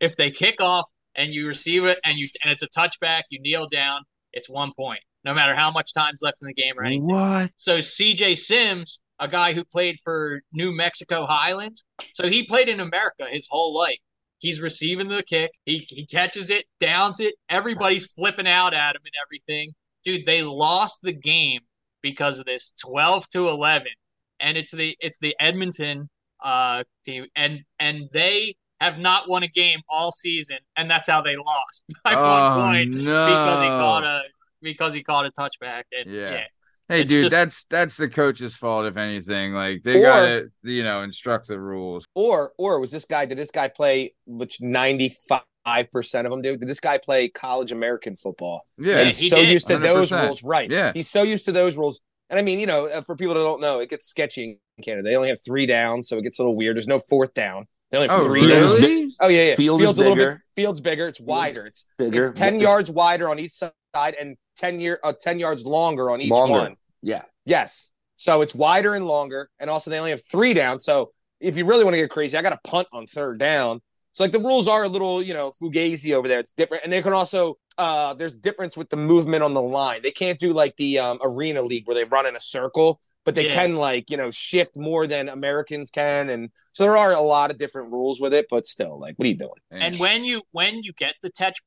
if 0.00 0.14
they 0.16 0.30
kick 0.30 0.60
off 0.60 0.84
and 1.14 1.32
you 1.32 1.46
receive 1.46 1.84
it 1.86 1.98
and 2.04 2.14
you 2.18 2.28
and 2.42 2.52
it's 2.52 2.62
a 2.62 2.68
touchback, 2.68 3.22
you 3.30 3.40
kneel 3.40 3.66
down, 3.70 4.02
it's 4.34 4.48
one 4.50 4.72
point, 4.76 5.00
no 5.26 5.34
matter 5.34 5.54
how 5.54 5.70
much 5.70 5.92
time's 5.92 6.22
left 6.22 6.38
in 6.40 6.46
the 6.46 6.54
game 6.54 6.78
or 6.78 6.84
anything. 6.84 7.06
What? 7.06 7.50
So 7.58 7.78
CJ 7.78 8.38
Sims, 8.38 9.00
a 9.18 9.28
guy 9.28 9.52
who 9.52 9.64
played 9.64 9.98
for 10.02 10.40
New 10.52 10.72
Mexico 10.74 11.26
Highlands, 11.26 11.84
so 12.00 12.28
he 12.28 12.44
played 12.46 12.68
in 12.70 12.80
America 12.80 13.26
his 13.28 13.46
whole 13.50 13.74
life. 13.76 13.98
He's 14.38 14.60
receiving 14.60 15.08
the 15.08 15.22
kick. 15.22 15.50
He 15.64 15.84
he 15.88 16.06
catches 16.06 16.48
it, 16.50 16.64
downs 16.80 17.20
it. 17.20 17.34
Everybody's 17.50 18.06
flipping 18.06 18.46
out 18.46 18.72
at 18.72 18.94
him 18.94 19.02
and 19.04 19.14
everything. 19.26 19.72
Dude, 20.04 20.24
they 20.24 20.42
lost 20.42 21.00
the 21.02 21.12
game 21.12 21.60
because 22.02 22.38
of 22.38 22.44
this, 22.46 22.72
twelve 22.80 23.28
to 23.30 23.48
eleven, 23.48 23.92
and 24.40 24.56
it's 24.56 24.70
the 24.72 24.96
it's 25.00 25.18
the 25.18 25.34
Edmonton 25.40 26.08
uh 26.44 26.84
team, 27.04 27.26
and 27.34 27.60
and 27.80 28.02
they 28.12 28.54
have 28.80 28.98
not 28.98 29.26
won 29.26 29.42
a 29.42 29.48
game 29.48 29.80
all 29.88 30.12
season, 30.12 30.58
and 30.76 30.88
that's 30.90 31.08
how 31.08 31.22
they 31.22 31.34
lost 31.34 31.84
by 32.04 32.14
Oh, 32.14 32.58
one 32.58 32.68
point 32.70 32.90
no. 33.02 33.26
because 33.26 33.62
he 33.62 33.68
caught 33.68 34.04
a 34.04 34.20
because 34.62 34.94
he 34.94 35.02
caught 35.02 35.26
a 35.26 35.30
touchback. 35.32 35.84
And 35.92 36.12
Yeah. 36.12 36.30
yeah. 36.30 36.44
Hey, 36.88 37.00
It's 37.00 37.08
dude, 37.10 37.22
just- 37.24 37.32
that's 37.32 37.64
that's 37.68 37.96
the 37.96 38.08
coach's 38.08 38.54
fault 38.54 38.86
if 38.86 38.96
anything. 38.96 39.52
Like 39.52 39.82
they 39.82 39.98
Or- 39.98 40.02
gotta, 40.02 40.48
you 40.62 40.84
know, 40.84 41.02
instruct 41.02 41.48
the 41.48 41.58
rules. 41.58 42.04
Or 42.14 42.52
or 42.58 42.78
was 42.80 42.92
this 42.92 43.04
guy? 43.06 43.26
Did 43.26 43.38
this 43.38 43.50
guy 43.50 43.68
play? 43.68 44.14
Which 44.26 44.60
ninety 44.60 45.16
five 45.28 45.90
percent 45.90 46.26
of 46.26 46.30
them 46.30 46.42
do? 46.42 46.56
Did 46.56 46.68
this 46.68 46.78
guy 46.78 46.98
play 46.98 47.28
college 47.28 47.72
American 47.72 48.14
football? 48.14 48.64
Yeah, 48.78 48.98
And 48.98 49.08
he 49.08 49.14
he's 49.14 49.30
so 49.30 49.36
did. 49.38 49.48
used 49.48 49.66
to 49.66 49.78
those 49.78 50.10
100%. 50.12 50.22
rules, 50.26 50.44
right? 50.44 50.70
Yeah. 50.70 50.92
he's 50.94 51.10
so 51.10 51.22
used 51.24 51.44
to 51.46 51.52
those 51.52 51.76
rules. 51.76 52.00
And 52.30 52.38
I 52.38 52.42
mean, 52.42 52.60
you 52.60 52.66
know, 52.66 52.86
uh, 52.86 53.00
for 53.02 53.16
people 53.16 53.34
that 53.34 53.40
don't 53.40 53.60
know, 53.60 53.80
it 53.80 53.88
gets 53.90 54.06
sketchy 54.06 54.60
in 54.78 54.84
Canada. 54.84 55.08
They 55.08 55.16
only 55.16 55.28
have 55.30 55.38
three 55.44 55.66
downs, 55.66 56.08
so 56.08 56.18
it 56.18 56.22
gets 56.22 56.38
a 56.38 56.42
little 56.42 56.56
weird. 56.56 56.76
There's 56.76 56.86
no 56.88 56.98
fourth 57.00 57.34
down. 57.34 57.64
They 57.90 57.98
only 57.98 58.08
have 58.08 58.20
Oh, 58.20 58.24
three 58.24 58.40
Field 58.40 58.52
is 58.52 58.72
downs. 58.90 59.14
Oh 59.20 59.28
yeah, 59.28 59.42
yeah. 59.50 59.54
Field 59.56 59.80
is 59.80 59.84
Field's 59.86 59.98
a 59.98 60.02
little 60.02 60.16
bigger. 60.16 60.30
bit. 60.32 60.40
Field's 60.62 60.80
bigger. 60.80 61.06
It's 61.08 61.20
wider. 61.20 61.66
It's 61.66 61.86
Bigger. 61.98 62.30
it's 62.30 62.38
ten 62.38 62.58
yards 62.60 62.90
wider 62.90 63.28
on 63.28 63.38
each 63.40 63.52
side 63.52 63.70
and 64.18 64.36
ten 64.56 64.80
year 64.80 64.98
uh, 65.02 65.12
ten 65.20 65.38
yards 65.38 65.64
longer 65.64 66.10
on 66.10 66.20
each 66.20 66.30
Longer. 66.30 66.58
one. 66.60 66.76
Yeah. 67.02 67.22
Yes. 67.44 67.92
So 68.16 68.40
it's 68.40 68.54
wider 68.54 68.94
and 68.94 69.06
longer, 69.06 69.50
and 69.58 69.68
also 69.70 69.90
they 69.90 69.98
only 69.98 70.10
have 70.10 70.24
three 70.24 70.54
down. 70.54 70.80
So 70.80 71.10
if 71.40 71.56
you 71.56 71.66
really 71.66 71.84
want 71.84 71.94
to 71.94 71.98
get 71.98 72.10
crazy, 72.10 72.36
I 72.38 72.42
got 72.42 72.50
to 72.50 72.60
punt 72.70 72.88
on 72.92 73.06
third 73.06 73.38
down. 73.38 73.80
So 74.12 74.24
like 74.24 74.32
the 74.32 74.38
rules 74.40 74.66
are 74.68 74.84
a 74.84 74.88
little, 74.88 75.22
you 75.22 75.34
know, 75.34 75.52
fugazi 75.62 76.14
over 76.14 76.26
there. 76.26 76.40
It's 76.40 76.52
different, 76.52 76.84
and 76.84 76.92
they 76.92 77.02
can 77.02 77.12
also 77.12 77.56
uh 77.78 78.14
there's 78.14 78.34
difference 78.38 78.74
with 78.76 78.88
the 78.88 78.96
movement 78.96 79.42
on 79.42 79.52
the 79.52 79.60
line. 79.60 80.00
They 80.02 80.10
can't 80.12 80.38
do 80.38 80.54
like 80.54 80.74
the 80.76 80.98
um, 80.98 81.18
arena 81.22 81.60
league 81.60 81.86
where 81.86 81.94
they 81.94 82.04
run 82.04 82.24
in 82.24 82.34
a 82.34 82.40
circle, 82.40 82.98
but 83.26 83.34
they 83.34 83.44
Yeah. 83.44 83.52
can 83.52 83.76
like 83.76 84.08
you 84.08 84.16
know 84.16 84.30
shift 84.30 84.74
more 84.78 85.06
than 85.06 85.28
Americans 85.28 85.90
can, 85.90 86.30
and 86.30 86.48
so 86.72 86.84
there 86.84 86.96
are 86.96 87.12
a 87.12 87.20
lot 87.20 87.50
of 87.50 87.58
different 87.58 87.92
rules 87.92 88.18
with 88.18 88.32
it. 88.32 88.46
But 88.48 88.66
still, 88.66 88.98
like, 88.98 89.18
what 89.18 89.26
are 89.26 89.28
you 89.28 89.36
doing? 89.36 89.60
And 89.70 89.94
when 89.96 90.24
you 90.24 90.40
when 90.52 90.82
you 90.82 90.94
get 90.94 91.16
the 91.22 91.28
touch 91.28 91.58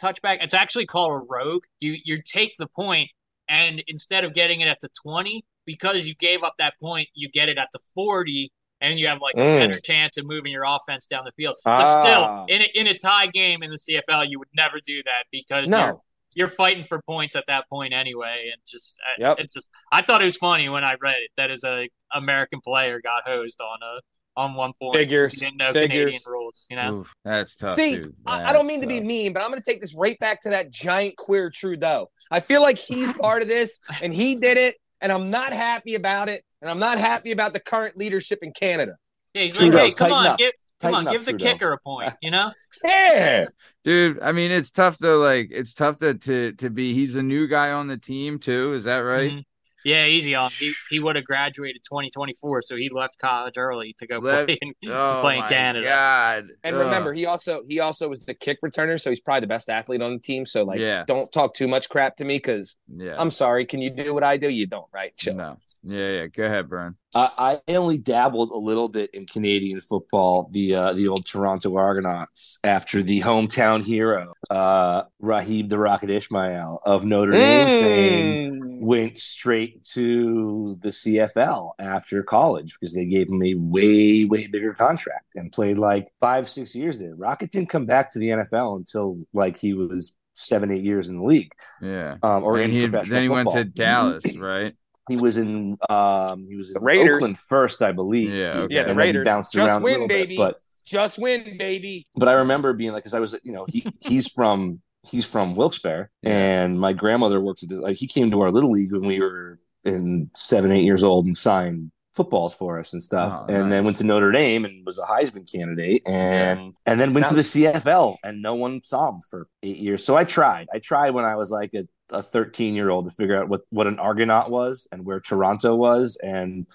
touchback, 0.00 0.38
it's 0.42 0.54
actually 0.54 0.86
called 0.86 1.12
a 1.22 1.26
rogue. 1.28 1.64
You 1.80 1.96
you 2.04 2.22
take 2.22 2.52
the 2.58 2.66
point, 2.68 3.10
and 3.48 3.82
instead 3.88 4.24
of 4.24 4.34
getting 4.34 4.60
it 4.60 4.68
at 4.68 4.80
the 4.80 4.88
twenty, 5.02 5.44
because 5.66 6.06
you 6.06 6.14
gave 6.16 6.42
up 6.42 6.54
that 6.58 6.74
point, 6.80 7.08
you 7.14 7.28
get 7.30 7.48
it 7.48 7.58
at 7.58 7.68
the 7.72 7.80
forty, 7.94 8.52
and 8.80 8.98
you 8.98 9.06
have 9.06 9.20
like 9.20 9.36
a 9.38 9.40
Mm. 9.40 9.56
better 9.56 9.80
chance 9.80 10.16
of 10.16 10.26
moving 10.26 10.52
your 10.52 10.64
offense 10.64 11.06
down 11.06 11.24
the 11.24 11.32
field. 11.32 11.56
But 11.64 11.88
Ah. 11.88 12.00
still, 12.00 12.46
in 12.48 12.62
a, 12.62 12.68
in 12.74 12.86
a 12.88 12.98
tie 12.98 13.26
game 13.28 13.62
in 13.62 13.70
the 13.70 13.78
CFL, 13.78 14.24
you 14.24 14.38
would 14.38 14.48
never 14.56 14.78
do 14.84 15.02
that 15.04 15.24
because 15.32 15.68
you're, 15.70 15.78
No, 15.78 16.02
you're 16.34 16.48
fighting 16.48 16.84
for 16.84 17.00
points 17.02 17.36
at 17.36 17.44
that 17.48 17.68
point 17.68 17.92
anyway. 17.94 18.50
And 18.52 18.60
just 18.66 18.98
uh, 19.06 19.14
Yep. 19.18 19.38
it's 19.40 19.54
just 19.54 19.68
I 19.92 20.02
thought 20.02 20.22
it 20.22 20.26
was 20.26 20.36
funny 20.36 20.68
when 20.68 20.84
I 20.84 20.94
read 21.00 21.16
it 21.18 21.30
that 21.36 21.50
as 21.50 21.64
a 21.64 21.88
American 22.12 22.60
player 22.60 23.00
got 23.02 23.22
hosed 23.26 23.60
on 23.60 23.78
a 23.82 24.00
on 24.36 24.54
one 24.54 24.72
point. 24.80 24.96
Figures, 24.96 25.34
He 25.34 25.40
didn't 25.46 25.58
know 25.58 25.72
figures. 25.72 25.90
Canadian 25.90 26.20
rules. 26.26 26.66
You 26.70 26.76
know. 26.76 26.94
Oof, 27.00 27.12
that's 27.24 27.56
tough. 27.56 27.74
See, 27.74 27.96
dude. 27.96 28.14
I, 28.26 28.50
I 28.50 28.52
don't 28.52 28.66
mean 28.66 28.80
to 28.80 28.86
be 28.86 29.00
mean, 29.02 29.32
but 29.32 29.42
I'm 29.42 29.50
going 29.50 29.60
to 29.60 29.64
take 29.64 29.80
this 29.80 29.94
right 29.94 30.18
back 30.18 30.42
to 30.42 30.50
that 30.50 30.70
giant 30.70 31.16
queer 31.16 31.50
Trudeau. 31.50 32.10
I 32.30 32.40
feel 32.40 32.62
like 32.62 32.78
he's 32.78 33.12
part 33.20 33.42
of 33.42 33.48
this, 33.48 33.78
and 34.02 34.12
he 34.12 34.34
did 34.34 34.56
it, 34.56 34.76
and 35.00 35.12
I'm 35.12 35.30
not 35.30 35.52
happy 35.52 35.94
about 35.94 36.28
it, 36.28 36.44
and 36.60 36.70
I'm 36.70 36.78
not 36.78 36.98
happy 36.98 37.32
about 37.32 37.52
the 37.52 37.60
current 37.60 37.96
leadership 37.96 38.40
in 38.42 38.52
Canada. 38.52 38.96
Yeah, 39.34 39.42
he's 39.44 39.56
Trudeau, 39.56 39.78
like, 39.78 39.86
hey, 39.86 39.92
come 39.94 40.12
on, 40.12 40.26
up. 40.26 40.38
give 40.38 40.52
come 40.80 40.94
on, 40.94 41.04
give 41.04 41.24
the 41.24 41.32
Trudeau. 41.32 41.44
kicker 41.44 41.72
a 41.72 41.78
point. 41.80 42.12
You 42.22 42.30
know. 42.30 42.50
Yeah, 42.84 43.46
dude. 43.84 44.20
I 44.20 44.32
mean, 44.32 44.50
it's 44.50 44.70
tough 44.70 44.98
though. 44.98 45.18
Like, 45.18 45.48
it's 45.52 45.74
tough 45.74 45.98
to 46.00 46.14
to 46.14 46.52
to 46.54 46.70
be. 46.70 46.92
He's 46.94 47.16
a 47.16 47.22
new 47.22 47.46
guy 47.46 47.70
on 47.70 47.86
the 47.86 47.96
team 47.96 48.38
too. 48.38 48.74
Is 48.74 48.84
that 48.84 48.98
right? 48.98 49.30
Mhm. 49.32 49.44
Yeah, 49.84 50.06
easy 50.06 50.34
on. 50.34 50.50
He 50.58 50.72
he 50.90 50.98
would 50.98 51.16
have 51.16 51.24
graduated 51.26 51.82
2024, 51.84 52.62
so 52.62 52.74
he 52.76 52.88
left 52.90 53.18
college 53.18 53.54
early 53.58 53.94
to 53.98 54.06
go 54.06 54.18
Left- 54.18 54.46
play 54.48 54.58
in, 54.60 54.72
to 54.84 54.92
Oh 54.98 55.20
play 55.20 55.36
in 55.38 55.44
Canada. 55.44 55.86
God. 55.86 56.46
and 56.64 56.74
Ugh. 56.76 56.82
remember, 56.84 57.12
he 57.12 57.26
also 57.26 57.62
he 57.68 57.80
also 57.80 58.08
was 58.08 58.20
the 58.20 58.34
kick 58.34 58.58
returner, 58.64 59.00
so 59.00 59.10
he's 59.10 59.20
probably 59.20 59.40
the 59.42 59.46
best 59.46 59.68
athlete 59.68 60.00
on 60.02 60.14
the 60.14 60.18
team. 60.20 60.46
So 60.46 60.64
like, 60.64 60.80
Yeah. 60.80 61.04
don't 61.06 61.30
talk 61.30 61.54
too 61.54 61.68
much 61.68 61.88
crap 61.88 62.16
to 62.16 62.24
me 62.24 62.36
because 62.38 62.76
yeah. 62.94 63.14
I'm 63.18 63.30
sorry. 63.30 63.66
Can 63.66 63.82
you 63.82 63.90
do 63.90 64.14
what 64.14 64.22
I 64.24 64.36
do? 64.38 64.48
You 64.48 64.66
don't, 64.66 64.86
right? 64.92 65.14
Chill. 65.16 65.34
no. 65.34 65.58
Yeah, 65.86 66.08
yeah. 66.10 66.26
Go 66.28 66.44
ahead, 66.44 66.68
Bern. 66.68 66.96
I, 67.14 67.60
I 67.68 67.74
only 67.76 67.98
dabbled 67.98 68.50
a 68.50 68.56
little 68.56 68.88
bit 68.88 69.10
in 69.12 69.26
Canadian 69.26 69.80
football, 69.82 70.48
the 70.50 70.74
uh, 70.74 70.92
the 70.94 71.08
old 71.08 71.26
Toronto 71.26 71.76
Argonauts, 71.76 72.58
after 72.64 73.02
the 73.02 73.20
hometown 73.20 73.84
hero, 73.84 74.32
uh, 74.50 75.02
Raghib 75.22 75.68
the 75.68 75.78
Rocket 75.78 76.08
Ismail 76.10 76.80
of 76.86 77.04
Notre 77.04 77.32
Dame 77.32 77.64
fame, 77.66 78.80
went 78.80 79.18
straight 79.18 79.84
to 79.92 80.76
the 80.82 80.88
CFL 80.88 81.72
after 81.78 82.22
college 82.22 82.74
because 82.80 82.94
they 82.94 83.04
gave 83.04 83.28
him 83.28 83.42
a 83.42 83.54
way, 83.54 84.24
way 84.24 84.46
bigger 84.46 84.72
contract 84.72 85.26
and 85.34 85.52
played 85.52 85.78
like 85.78 86.08
five, 86.20 86.48
six 86.48 86.74
years 86.74 86.98
there. 86.98 87.14
Rocket 87.14 87.50
didn't 87.50 87.68
come 87.68 87.86
back 87.86 88.12
to 88.14 88.18
the 88.18 88.28
NFL 88.30 88.78
until 88.78 89.16
like 89.34 89.56
he 89.58 89.74
was 89.74 90.16
seven, 90.34 90.72
eight 90.72 90.82
years 90.82 91.08
in 91.08 91.16
the 91.16 91.22
league 91.24 91.52
Yeah. 91.80 92.16
um, 92.24 92.42
or 92.42 92.56
And 92.56 92.64
in 92.64 92.70
he, 92.72 92.80
professional 92.88 93.14
then 93.14 93.22
he 93.22 93.28
football. 93.28 93.54
went 93.54 93.74
to 93.76 93.80
Dallas, 93.82 94.36
right? 94.36 94.74
He 95.08 95.16
was 95.16 95.36
in 95.38 95.76
um 95.88 96.46
he 96.48 96.56
was 96.56 96.70
in 96.70 96.74
The 96.74 96.80
Raiders. 96.80 97.16
Oakland 97.18 97.38
first, 97.38 97.82
I 97.82 97.92
believe. 97.92 98.30
Yeah, 98.30 98.58
okay. 98.60 98.74
Yeah, 98.74 98.82
the 98.84 98.90
And 98.90 98.98
Raiders. 98.98 99.24
bounced 99.24 99.52
Just 99.52 99.68
around 99.68 99.82
a 99.82 99.84
win, 99.84 99.92
little 99.94 100.08
bit, 100.08 100.20
baby. 100.28 100.36
but 100.36 100.60
Just 100.86 101.18
win, 101.18 101.56
baby. 101.58 102.06
but 102.16 102.28
I 102.28 102.32
remember 102.34 102.72
being 102.72 102.92
like, 102.92 103.02
because 103.02 103.14
I 103.14 103.20
was, 103.20 103.34
you 103.42 103.52
know, 103.52 103.66
he 103.68 103.86
he's 104.00 104.30
from 104.32 104.80
he's 105.10 105.26
from 105.28 105.54
Wilkes-Barre, 105.56 106.08
and 106.22 106.80
my 106.80 106.92
grandmother 106.94 107.38
worked 107.40 107.62
at 107.62 107.68
the, 107.68 107.76
like 107.76 107.96
he 107.96 108.06
came 108.06 108.30
to 108.30 108.40
our 108.40 108.50
little 108.50 108.70
league 108.70 108.92
when 108.92 109.06
we 109.06 109.20
were 109.20 109.58
in 109.84 110.30
seven, 110.34 110.70
eight 110.72 110.84
years 110.84 111.04
old 111.04 111.26
and 111.26 111.36
signed 111.36 111.90
footballs 112.14 112.54
for 112.54 112.78
us 112.78 112.92
and 112.94 113.02
stuff, 113.02 113.34
Oh, 113.42 113.46
and 113.48 113.64
nice. 113.64 113.70
then 113.70 113.84
went 113.84 113.96
to 113.98 114.04
Notre 114.04 114.30
Dame 114.32 114.64
and 114.64 114.86
was 114.86 114.98
a 114.98 115.02
Heisman 115.02 115.50
candidate, 115.50 116.00
and 116.06 116.72
and 116.86 116.98
then 116.98 117.12
went 117.12 117.24
That 117.26 117.30
to 117.30 117.36
was- 117.36 117.52
the 117.52 117.64
CFL, 117.64 118.16
and 118.24 118.40
no 118.40 118.54
one 118.54 118.82
saw 118.82 119.10
him 119.10 119.20
for 119.28 119.48
eight 119.62 119.76
years. 119.78 120.02
So 120.04 120.16
I 120.16 120.24
tried, 120.24 120.68
I 120.72 120.78
tried 120.78 121.10
when 121.10 121.24
I 121.26 121.34
was 121.36 121.50
like 121.50 121.70
a, 121.74 121.86
a 122.10 122.22
thirteen 122.22 122.74
year 122.74 122.90
old 122.90 123.04
to 123.06 123.10
figure 123.10 123.36
out 123.40 123.48
what 123.48 123.62
what 123.70 123.86
an 123.86 123.98
Argonaut 123.98 124.50
was 124.50 124.86
and 124.92 125.04
where 125.04 125.20
Toronto 125.20 125.74
was, 125.74 126.16
and 126.22 126.66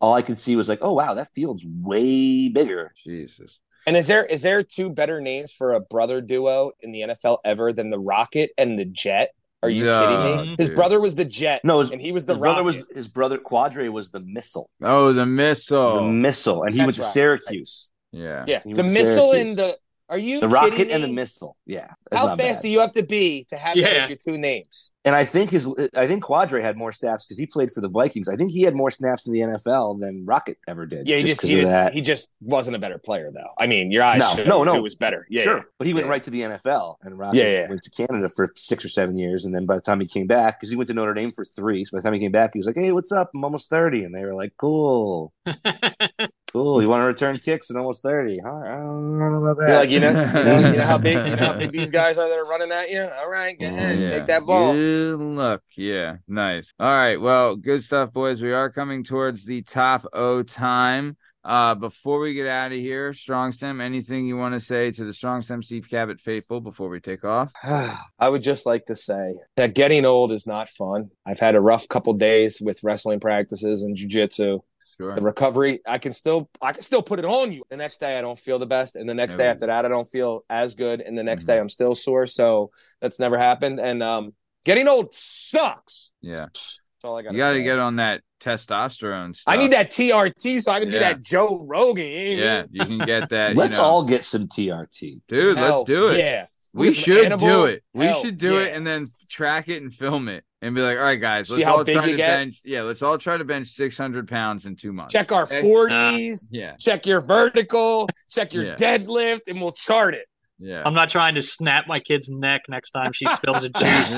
all 0.00 0.14
I 0.14 0.22
could 0.22 0.38
see 0.38 0.56
was 0.56 0.68
like, 0.68 0.78
oh 0.82 0.92
wow, 0.94 1.14
that 1.14 1.28
field's 1.34 1.66
way 1.66 2.48
bigger. 2.48 2.92
Jesus. 3.04 3.60
And 3.86 3.96
is 3.96 4.06
there 4.06 4.24
is 4.26 4.42
there 4.42 4.62
two 4.62 4.90
better 4.90 5.20
names 5.20 5.52
for 5.52 5.72
a 5.72 5.80
brother 5.80 6.20
duo 6.20 6.72
in 6.80 6.92
the 6.92 7.00
NFL 7.00 7.38
ever 7.44 7.72
than 7.72 7.90
the 7.90 7.98
Rocket 7.98 8.50
and 8.58 8.78
the 8.78 8.84
Jet? 8.84 9.30
Are 9.62 9.68
you 9.68 9.84
No, 9.84 10.00
kidding 10.00 10.48
me? 10.48 10.54
His 10.58 10.68
dude. 10.68 10.76
brother 10.76 11.00
was 11.00 11.16
the 11.16 11.24
Jet, 11.26 11.60
No, 11.64 11.80
his, 11.80 11.90
and 11.90 12.00
he 12.00 12.12
was 12.12 12.24
the 12.24 12.32
his 12.32 12.38
brother 12.38 12.62
was 12.64 12.82
his 12.94 13.08
brother 13.08 13.36
Qadry 13.36 13.90
was 13.92 14.08
the 14.10 14.20
missile, 14.20 14.70
Oh, 14.82 15.12
the 15.12 15.26
missile. 15.26 15.96
the 16.06 16.12
missile, 16.12 16.62
and 16.62 16.72
he 16.72 16.78
That's 16.78 16.86
went 16.86 16.96
to 16.96 17.02
right. 17.02 17.12
Syracuse. 17.12 17.88
yeah. 18.12 18.44
yeah, 18.46 18.60
He 18.64 18.72
the 18.72 18.82
missile 18.84 19.32
Syracuse. 19.32 19.50
and 19.50 19.58
the. 19.58 19.76
Are 20.10 20.18
you 20.18 20.40
The 20.40 20.48
kidding 20.48 20.52
rocket 20.52 20.90
and 20.90 21.04
the 21.04 21.08
missile. 21.12 21.56
Yeah, 21.66 21.86
How 22.12 22.36
fast 22.36 22.38
bad. 22.38 22.62
do 22.62 22.68
you 22.68 22.80
have 22.80 22.92
to 22.94 23.04
be 23.04 23.44
to 23.50 23.56
have 23.56 23.76
that 23.76 23.80
Yeah. 23.80 24.02
as 24.02 24.08
your 24.10 24.18
two 24.18 24.36
names? 24.36 24.90
And 25.04 25.14
I 25.14 25.24
think 25.24 25.48
his, 25.50 25.66
I 25.96 26.06
think 26.06 26.24
Qadry 26.24 26.60
had 26.60 26.76
more 26.76 26.92
snaps 26.92 27.24
because 27.24 27.38
he 27.38 27.46
played 27.46 27.70
for 27.70 27.80
the 27.80 27.88
Vikings. 27.88 28.28
I 28.28 28.36
think 28.36 28.50
he 28.50 28.62
had 28.62 28.74
more 28.74 28.90
snaps 28.90 29.26
in 29.26 29.32
the 29.32 29.40
NFL 29.40 29.98
than 30.00 30.26
Rocket 30.26 30.58
ever 30.68 30.84
did. 30.84 31.08
Yeah, 31.08 31.16
he 31.18 31.22
just, 31.22 31.40
'cause 31.40 31.48
he, 31.48 31.56
of 31.56 31.62
just 31.62 31.72
that. 31.72 31.94
he 31.94 32.02
just 32.02 32.32
wasn't 32.42 32.74
a 32.76 32.78
better 32.78 32.98
player 32.98 33.28
though. 33.32 33.48
I 33.58 33.66
mean, 33.66 33.90
your 33.92 34.02
eyes 34.02 34.18
No, 34.18 34.34
showed 34.34 34.46
no, 34.48 34.64
no. 34.64 34.74
who 34.74 34.82
was 34.82 34.96
better. 34.96 35.26
Yeah, 35.30 35.42
sure, 35.44 35.56
yeah. 35.58 35.62
but 35.78 35.86
he 35.86 35.94
went 35.94 36.06
Yeah. 36.06 36.10
right 36.10 36.22
to 36.24 36.30
the 36.30 36.42
NFL, 36.42 36.96
and 37.02 37.16
Rocket 37.18 37.38
Yeah, 37.38 37.48
yeah. 37.48 37.68
went 37.68 37.82
to 37.84 37.90
Canada 37.90 38.28
for 38.28 38.48
six 38.56 38.84
or 38.84 38.88
seven 38.88 39.16
years, 39.16 39.44
and 39.46 39.54
then 39.54 39.64
by 39.64 39.76
the 39.76 39.80
time 39.80 40.00
he 40.00 40.06
came 40.06 40.26
back, 40.26 40.58
because 40.58 40.70
he 40.70 40.76
went 40.76 40.88
to 40.88 40.94
Notre 40.94 41.14
Dame 41.14 41.30
for 41.30 41.44
three, 41.44 41.84
so 41.84 41.96
by 41.96 42.00
the 42.00 42.02
time 42.02 42.12
he 42.14 42.18
came 42.20 42.32
back, 42.32 42.50
he 42.52 42.58
was 42.58 42.66
like, 42.66 42.76
"Hey, 42.76 42.92
what's 42.92 43.12
up? 43.12 43.30
I'm 43.34 43.44
almost 43.44 43.70
30. 43.70 44.02
and 44.04 44.14
they 44.14 44.24
were 44.24 44.34
like, 44.34 44.52
"Cool, 44.58 45.32
cool. 46.52 46.82
You 46.82 46.88
want 46.88 47.02
to 47.02 47.06
return 47.06 47.38
kicks 47.38 47.70
at 47.70 47.76
almost 47.76 48.02
30? 48.02 48.38
Huh? 48.44 48.50
I 48.64 48.68
don't 48.76 49.18
know 49.18 49.44
about 49.44 49.58
that." 49.58 49.68
You're 49.68 49.78
like, 49.78 49.90
you 49.90 50.00
know, 50.00 50.10
you 50.10 50.44
know, 50.44 50.58
you 50.70 50.76
know 50.76 50.82
how 50.84 50.98
big, 50.98 51.26
you 51.26 51.36
know 51.36 51.46
how 51.46 51.52
big 51.54 51.72
these 51.72 51.90
guys 51.90 52.18
are 52.18 52.28
that 52.28 52.38
are 52.38 52.44
running 52.44 52.72
at 52.72 52.90
you. 52.90 53.02
All 53.02 53.30
right, 53.30 53.58
go 53.58 53.66
ahead, 53.66 53.98
Yeah. 53.98 54.18
take 54.18 54.26
that 54.26 54.44
ball. 54.46 54.72
Good 54.72 55.18
luck. 55.20 55.62
Yeah, 55.76 56.16
nice. 56.28 56.72
All 56.78 56.90
right. 56.92 57.16
Well, 57.20 57.56
good 57.56 57.82
stuff, 57.84 58.12
boys. 58.12 58.42
We 58.42 58.52
are 58.52 58.70
coming 58.70 59.04
towards 59.04 59.44
the 59.44 59.62
top 59.62 60.06
O 60.12 60.42
time. 60.42 61.16
Uh, 61.42 61.74
before 61.74 62.20
we 62.20 62.34
get 62.34 62.46
out 62.46 62.70
of 62.70 62.76
here, 62.78 63.14
Strong 63.14 63.52
Stem, 63.52 63.80
anything 63.80 64.26
you 64.26 64.36
want 64.36 64.52
to 64.52 64.60
say 64.60 64.90
to 64.90 65.04
the 65.06 65.12
Strong 65.14 65.40
Stem 65.40 65.62
Steve 65.62 65.88
Cabot 65.88 66.20
faithful 66.20 66.60
before 66.60 66.90
we 66.90 67.00
take 67.00 67.24
off? 67.24 67.50
I 67.64 68.28
would 68.28 68.42
just 68.42 68.66
like 68.66 68.84
to 68.86 68.94
say 68.94 69.36
that 69.56 69.74
getting 69.74 70.04
old 70.04 70.32
is 70.32 70.46
not 70.46 70.68
fun. 70.68 71.08
I've 71.24 71.40
had 71.40 71.54
a 71.54 71.60
rough 71.60 71.88
couple 71.88 72.12
days 72.12 72.60
with 72.62 72.84
wrestling 72.84 73.20
practices 73.20 73.80
and 73.80 73.96
jujitsu. 73.96 74.60
Sure. 75.00 75.14
The 75.14 75.22
recovery, 75.22 75.80
I 75.86 75.96
can 75.96 76.12
still, 76.12 76.50
I 76.60 76.72
can 76.72 76.82
still 76.82 77.00
put 77.02 77.18
it 77.18 77.24
on 77.24 77.52
you. 77.52 77.64
The 77.70 77.76
next 77.78 78.00
day, 78.00 78.18
I 78.18 78.20
don't 78.20 78.38
feel 78.38 78.58
the 78.58 78.66
best, 78.66 78.96
and 78.96 79.08
the 79.08 79.14
next 79.14 79.36
day 79.36 79.46
after 79.46 79.66
that, 79.66 79.84
I 79.86 79.88
don't 79.88 80.06
feel 80.06 80.44
as 80.50 80.74
good, 80.74 81.00
and 81.00 81.16
the 81.16 81.22
next 81.22 81.44
Mhm. 81.44 81.46
day, 81.46 81.58
I'm 81.58 81.68
still 81.70 81.94
sore. 81.94 82.26
So 82.26 82.70
that's 83.00 83.18
never 83.18 83.38
happened. 83.38 83.80
And 83.80 84.02
um, 84.02 84.34
getting 84.66 84.88
old 84.88 85.14
sucks. 85.14 86.12
Yeah. 86.20 86.46
That's 86.52 86.80
all 87.02 87.16
I 87.16 87.22
got. 87.22 87.32
You 87.32 87.38
got 87.38 87.52
to 87.54 87.62
get 87.62 87.78
on 87.78 87.96
that 87.96 88.20
testosterone 88.42 89.34
stuff. 89.34 89.54
I 89.54 89.56
need 89.56 89.72
that 89.72 89.90
TRT 89.90 90.60
so 90.60 90.70
I 90.70 90.80
can 90.80 90.90
do 90.90 90.98
that 90.98 91.22
Joe 91.22 91.64
Rogan. 91.66 92.36
Yeah, 92.38 92.64
you 92.70 92.84
can 92.84 92.98
get 92.98 93.30
that. 93.30 93.56
Let's 93.56 93.78
you 93.78 93.82
know. 93.82 93.88
all 93.88 94.04
get 94.04 94.22
some 94.24 94.48
TRT. 94.48 95.20
dude. 95.28 95.56
Hell, 95.56 95.78
let's 95.78 95.86
do 95.86 96.08
it. 96.08 96.18
Yeah. 96.18 96.46
We 96.72 96.86
With 96.88 96.94
some 96.96 97.02
should 97.04 97.38
do 97.38 97.64
it. 97.64 97.82
We 97.94 98.06
hell, 98.06 98.22
should 98.22 98.38
do 98.38 98.58
it 98.58 98.74
and 98.74 98.86
then 98.86 99.08
track 99.28 99.68
it 99.68 99.82
and 99.82 99.92
film 99.92 100.28
it 100.28 100.44
and 100.62 100.74
be 100.74 100.80
like, 100.82 100.98
all 100.98 101.04
right, 101.04 101.20
guys, 101.20 101.48
See 101.48 101.54
let's 101.56 101.64
how 101.66 101.76
all 101.78 101.84
big 101.84 101.96
try 101.96 102.04
you 102.06 102.10
to 102.12 102.16
get? 102.16 102.36
bench. 102.36 102.60
Yeah, 102.64 102.82
let's 102.82 103.02
all 103.02 103.16
try 103.18 103.36
to 103.36 103.44
bench 103.44 103.68
600 103.68 104.28
pounds 104.28 104.66
in 104.66 104.76
two 104.76 104.92
months. 104.92 105.12
Check 105.12 105.32
our 105.32 105.44
Okay? 105.44 105.62
40s, 105.62 106.48
Yeah. 106.50 106.76
check 106.78 107.06
your 107.06 107.20
vertical, 107.20 108.08
check 108.30 108.52
your 108.52 108.64
Yeah. 108.64 108.74
deadlift, 108.74 109.42
and 109.48 109.60
we'll 109.60 109.72
chart 109.72 110.14
it. 110.14 110.26
Yeah. 110.62 110.82
I'm 110.84 110.92
not 110.92 111.08
trying 111.08 111.36
to 111.36 111.42
snap 111.42 111.86
my 111.86 112.00
kid's 112.00 112.28
neck 112.28 112.62
next 112.68 112.90
time 112.90 113.12
she 113.12 113.26
spills 113.28 113.64
a 113.64 113.68
juice. 113.78 114.10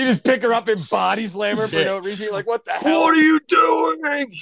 You 0.00 0.06
just 0.06 0.24
pick 0.24 0.42
her 0.42 0.54
up 0.54 0.68
and 0.68 0.80
body 0.88 1.26
slam 1.26 1.56
her 1.56 1.64
for 1.64 1.68
Shit. 1.68 1.86
no 1.86 1.98
reason. 1.98 2.24
You're 2.24 2.32
like, 2.32 2.46
what 2.46 2.64
the 2.64 2.72
hell? 2.72 3.02
What 3.02 3.14
are 3.14 3.20
you 3.20 3.38
doing? 3.46 4.32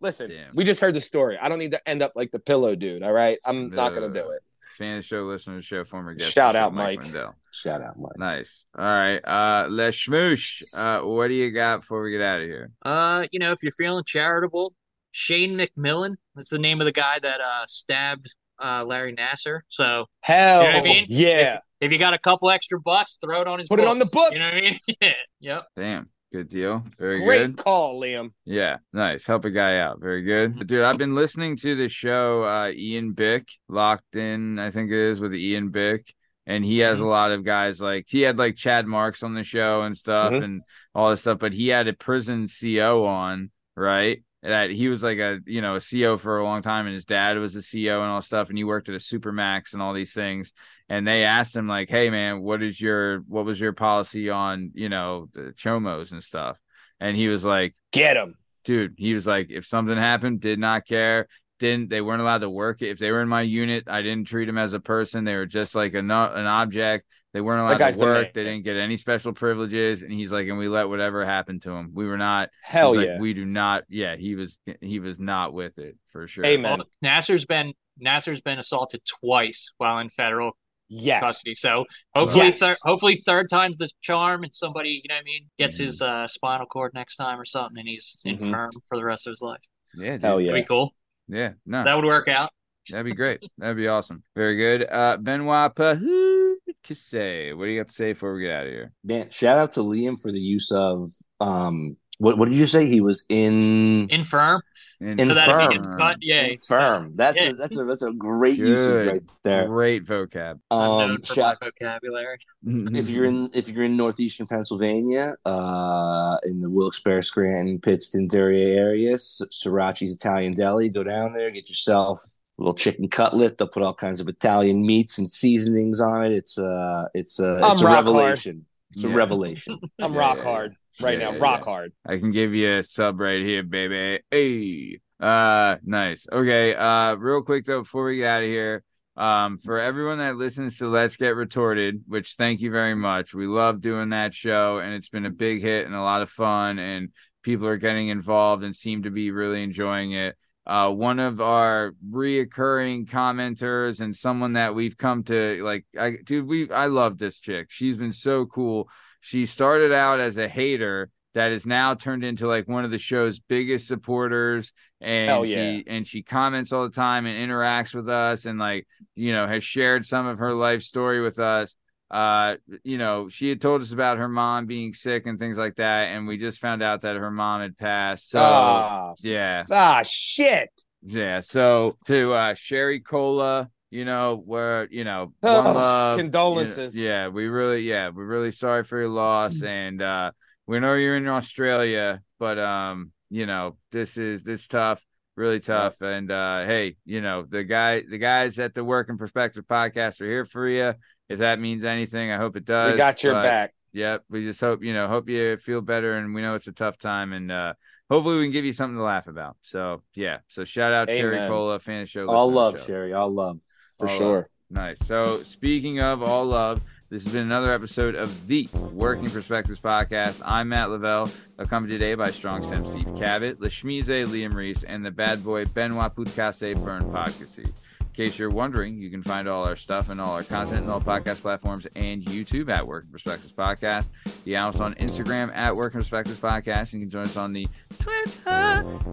Listen, 0.00 0.30
Damn. 0.30 0.54
we 0.54 0.64
just 0.64 0.80
heard 0.80 0.94
the 0.94 1.00
story. 1.00 1.38
I 1.40 1.48
don't 1.48 1.58
need 1.58 1.70
to 1.72 1.88
end 1.88 2.02
up 2.02 2.12
like 2.14 2.30
the 2.30 2.38
pillow 2.38 2.74
dude. 2.74 3.02
All 3.02 3.12
right, 3.12 3.38
I'm 3.46 3.70
not 3.70 3.94
gonna 3.94 4.12
do 4.12 4.30
it. 4.30 4.42
Fan 4.78 4.96
of 4.98 5.02
the 5.02 5.06
show, 5.06 5.24
listener 5.24 5.54
of 5.56 5.58
the 5.58 5.66
show, 5.66 5.84
former 5.84 6.14
guest. 6.14 6.32
Shout 6.32 6.50
of 6.50 6.52
the 6.54 6.58
show, 6.60 6.64
out, 6.66 6.74
Mike. 6.74 7.02
Lindell. 7.02 7.34
Shout 7.52 7.82
out, 7.82 7.98
Mike. 7.98 8.16
Nice. 8.16 8.64
All 8.78 8.84
right. 8.84 9.18
Uh 9.18 9.66
Les 9.68 9.90
Schmoosh. 9.90 10.62
Uh 10.74 11.00
what 11.04 11.28
do 11.28 11.34
you 11.34 11.50
got 11.50 11.80
before 11.80 12.02
we 12.02 12.12
get 12.12 12.20
out 12.22 12.40
of 12.40 12.46
here? 12.46 12.70
Uh, 12.84 13.26
you 13.32 13.38
know, 13.38 13.52
if 13.52 13.62
you're 13.62 13.72
feeling 13.72 14.04
charitable, 14.06 14.72
Shane 15.12 15.58
McMillan, 15.58 16.16
that's 16.34 16.50
the 16.50 16.58
name 16.58 16.80
of 16.80 16.84
the 16.84 16.92
guy 16.92 17.18
that 17.20 17.40
uh 17.40 17.64
stabbed 17.66 18.34
uh 18.62 18.84
Larry 18.86 19.14
Nassar. 19.14 19.60
So 19.68 20.06
Hell, 20.20 20.62
You 20.62 20.68
know 20.72 20.78
what 20.78 20.88
I 20.88 20.92
mean? 20.92 21.06
yeah. 21.08 21.58
if 21.80 21.90
you 21.92 21.98
got 21.98 22.14
a 22.14 22.18
couple 22.18 22.50
extra 22.50 22.80
bucks, 22.80 23.18
throw 23.22 23.40
it 23.40 23.48
on 23.48 23.58
his 23.58 23.68
Put 23.68 23.80
it 23.80 23.86
on 23.88 23.98
the 23.98 24.08
books. 24.12 24.32
You 24.32 24.38
know 24.38 24.46
what 24.46 24.54
I 24.56 24.60
mean? 24.60 24.78
yeah. 25.00 25.12
Yep. 25.40 25.62
Damn. 25.76 26.08
Good 26.48 26.56
deal. 26.56 26.84
Very 26.98 27.18
Great 27.20 27.46
good. 27.48 27.56
call, 27.58 28.00
Liam. 28.00 28.32
Yeah, 28.44 28.78
nice. 28.92 29.26
Help 29.26 29.44
a 29.44 29.50
guy 29.50 29.78
out. 29.78 30.00
Very 30.00 30.22
good. 30.22 30.66
Dude, 30.66 30.82
I've 30.82 30.98
been 30.98 31.14
listening 31.14 31.56
to 31.58 31.74
the 31.76 31.88
show 31.88 32.44
uh 32.44 32.70
Ian 32.74 33.12
Bick, 33.12 33.48
Locked 33.68 34.16
In, 34.16 34.58
I 34.58 34.70
think 34.70 34.90
it 34.90 34.98
is, 35.10 35.20
with 35.20 35.34
Ian 35.34 35.68
Bick. 35.70 36.14
And 36.46 36.64
he 36.64 36.78
has 36.78 36.98
a 36.98 37.04
lot 37.04 37.30
of 37.30 37.44
guys 37.44 37.78
like 37.78 38.06
he 38.08 38.22
had 38.22 38.38
like 38.38 38.56
Chad 38.56 38.86
Marks 38.86 39.22
on 39.22 39.34
the 39.34 39.44
show 39.44 39.82
and 39.82 39.94
stuff 39.94 40.32
Mhm. 40.32 40.44
and 40.44 40.62
all 40.94 41.10
this 41.10 41.20
stuff, 41.20 41.38
but 41.38 41.52
he 41.52 41.68
had 41.68 41.88
a 41.88 41.92
prison 41.92 42.48
CO 42.48 43.04
on, 43.04 43.50
right? 43.76 44.22
That 44.42 44.70
he 44.70 44.88
was 44.88 45.02
like 45.02 45.18
a 45.18 45.40
you 45.46 45.60
know 45.60 45.74
a 45.74 45.80
CEO 45.80 46.18
for 46.18 46.38
a 46.38 46.44
long 46.44 46.62
time, 46.62 46.86
and 46.86 46.94
his 46.94 47.04
dad 47.04 47.38
was 47.38 47.56
a 47.56 47.60
CEO 47.60 48.02
and 48.02 48.10
all 48.10 48.22
stuff, 48.22 48.48
and 48.48 48.56
he 48.56 48.64
worked 48.64 48.88
at 48.88 48.94
a 48.94 48.98
supermax 48.98 49.72
and 49.72 49.82
all 49.82 49.94
these 49.94 50.12
things. 50.12 50.52
And 50.88 51.06
they 51.06 51.24
asked 51.24 51.56
him 51.56 51.66
like, 51.66 51.88
"Hey 51.90 52.08
man, 52.08 52.40
what 52.42 52.62
is 52.62 52.80
your 52.80 53.18
what 53.20 53.44
was 53.44 53.58
your 53.58 53.72
policy 53.72 54.30
on 54.30 54.70
you 54.74 54.88
know 54.88 55.28
the 55.34 55.52
chomos 55.56 56.12
and 56.12 56.22
stuff?" 56.22 56.56
And 57.00 57.16
he 57.16 57.28
was 57.28 57.44
like, 57.44 57.74
Get 57.92 58.16
him. 58.16 58.36
dude, 58.64 58.94
he 58.98 59.14
was 59.14 59.26
like, 59.26 59.50
if 59.50 59.64
something 59.66 59.96
happened, 59.96 60.40
did 60.40 60.58
not 60.58 60.86
care. 60.86 61.28
Didn't 61.58 61.90
they 61.90 62.00
weren't 62.00 62.20
allowed 62.22 62.38
to 62.38 62.50
work 62.50 62.82
it. 62.82 62.88
If 62.90 62.98
they 62.98 63.10
were 63.10 63.20
in 63.22 63.28
my 63.28 63.42
unit, 63.42 63.84
I 63.88 64.02
didn't 64.02 64.26
treat 64.28 64.44
them 64.46 64.58
as 64.58 64.72
a 64.74 64.80
person. 64.80 65.24
They 65.24 65.34
were 65.34 65.46
just 65.46 65.74
like 65.74 65.94
a 65.94 65.98
an 65.98 66.10
object. 66.10 67.06
They 67.34 67.40
weren't 67.40 67.60
allowed 67.60 67.92
to 67.92 67.98
work. 67.98 68.22
man. 68.22 68.30
They 68.34 68.44
didn't 68.44 68.64
get 68.64 68.76
any 68.76 68.96
special 68.96 69.32
privileges. 69.32 70.02
And 70.02 70.10
he's 70.12 70.32
like, 70.32 70.46
and 70.48 70.56
we 70.56 70.68
let 70.68 70.88
whatever 70.88 71.24
happen 71.24 71.60
to 71.60 71.72
him. 71.72 71.90
We 71.92 72.06
were 72.06 72.16
not. 72.16 72.48
Hell 72.62 72.94
yeah. 72.94 73.12
Like, 73.12 73.20
we 73.20 73.34
do 73.34 73.44
not. 73.44 73.84
Yeah, 73.88 74.16
he 74.16 74.34
was. 74.34 74.58
He 74.80 74.98
was 75.00 75.18
not 75.18 75.52
with 75.52 75.78
it 75.78 75.96
for 76.10 76.26
sure. 76.28 76.44
Amen. 76.46 76.78
Well, 76.78 76.88
Nassar's 77.04 77.44
been 77.44 77.72
Nassar's 78.00 78.40
been 78.40 78.58
assaulted 78.58 79.02
twice 79.20 79.72
while 79.78 79.98
in 79.98 80.08
federal 80.08 80.52
yes. 80.88 81.20
custody. 81.20 81.54
So 81.56 81.84
hopefully, 82.14 82.46
Yes. 82.46 82.60
thir- 82.60 82.76
hopefully 82.82 83.16
third 83.16 83.48
time's 83.50 83.76
the 83.78 83.90
charm, 84.00 84.44
and 84.44 84.54
somebody 84.54 85.00
you 85.02 85.08
know 85.08 85.16
what 85.16 85.20
I 85.20 85.24
mean 85.24 85.46
gets 85.58 85.76
Mm-hmm. 85.76 85.84
his 85.86 86.00
uh, 86.02 86.28
spinal 86.28 86.66
cord 86.66 86.92
next 86.94 87.16
time 87.16 87.38
or 87.40 87.44
something, 87.44 87.78
and 87.78 87.88
he's 87.88 88.18
Mhm. 88.24 88.40
infirm 88.40 88.70
for 88.88 88.96
the 88.96 89.04
rest 89.04 89.26
of 89.26 89.32
his 89.32 89.42
life. 89.42 89.60
Yeah. 89.96 90.12
Dude. 90.12 90.22
Hell 90.22 90.40
yeah. 90.40 90.52
Pretty 90.52 90.66
cool. 90.66 90.94
Yeah. 91.28 91.52
No. 91.66 91.84
That 91.84 91.96
would 91.96 92.04
work 92.04 92.28
out. 92.28 92.50
That'd 92.90 93.04
be 93.04 93.14
great. 93.14 93.48
That'd 93.58 93.76
be 93.76 93.88
awesome. 93.88 94.22
Very 94.34 94.56
good. 94.56 94.86
Uh, 94.90 95.18
Benoit 95.18 95.74
Pahukase. 95.74 97.56
What 97.56 97.64
do 97.64 97.70
you 97.70 97.80
got 97.80 97.88
to 97.88 97.94
say 97.94 98.12
before 98.12 98.34
we 98.34 98.42
get 98.42 98.50
out 98.52 98.66
of 98.66 98.72
here? 98.72 98.92
Man, 99.04 99.30
shout 99.30 99.58
out 99.58 99.72
to 99.74 99.80
Liam 99.80 100.20
for 100.20 100.32
the 100.32 100.40
use 100.40 100.72
of 100.72 101.10
um 101.40 101.96
what 102.18 102.36
what 102.38 102.48
did 102.48 102.56
you 102.58 102.66
say? 102.66 102.86
He 102.86 103.00
was 103.00 103.24
in 103.28 104.08
Infirm. 104.10 104.60
And- 105.00 105.20
In 105.20 105.28
So 105.28 105.34
that 105.34 105.46
he 105.46 105.52
Infirm. 105.52 105.72
gets 105.72 105.86
cut, 105.86 106.16
yeah. 106.20 106.48
firm. 106.66 107.12
That's 107.12 107.36
Yeah. 107.40 107.50
a 107.50 107.52
that's 107.54 107.78
a 107.78 107.84
that's 107.84 108.02
a 108.02 108.12
great 108.12 108.56
Good. 108.58 108.68
usage 108.68 109.06
right 109.08 109.22
there. 109.44 109.68
Great 109.68 110.04
vocab. 110.06 110.58
I'm 110.72 110.80
Um 111.12 111.18
for 111.22 111.34
shout, 111.34 111.58
vocabulary. 111.62 112.38
if 112.66 113.08
you're 113.08 113.24
in 113.24 113.48
if 113.54 113.68
you're 113.68 113.84
in 113.84 113.96
northeastern 113.96 114.48
Pennsylvania, 114.48 115.34
uh, 115.46 116.36
in 116.44 116.60
the 116.60 116.68
Wilkes-Barre, 116.68 117.22
Scranton, 117.22 117.78
Pittston 117.80 118.28
area 118.34 118.76
area, 118.76 119.14
S- 119.14 119.40
Sriracha's 119.52 120.12
Italian 120.14 120.54
Deli, 120.54 120.88
go 120.88 121.04
down 121.04 121.32
there, 121.32 121.50
get 121.52 121.68
yourself 121.68 122.20
a 122.58 122.62
little 122.62 122.74
chicken 122.74 123.06
cutlet. 123.08 123.56
They'll 123.58 123.68
put 123.68 123.84
all 123.84 123.94
kinds 123.94 124.20
of 124.20 124.28
Italian 124.28 124.82
meats 124.84 125.18
and 125.18 125.30
seasonings 125.30 126.00
on 126.00 126.24
it. 126.26 126.32
It's 126.32 126.58
uh 126.58 127.04
it's 127.14 127.38
a 127.38 127.60
I'm 127.62 127.72
it's 127.74 127.82
a 127.82 127.84
rock 127.84 127.94
hard. 127.94 128.06
revelation. 128.08 128.66
It's 128.94 129.04
a 129.04 129.08
revelation. 129.10 129.78
I'm 130.02 130.12
Yeah, 130.14 130.18
rock 130.18 130.40
hard 130.40 130.74
right 131.00 131.18
Yeah, 131.18 131.30
now. 131.30 131.32
rock 131.38 131.62
yeah. 131.64 131.64
hard. 131.64 131.92
I 132.06 132.18
can 132.18 132.32
give 132.32 132.54
you 132.54 132.78
a 132.78 132.82
sub 132.82 133.20
right 133.20 133.42
here, 133.42 133.62
baby. 133.62 134.22
Hey. 134.30 135.00
Uh 135.20 135.76
nice. 135.82 136.26
Okay. 136.30 136.74
Uh 136.74 137.14
real 137.14 137.42
quick 137.42 137.66
though, 137.66 137.82
before 137.82 138.04
we 138.04 138.18
get 138.18 138.26
out 138.28 138.42
of 138.42 138.48
here. 138.48 138.82
Um, 139.16 139.58
for 139.58 139.80
everyone 139.80 140.18
that 140.18 140.36
listens 140.36 140.78
to 140.78 140.86
Let's 140.86 141.16
Get 141.16 141.34
Retorted, 141.34 142.04
which 142.06 142.34
thank 142.34 142.60
you 142.60 142.70
very 142.70 142.94
much. 142.94 143.34
We 143.34 143.48
love 143.48 143.80
doing 143.80 144.10
that 144.10 144.32
show 144.32 144.78
and 144.78 144.94
it's 144.94 145.08
been 145.08 145.26
a 145.26 145.30
big 145.30 145.60
hit 145.60 145.86
and 145.86 145.94
a 145.96 146.00
lot 146.02 146.22
of 146.22 146.30
fun 146.30 146.78
and 146.78 147.08
people 147.42 147.66
are 147.66 147.78
getting 147.78 148.10
involved 148.10 148.62
and 148.62 148.76
seem 148.76 149.02
to 149.02 149.10
be 149.10 149.32
really 149.32 149.64
enjoying 149.64 150.12
it. 150.12 150.36
Uh, 150.68 150.90
one 150.90 151.18
of 151.18 151.40
our 151.40 151.94
reoccurring 152.08 153.08
commenters 153.08 154.00
and 154.00 154.14
someone 154.14 154.52
that 154.52 154.74
we've 154.76 154.96
come 154.96 155.24
to 155.24 155.64
like, 155.64 155.84
I 155.98 156.12
dude, 156.24 156.46
we 156.46 156.70
I 156.70 156.86
love 156.86 157.18
this 157.18 157.40
chick. 157.40 157.68
She's 157.70 157.96
been 157.96 158.12
so 158.12 158.46
cool. 158.46 158.88
She 159.20 159.46
started 159.46 159.92
out 159.92 160.20
as 160.20 160.36
a 160.36 160.48
hater 160.48 161.10
that 161.34 161.52
is 161.52 161.66
now 161.66 161.94
turned 161.94 162.24
into 162.24 162.48
like 162.48 162.66
one 162.66 162.84
of 162.84 162.90
the 162.90 162.98
show's 162.98 163.38
biggest 163.38 163.86
supporters. 163.86 164.72
And 165.00 165.30
Hell 165.30 165.44
she 165.44 165.84
and 165.86 166.06
she 166.06 166.22
comments 166.22 166.72
all 166.72 166.82
the 166.84 166.94
time 166.94 167.26
and 167.26 167.50
interacts 167.50 167.94
with 167.94 168.08
us 168.08 168.44
and 168.44 168.58
like 168.58 168.86
you 169.14 169.32
know 169.32 169.46
has 169.46 169.62
shared 169.62 170.04
some 170.06 170.26
of 170.26 170.38
her 170.38 170.52
life 170.52 170.82
story 170.82 171.20
with 171.20 171.38
us. 171.38 171.76
Uh 172.10 172.56
you 172.82 172.98
know 172.98 173.28
she 173.28 173.48
had 173.48 173.60
told 173.60 173.82
us 173.82 173.92
about 173.92 174.18
her 174.18 174.28
mom 174.28 174.66
being 174.66 174.94
sick 174.94 175.26
and 175.26 175.38
things 175.38 175.56
like 175.56 175.76
that. 175.76 176.08
And 176.08 176.26
we 176.26 176.38
just 176.38 176.58
found 176.58 176.82
out 176.82 177.02
that 177.02 177.16
her 177.16 177.30
mom 177.30 177.60
had 177.60 177.76
passed. 177.78 178.30
So 178.30 178.40
ah, 178.42 179.12
yeah. 179.20 179.62
Ah, 179.70 180.02
shit. 180.04 180.70
yeah. 181.06 181.40
So 181.40 181.98
to 182.06 182.32
uh 182.32 182.54
sherry 182.54 182.98
cola 182.98 183.70
you 183.90 184.04
know 184.04 184.40
where 184.44 184.86
you 184.90 185.04
know 185.04 185.32
Oh, 185.42 185.62
one 185.62 185.74
love, 185.74 186.16
condolences. 186.18 186.96
you 186.96 187.06
know, 187.08 187.10
yeah 187.10 187.28
we 187.28 187.46
really 187.48 187.82
yeah 187.82 188.10
we're 188.10 188.26
really 188.26 188.52
sorry 188.52 188.84
for 188.84 188.98
your 188.98 189.08
loss 189.08 189.62
and 189.62 190.02
uh 190.02 190.30
we 190.66 190.78
know 190.80 190.94
you're 190.94 191.16
in 191.16 191.26
australia 191.28 192.20
but 192.38 192.58
um 192.58 193.12
you 193.30 193.46
know 193.46 193.76
this 193.92 194.16
is 194.16 194.42
this 194.42 194.66
tough 194.66 195.00
really 195.36 195.60
tough 195.60 196.00
and 196.02 196.30
uh 196.30 196.64
hey 196.64 196.96
you 197.04 197.20
know 197.20 197.44
the 197.48 197.62
guy 197.64 198.02
the 198.08 198.18
guys 198.18 198.58
at 198.58 198.74
the 198.74 198.82
Working 198.84 199.16
perspective 199.18 199.64
podcast 199.66 200.20
are 200.20 200.26
here 200.26 200.44
for 200.44 200.68
you 200.68 200.92
if 201.28 201.38
that 201.38 201.60
means 201.60 201.84
anything 201.84 202.30
i 202.30 202.36
hope 202.36 202.56
it 202.56 202.64
does 202.64 202.92
We 202.92 202.98
got 202.98 203.22
your 203.22 203.34
but- 203.34 203.42
back. 203.42 203.74
Yep. 203.94 204.24
We 204.28 204.44
just 204.44 204.60
hope, 204.60 204.84
you 204.84 204.92
know, 204.92 205.08
hope 205.08 205.30
you 205.30 205.56
feel 205.56 205.80
better 205.80 206.18
and 206.18 206.34
we 206.34 206.42
know 206.42 206.54
it's 206.56 206.66
a 206.68 206.72
tough 206.72 206.98
time 206.98 207.32
and 207.32 207.50
uh 207.50 207.72
hopefully 208.10 208.36
we 208.36 208.44
can 208.44 208.52
give 208.52 208.66
you 208.66 208.74
something 208.74 208.96
to 208.98 209.02
laugh 209.02 209.26
about. 209.28 209.56
So 209.62 210.02
yeah. 210.14 210.38
So 210.48 210.64
shout 210.64 210.92
out 210.92 211.08
Sherry 211.08 211.36
Amen. 211.38 211.48
Cola, 211.48 211.78
fan 211.80 212.02
of 212.02 212.06
the 212.06 212.10
show. 212.10 212.28
all 212.28 212.48
listener 212.48 212.48
of 212.48 212.52
the 212.52 212.56
love, 212.60 212.78
show. 212.80 212.86
Sherry. 212.86 213.12
All 213.14 213.30
love. 213.30 213.60
For 213.98 214.08
All 214.08 214.16
sure. 214.16 214.36
love. 214.36 214.44
Nice. 214.70 214.98
So 215.06 215.42
speaking 215.42 216.00
of 216.00 216.22
all 216.22 216.44
love, 216.44 216.82
this 217.10 217.24
has 217.24 217.32
been 217.32 217.42
another 217.42 217.72
episode 217.72 218.14
of 218.14 218.46
the 218.46 218.68
Working 218.92 219.30
Perspectives 219.30 219.80
Podcast. 219.80 220.42
I'm 220.44 220.68
Matt 220.68 220.90
Lavelle, 220.90 221.30
accompanied 221.56 221.94
today 221.94 222.14
by 222.14 222.30
Strong 222.30 222.66
Stem 222.66 222.84
Steve 222.84 223.16
Cabot, 223.16 223.58
Lashmize 223.60 224.04
Liam 224.28 224.54
Reese, 224.54 224.82
and 224.84 225.04
the 225.04 225.10
bad 225.10 225.42
boy 225.42 225.64
Benoit 225.64 226.14
Putkase 226.14 226.82
Bern 226.84 227.04
Podcasty. 227.04 227.64
In 228.00 228.06
case 228.12 228.38
you're 228.38 228.50
wondering, 228.50 229.00
you 229.00 229.10
can 229.10 229.22
find 229.22 229.48
all 229.48 229.64
our 229.64 229.76
stuff 229.76 230.10
and 230.10 230.20
all 230.20 230.32
our 230.32 230.42
content 230.44 230.84
on 230.84 230.90
all 230.90 231.00
podcast 231.00 231.40
platforms 231.40 231.86
and 231.96 232.22
YouTube 232.24 232.68
at 232.68 232.86
Working 232.86 233.10
Perspectives 233.10 233.52
Podcast. 233.52 234.10
The 234.44 234.56
us 234.56 234.78
on 234.80 234.94
Instagram 234.96 235.54
at 235.56 235.74
Working 235.74 236.00
Perspectives 236.00 236.38
Podcast. 236.38 236.92
You 236.92 237.00
can 237.00 237.10
join 237.10 237.22
us 237.24 237.36
on 237.36 237.52
the 237.52 237.66
Twitter 237.98 238.50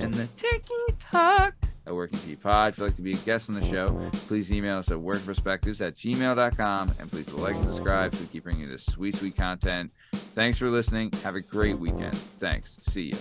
and 0.02 0.14
the 0.14 0.28
TikTok 0.36 1.54
at 1.88 1.94
Working 1.94 2.20
P 2.20 2.36
Pod. 2.36 2.74
If 2.74 2.78
you'd 2.80 2.86
like 2.86 2.96
to 2.96 3.02
be 3.02 3.14
a 3.14 3.18
guest 3.18 3.50
on 3.50 3.56
the 3.56 3.66
show, 3.66 4.10
please 4.28 4.52
email 4.52 4.78
us 4.78 4.90
at 4.90 4.98
workperspectives 4.98 5.82
at 5.82 5.96
gmail.com 5.96 6.92
and 7.00 7.12
please 7.12 7.32
like 7.34 7.56
and 7.56 7.66
subscribe 7.66 8.16
so 8.16 8.22
we 8.22 8.28
keep 8.28 8.44
bringing 8.44 8.64
you 8.64 8.68
this 8.70 8.86
sweet, 8.86 9.16
sweet 9.16 9.36
content. 9.36 9.92
Thanks 10.14 10.58
for 10.58 10.70
listening. 10.70 11.12
Have 11.24 11.36
a 11.36 11.42
great 11.42 11.78
weekend. 11.78 12.16
Thanks. 12.18 12.76
See 12.88 13.12
you. 13.14 13.18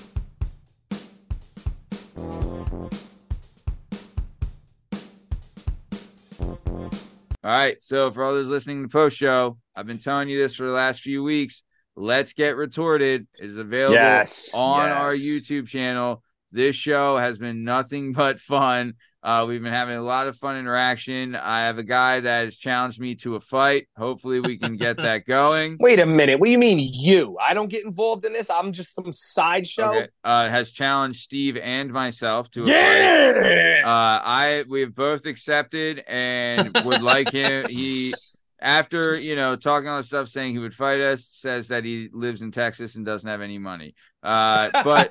All 7.44 7.50
right. 7.50 7.76
So 7.82 8.10
for 8.10 8.24
all 8.24 8.32
those 8.32 8.48
listening 8.48 8.78
to 8.82 8.88
the 8.88 8.92
post 8.92 9.16
show, 9.16 9.58
I've 9.76 9.86
been 9.86 9.98
telling 9.98 10.28
you 10.28 10.40
this 10.40 10.54
for 10.54 10.64
the 10.66 10.72
last 10.72 11.00
few 11.00 11.22
weeks. 11.22 11.62
Let's 11.96 12.32
get 12.32 12.56
retorted 12.56 13.26
is 13.38 13.56
available 13.56 13.94
Yes, 13.94 14.52
on 14.54 14.90
our. 14.90 15.12
YouTube 15.12 15.68
channel. 15.68 16.23
This 16.54 16.76
show 16.76 17.16
has 17.18 17.36
been 17.36 17.64
nothing 17.64 18.12
but 18.14 18.40
fun. 18.40 18.94
Uh, 19.24 19.44
we've 19.48 19.62
been 19.62 19.72
having 19.72 19.96
a 19.96 20.02
lot 20.02 20.28
of 20.28 20.36
fun 20.36 20.56
interaction. 20.56 21.34
I 21.34 21.62
have 21.62 21.78
a 21.78 21.82
guy 21.82 22.20
that 22.20 22.44
has 22.44 22.56
challenged 22.56 23.00
me 23.00 23.14
to 23.16 23.36
a 23.36 23.40
fight. 23.40 23.88
Hopefully, 23.96 24.38
we 24.38 24.58
can 24.58 24.76
get 24.76 24.98
that 24.98 25.24
going. 25.26 25.78
Wait 25.80 25.98
a 25.98 26.06
minute. 26.06 26.38
What 26.38 26.46
do 26.46 26.52
you 26.52 26.58
mean 26.58 26.78
you? 26.78 27.36
I 27.40 27.54
don't 27.54 27.70
get 27.70 27.84
involved 27.84 28.24
in 28.24 28.34
this. 28.34 28.50
I'm 28.50 28.70
just 28.70 28.94
some 28.94 29.12
sideshow. 29.12 29.94
Okay. 29.94 30.08
Uh, 30.22 30.48
has 30.48 30.70
challenged 30.70 31.22
Steve 31.22 31.56
and 31.56 31.90
myself 31.90 32.50
to 32.52 32.64
a 32.64 32.66
fight. 32.66 33.82
Uh, 33.82 34.20
I 34.22 34.64
we've 34.68 34.94
both 34.94 35.26
accepted 35.26 36.04
and 36.06 36.76
would 36.84 37.02
like 37.02 37.30
him. 37.30 37.66
He 37.74 38.14
after 38.60 39.18
you 39.18 39.36
know 39.36 39.56
talking 39.56 39.88
all 39.88 39.96
this 39.96 40.06
stuff, 40.06 40.28
saying 40.28 40.52
he 40.52 40.58
would 40.58 40.74
fight 40.74 41.00
us, 41.00 41.28
says 41.32 41.68
that 41.68 41.84
he 41.84 42.08
lives 42.12 42.42
in 42.42 42.52
Texas 42.52 42.94
and 42.94 43.04
doesn't 43.04 43.28
have 43.28 43.40
any 43.40 43.58
money. 43.58 43.94
Uh, 44.24 44.70
but 44.82 45.10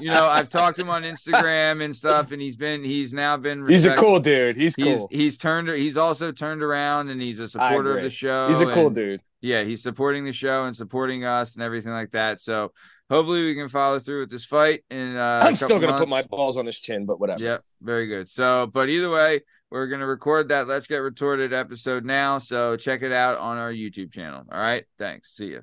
you 0.00 0.08
know, 0.08 0.26
I've 0.26 0.48
talked 0.48 0.76
to 0.76 0.82
him 0.82 0.90
on 0.90 1.02
Instagram 1.02 1.84
and 1.84 1.94
stuff, 1.96 2.30
and 2.30 2.40
he's 2.40 2.56
been 2.56 2.84
he's 2.84 3.12
now 3.12 3.36
been 3.36 3.66
he's 3.68 3.86
a 3.86 3.96
cool 3.96 4.20
dude. 4.20 4.56
He's 4.56 4.76
He's 4.76 4.96
cool. 4.96 5.08
he's 5.10 5.36
turned 5.36 5.68
he's 5.70 5.96
also 5.96 6.30
turned 6.30 6.62
around 6.62 7.08
and 7.10 7.20
he's 7.20 7.40
a 7.40 7.48
supporter 7.48 7.96
of 7.98 8.04
the 8.04 8.10
show. 8.10 8.46
He's 8.48 8.60
a 8.60 8.70
cool 8.70 8.86
and- 8.86 8.94
dude. 8.94 9.20
yeah, 9.40 9.64
he's 9.64 9.82
supporting 9.82 10.24
the 10.24 10.32
show 10.32 10.64
and 10.64 10.76
supporting 10.76 11.24
us 11.24 11.54
and 11.54 11.62
everything 11.64 11.92
like 11.92 12.12
that. 12.12 12.40
So 12.40 12.72
hopefully 13.10 13.44
we 13.44 13.54
can 13.56 13.68
follow 13.68 13.98
through 13.98 14.20
with 14.20 14.30
this 14.30 14.44
fight. 14.44 14.84
And 14.90 15.18
uh, 15.18 15.40
I'm 15.42 15.56
still 15.56 15.80
gonna 15.80 15.98
put 15.98 16.08
my 16.08 16.22
balls 16.22 16.56
on 16.56 16.66
his 16.66 16.78
chin, 16.78 17.06
but 17.06 17.18
whatever. 17.18 17.42
Yep, 17.42 17.62
very 17.82 18.06
good. 18.06 18.30
So, 18.30 18.66
but 18.72 18.88
either 18.88 19.10
way, 19.10 19.40
we're 19.70 19.88
gonna 19.88 20.06
record 20.06 20.48
that 20.50 20.68
Let's 20.68 20.86
Get 20.86 20.96
Retorted 20.98 21.52
episode 21.52 22.04
now. 22.04 22.38
So 22.38 22.76
check 22.76 23.02
it 23.02 23.10
out 23.12 23.38
on 23.38 23.58
our 23.58 23.72
YouTube 23.72 24.12
channel. 24.12 24.44
All 24.52 24.58
right, 24.60 24.84
thanks. 24.98 25.34
See 25.36 25.46
you. 25.46 25.62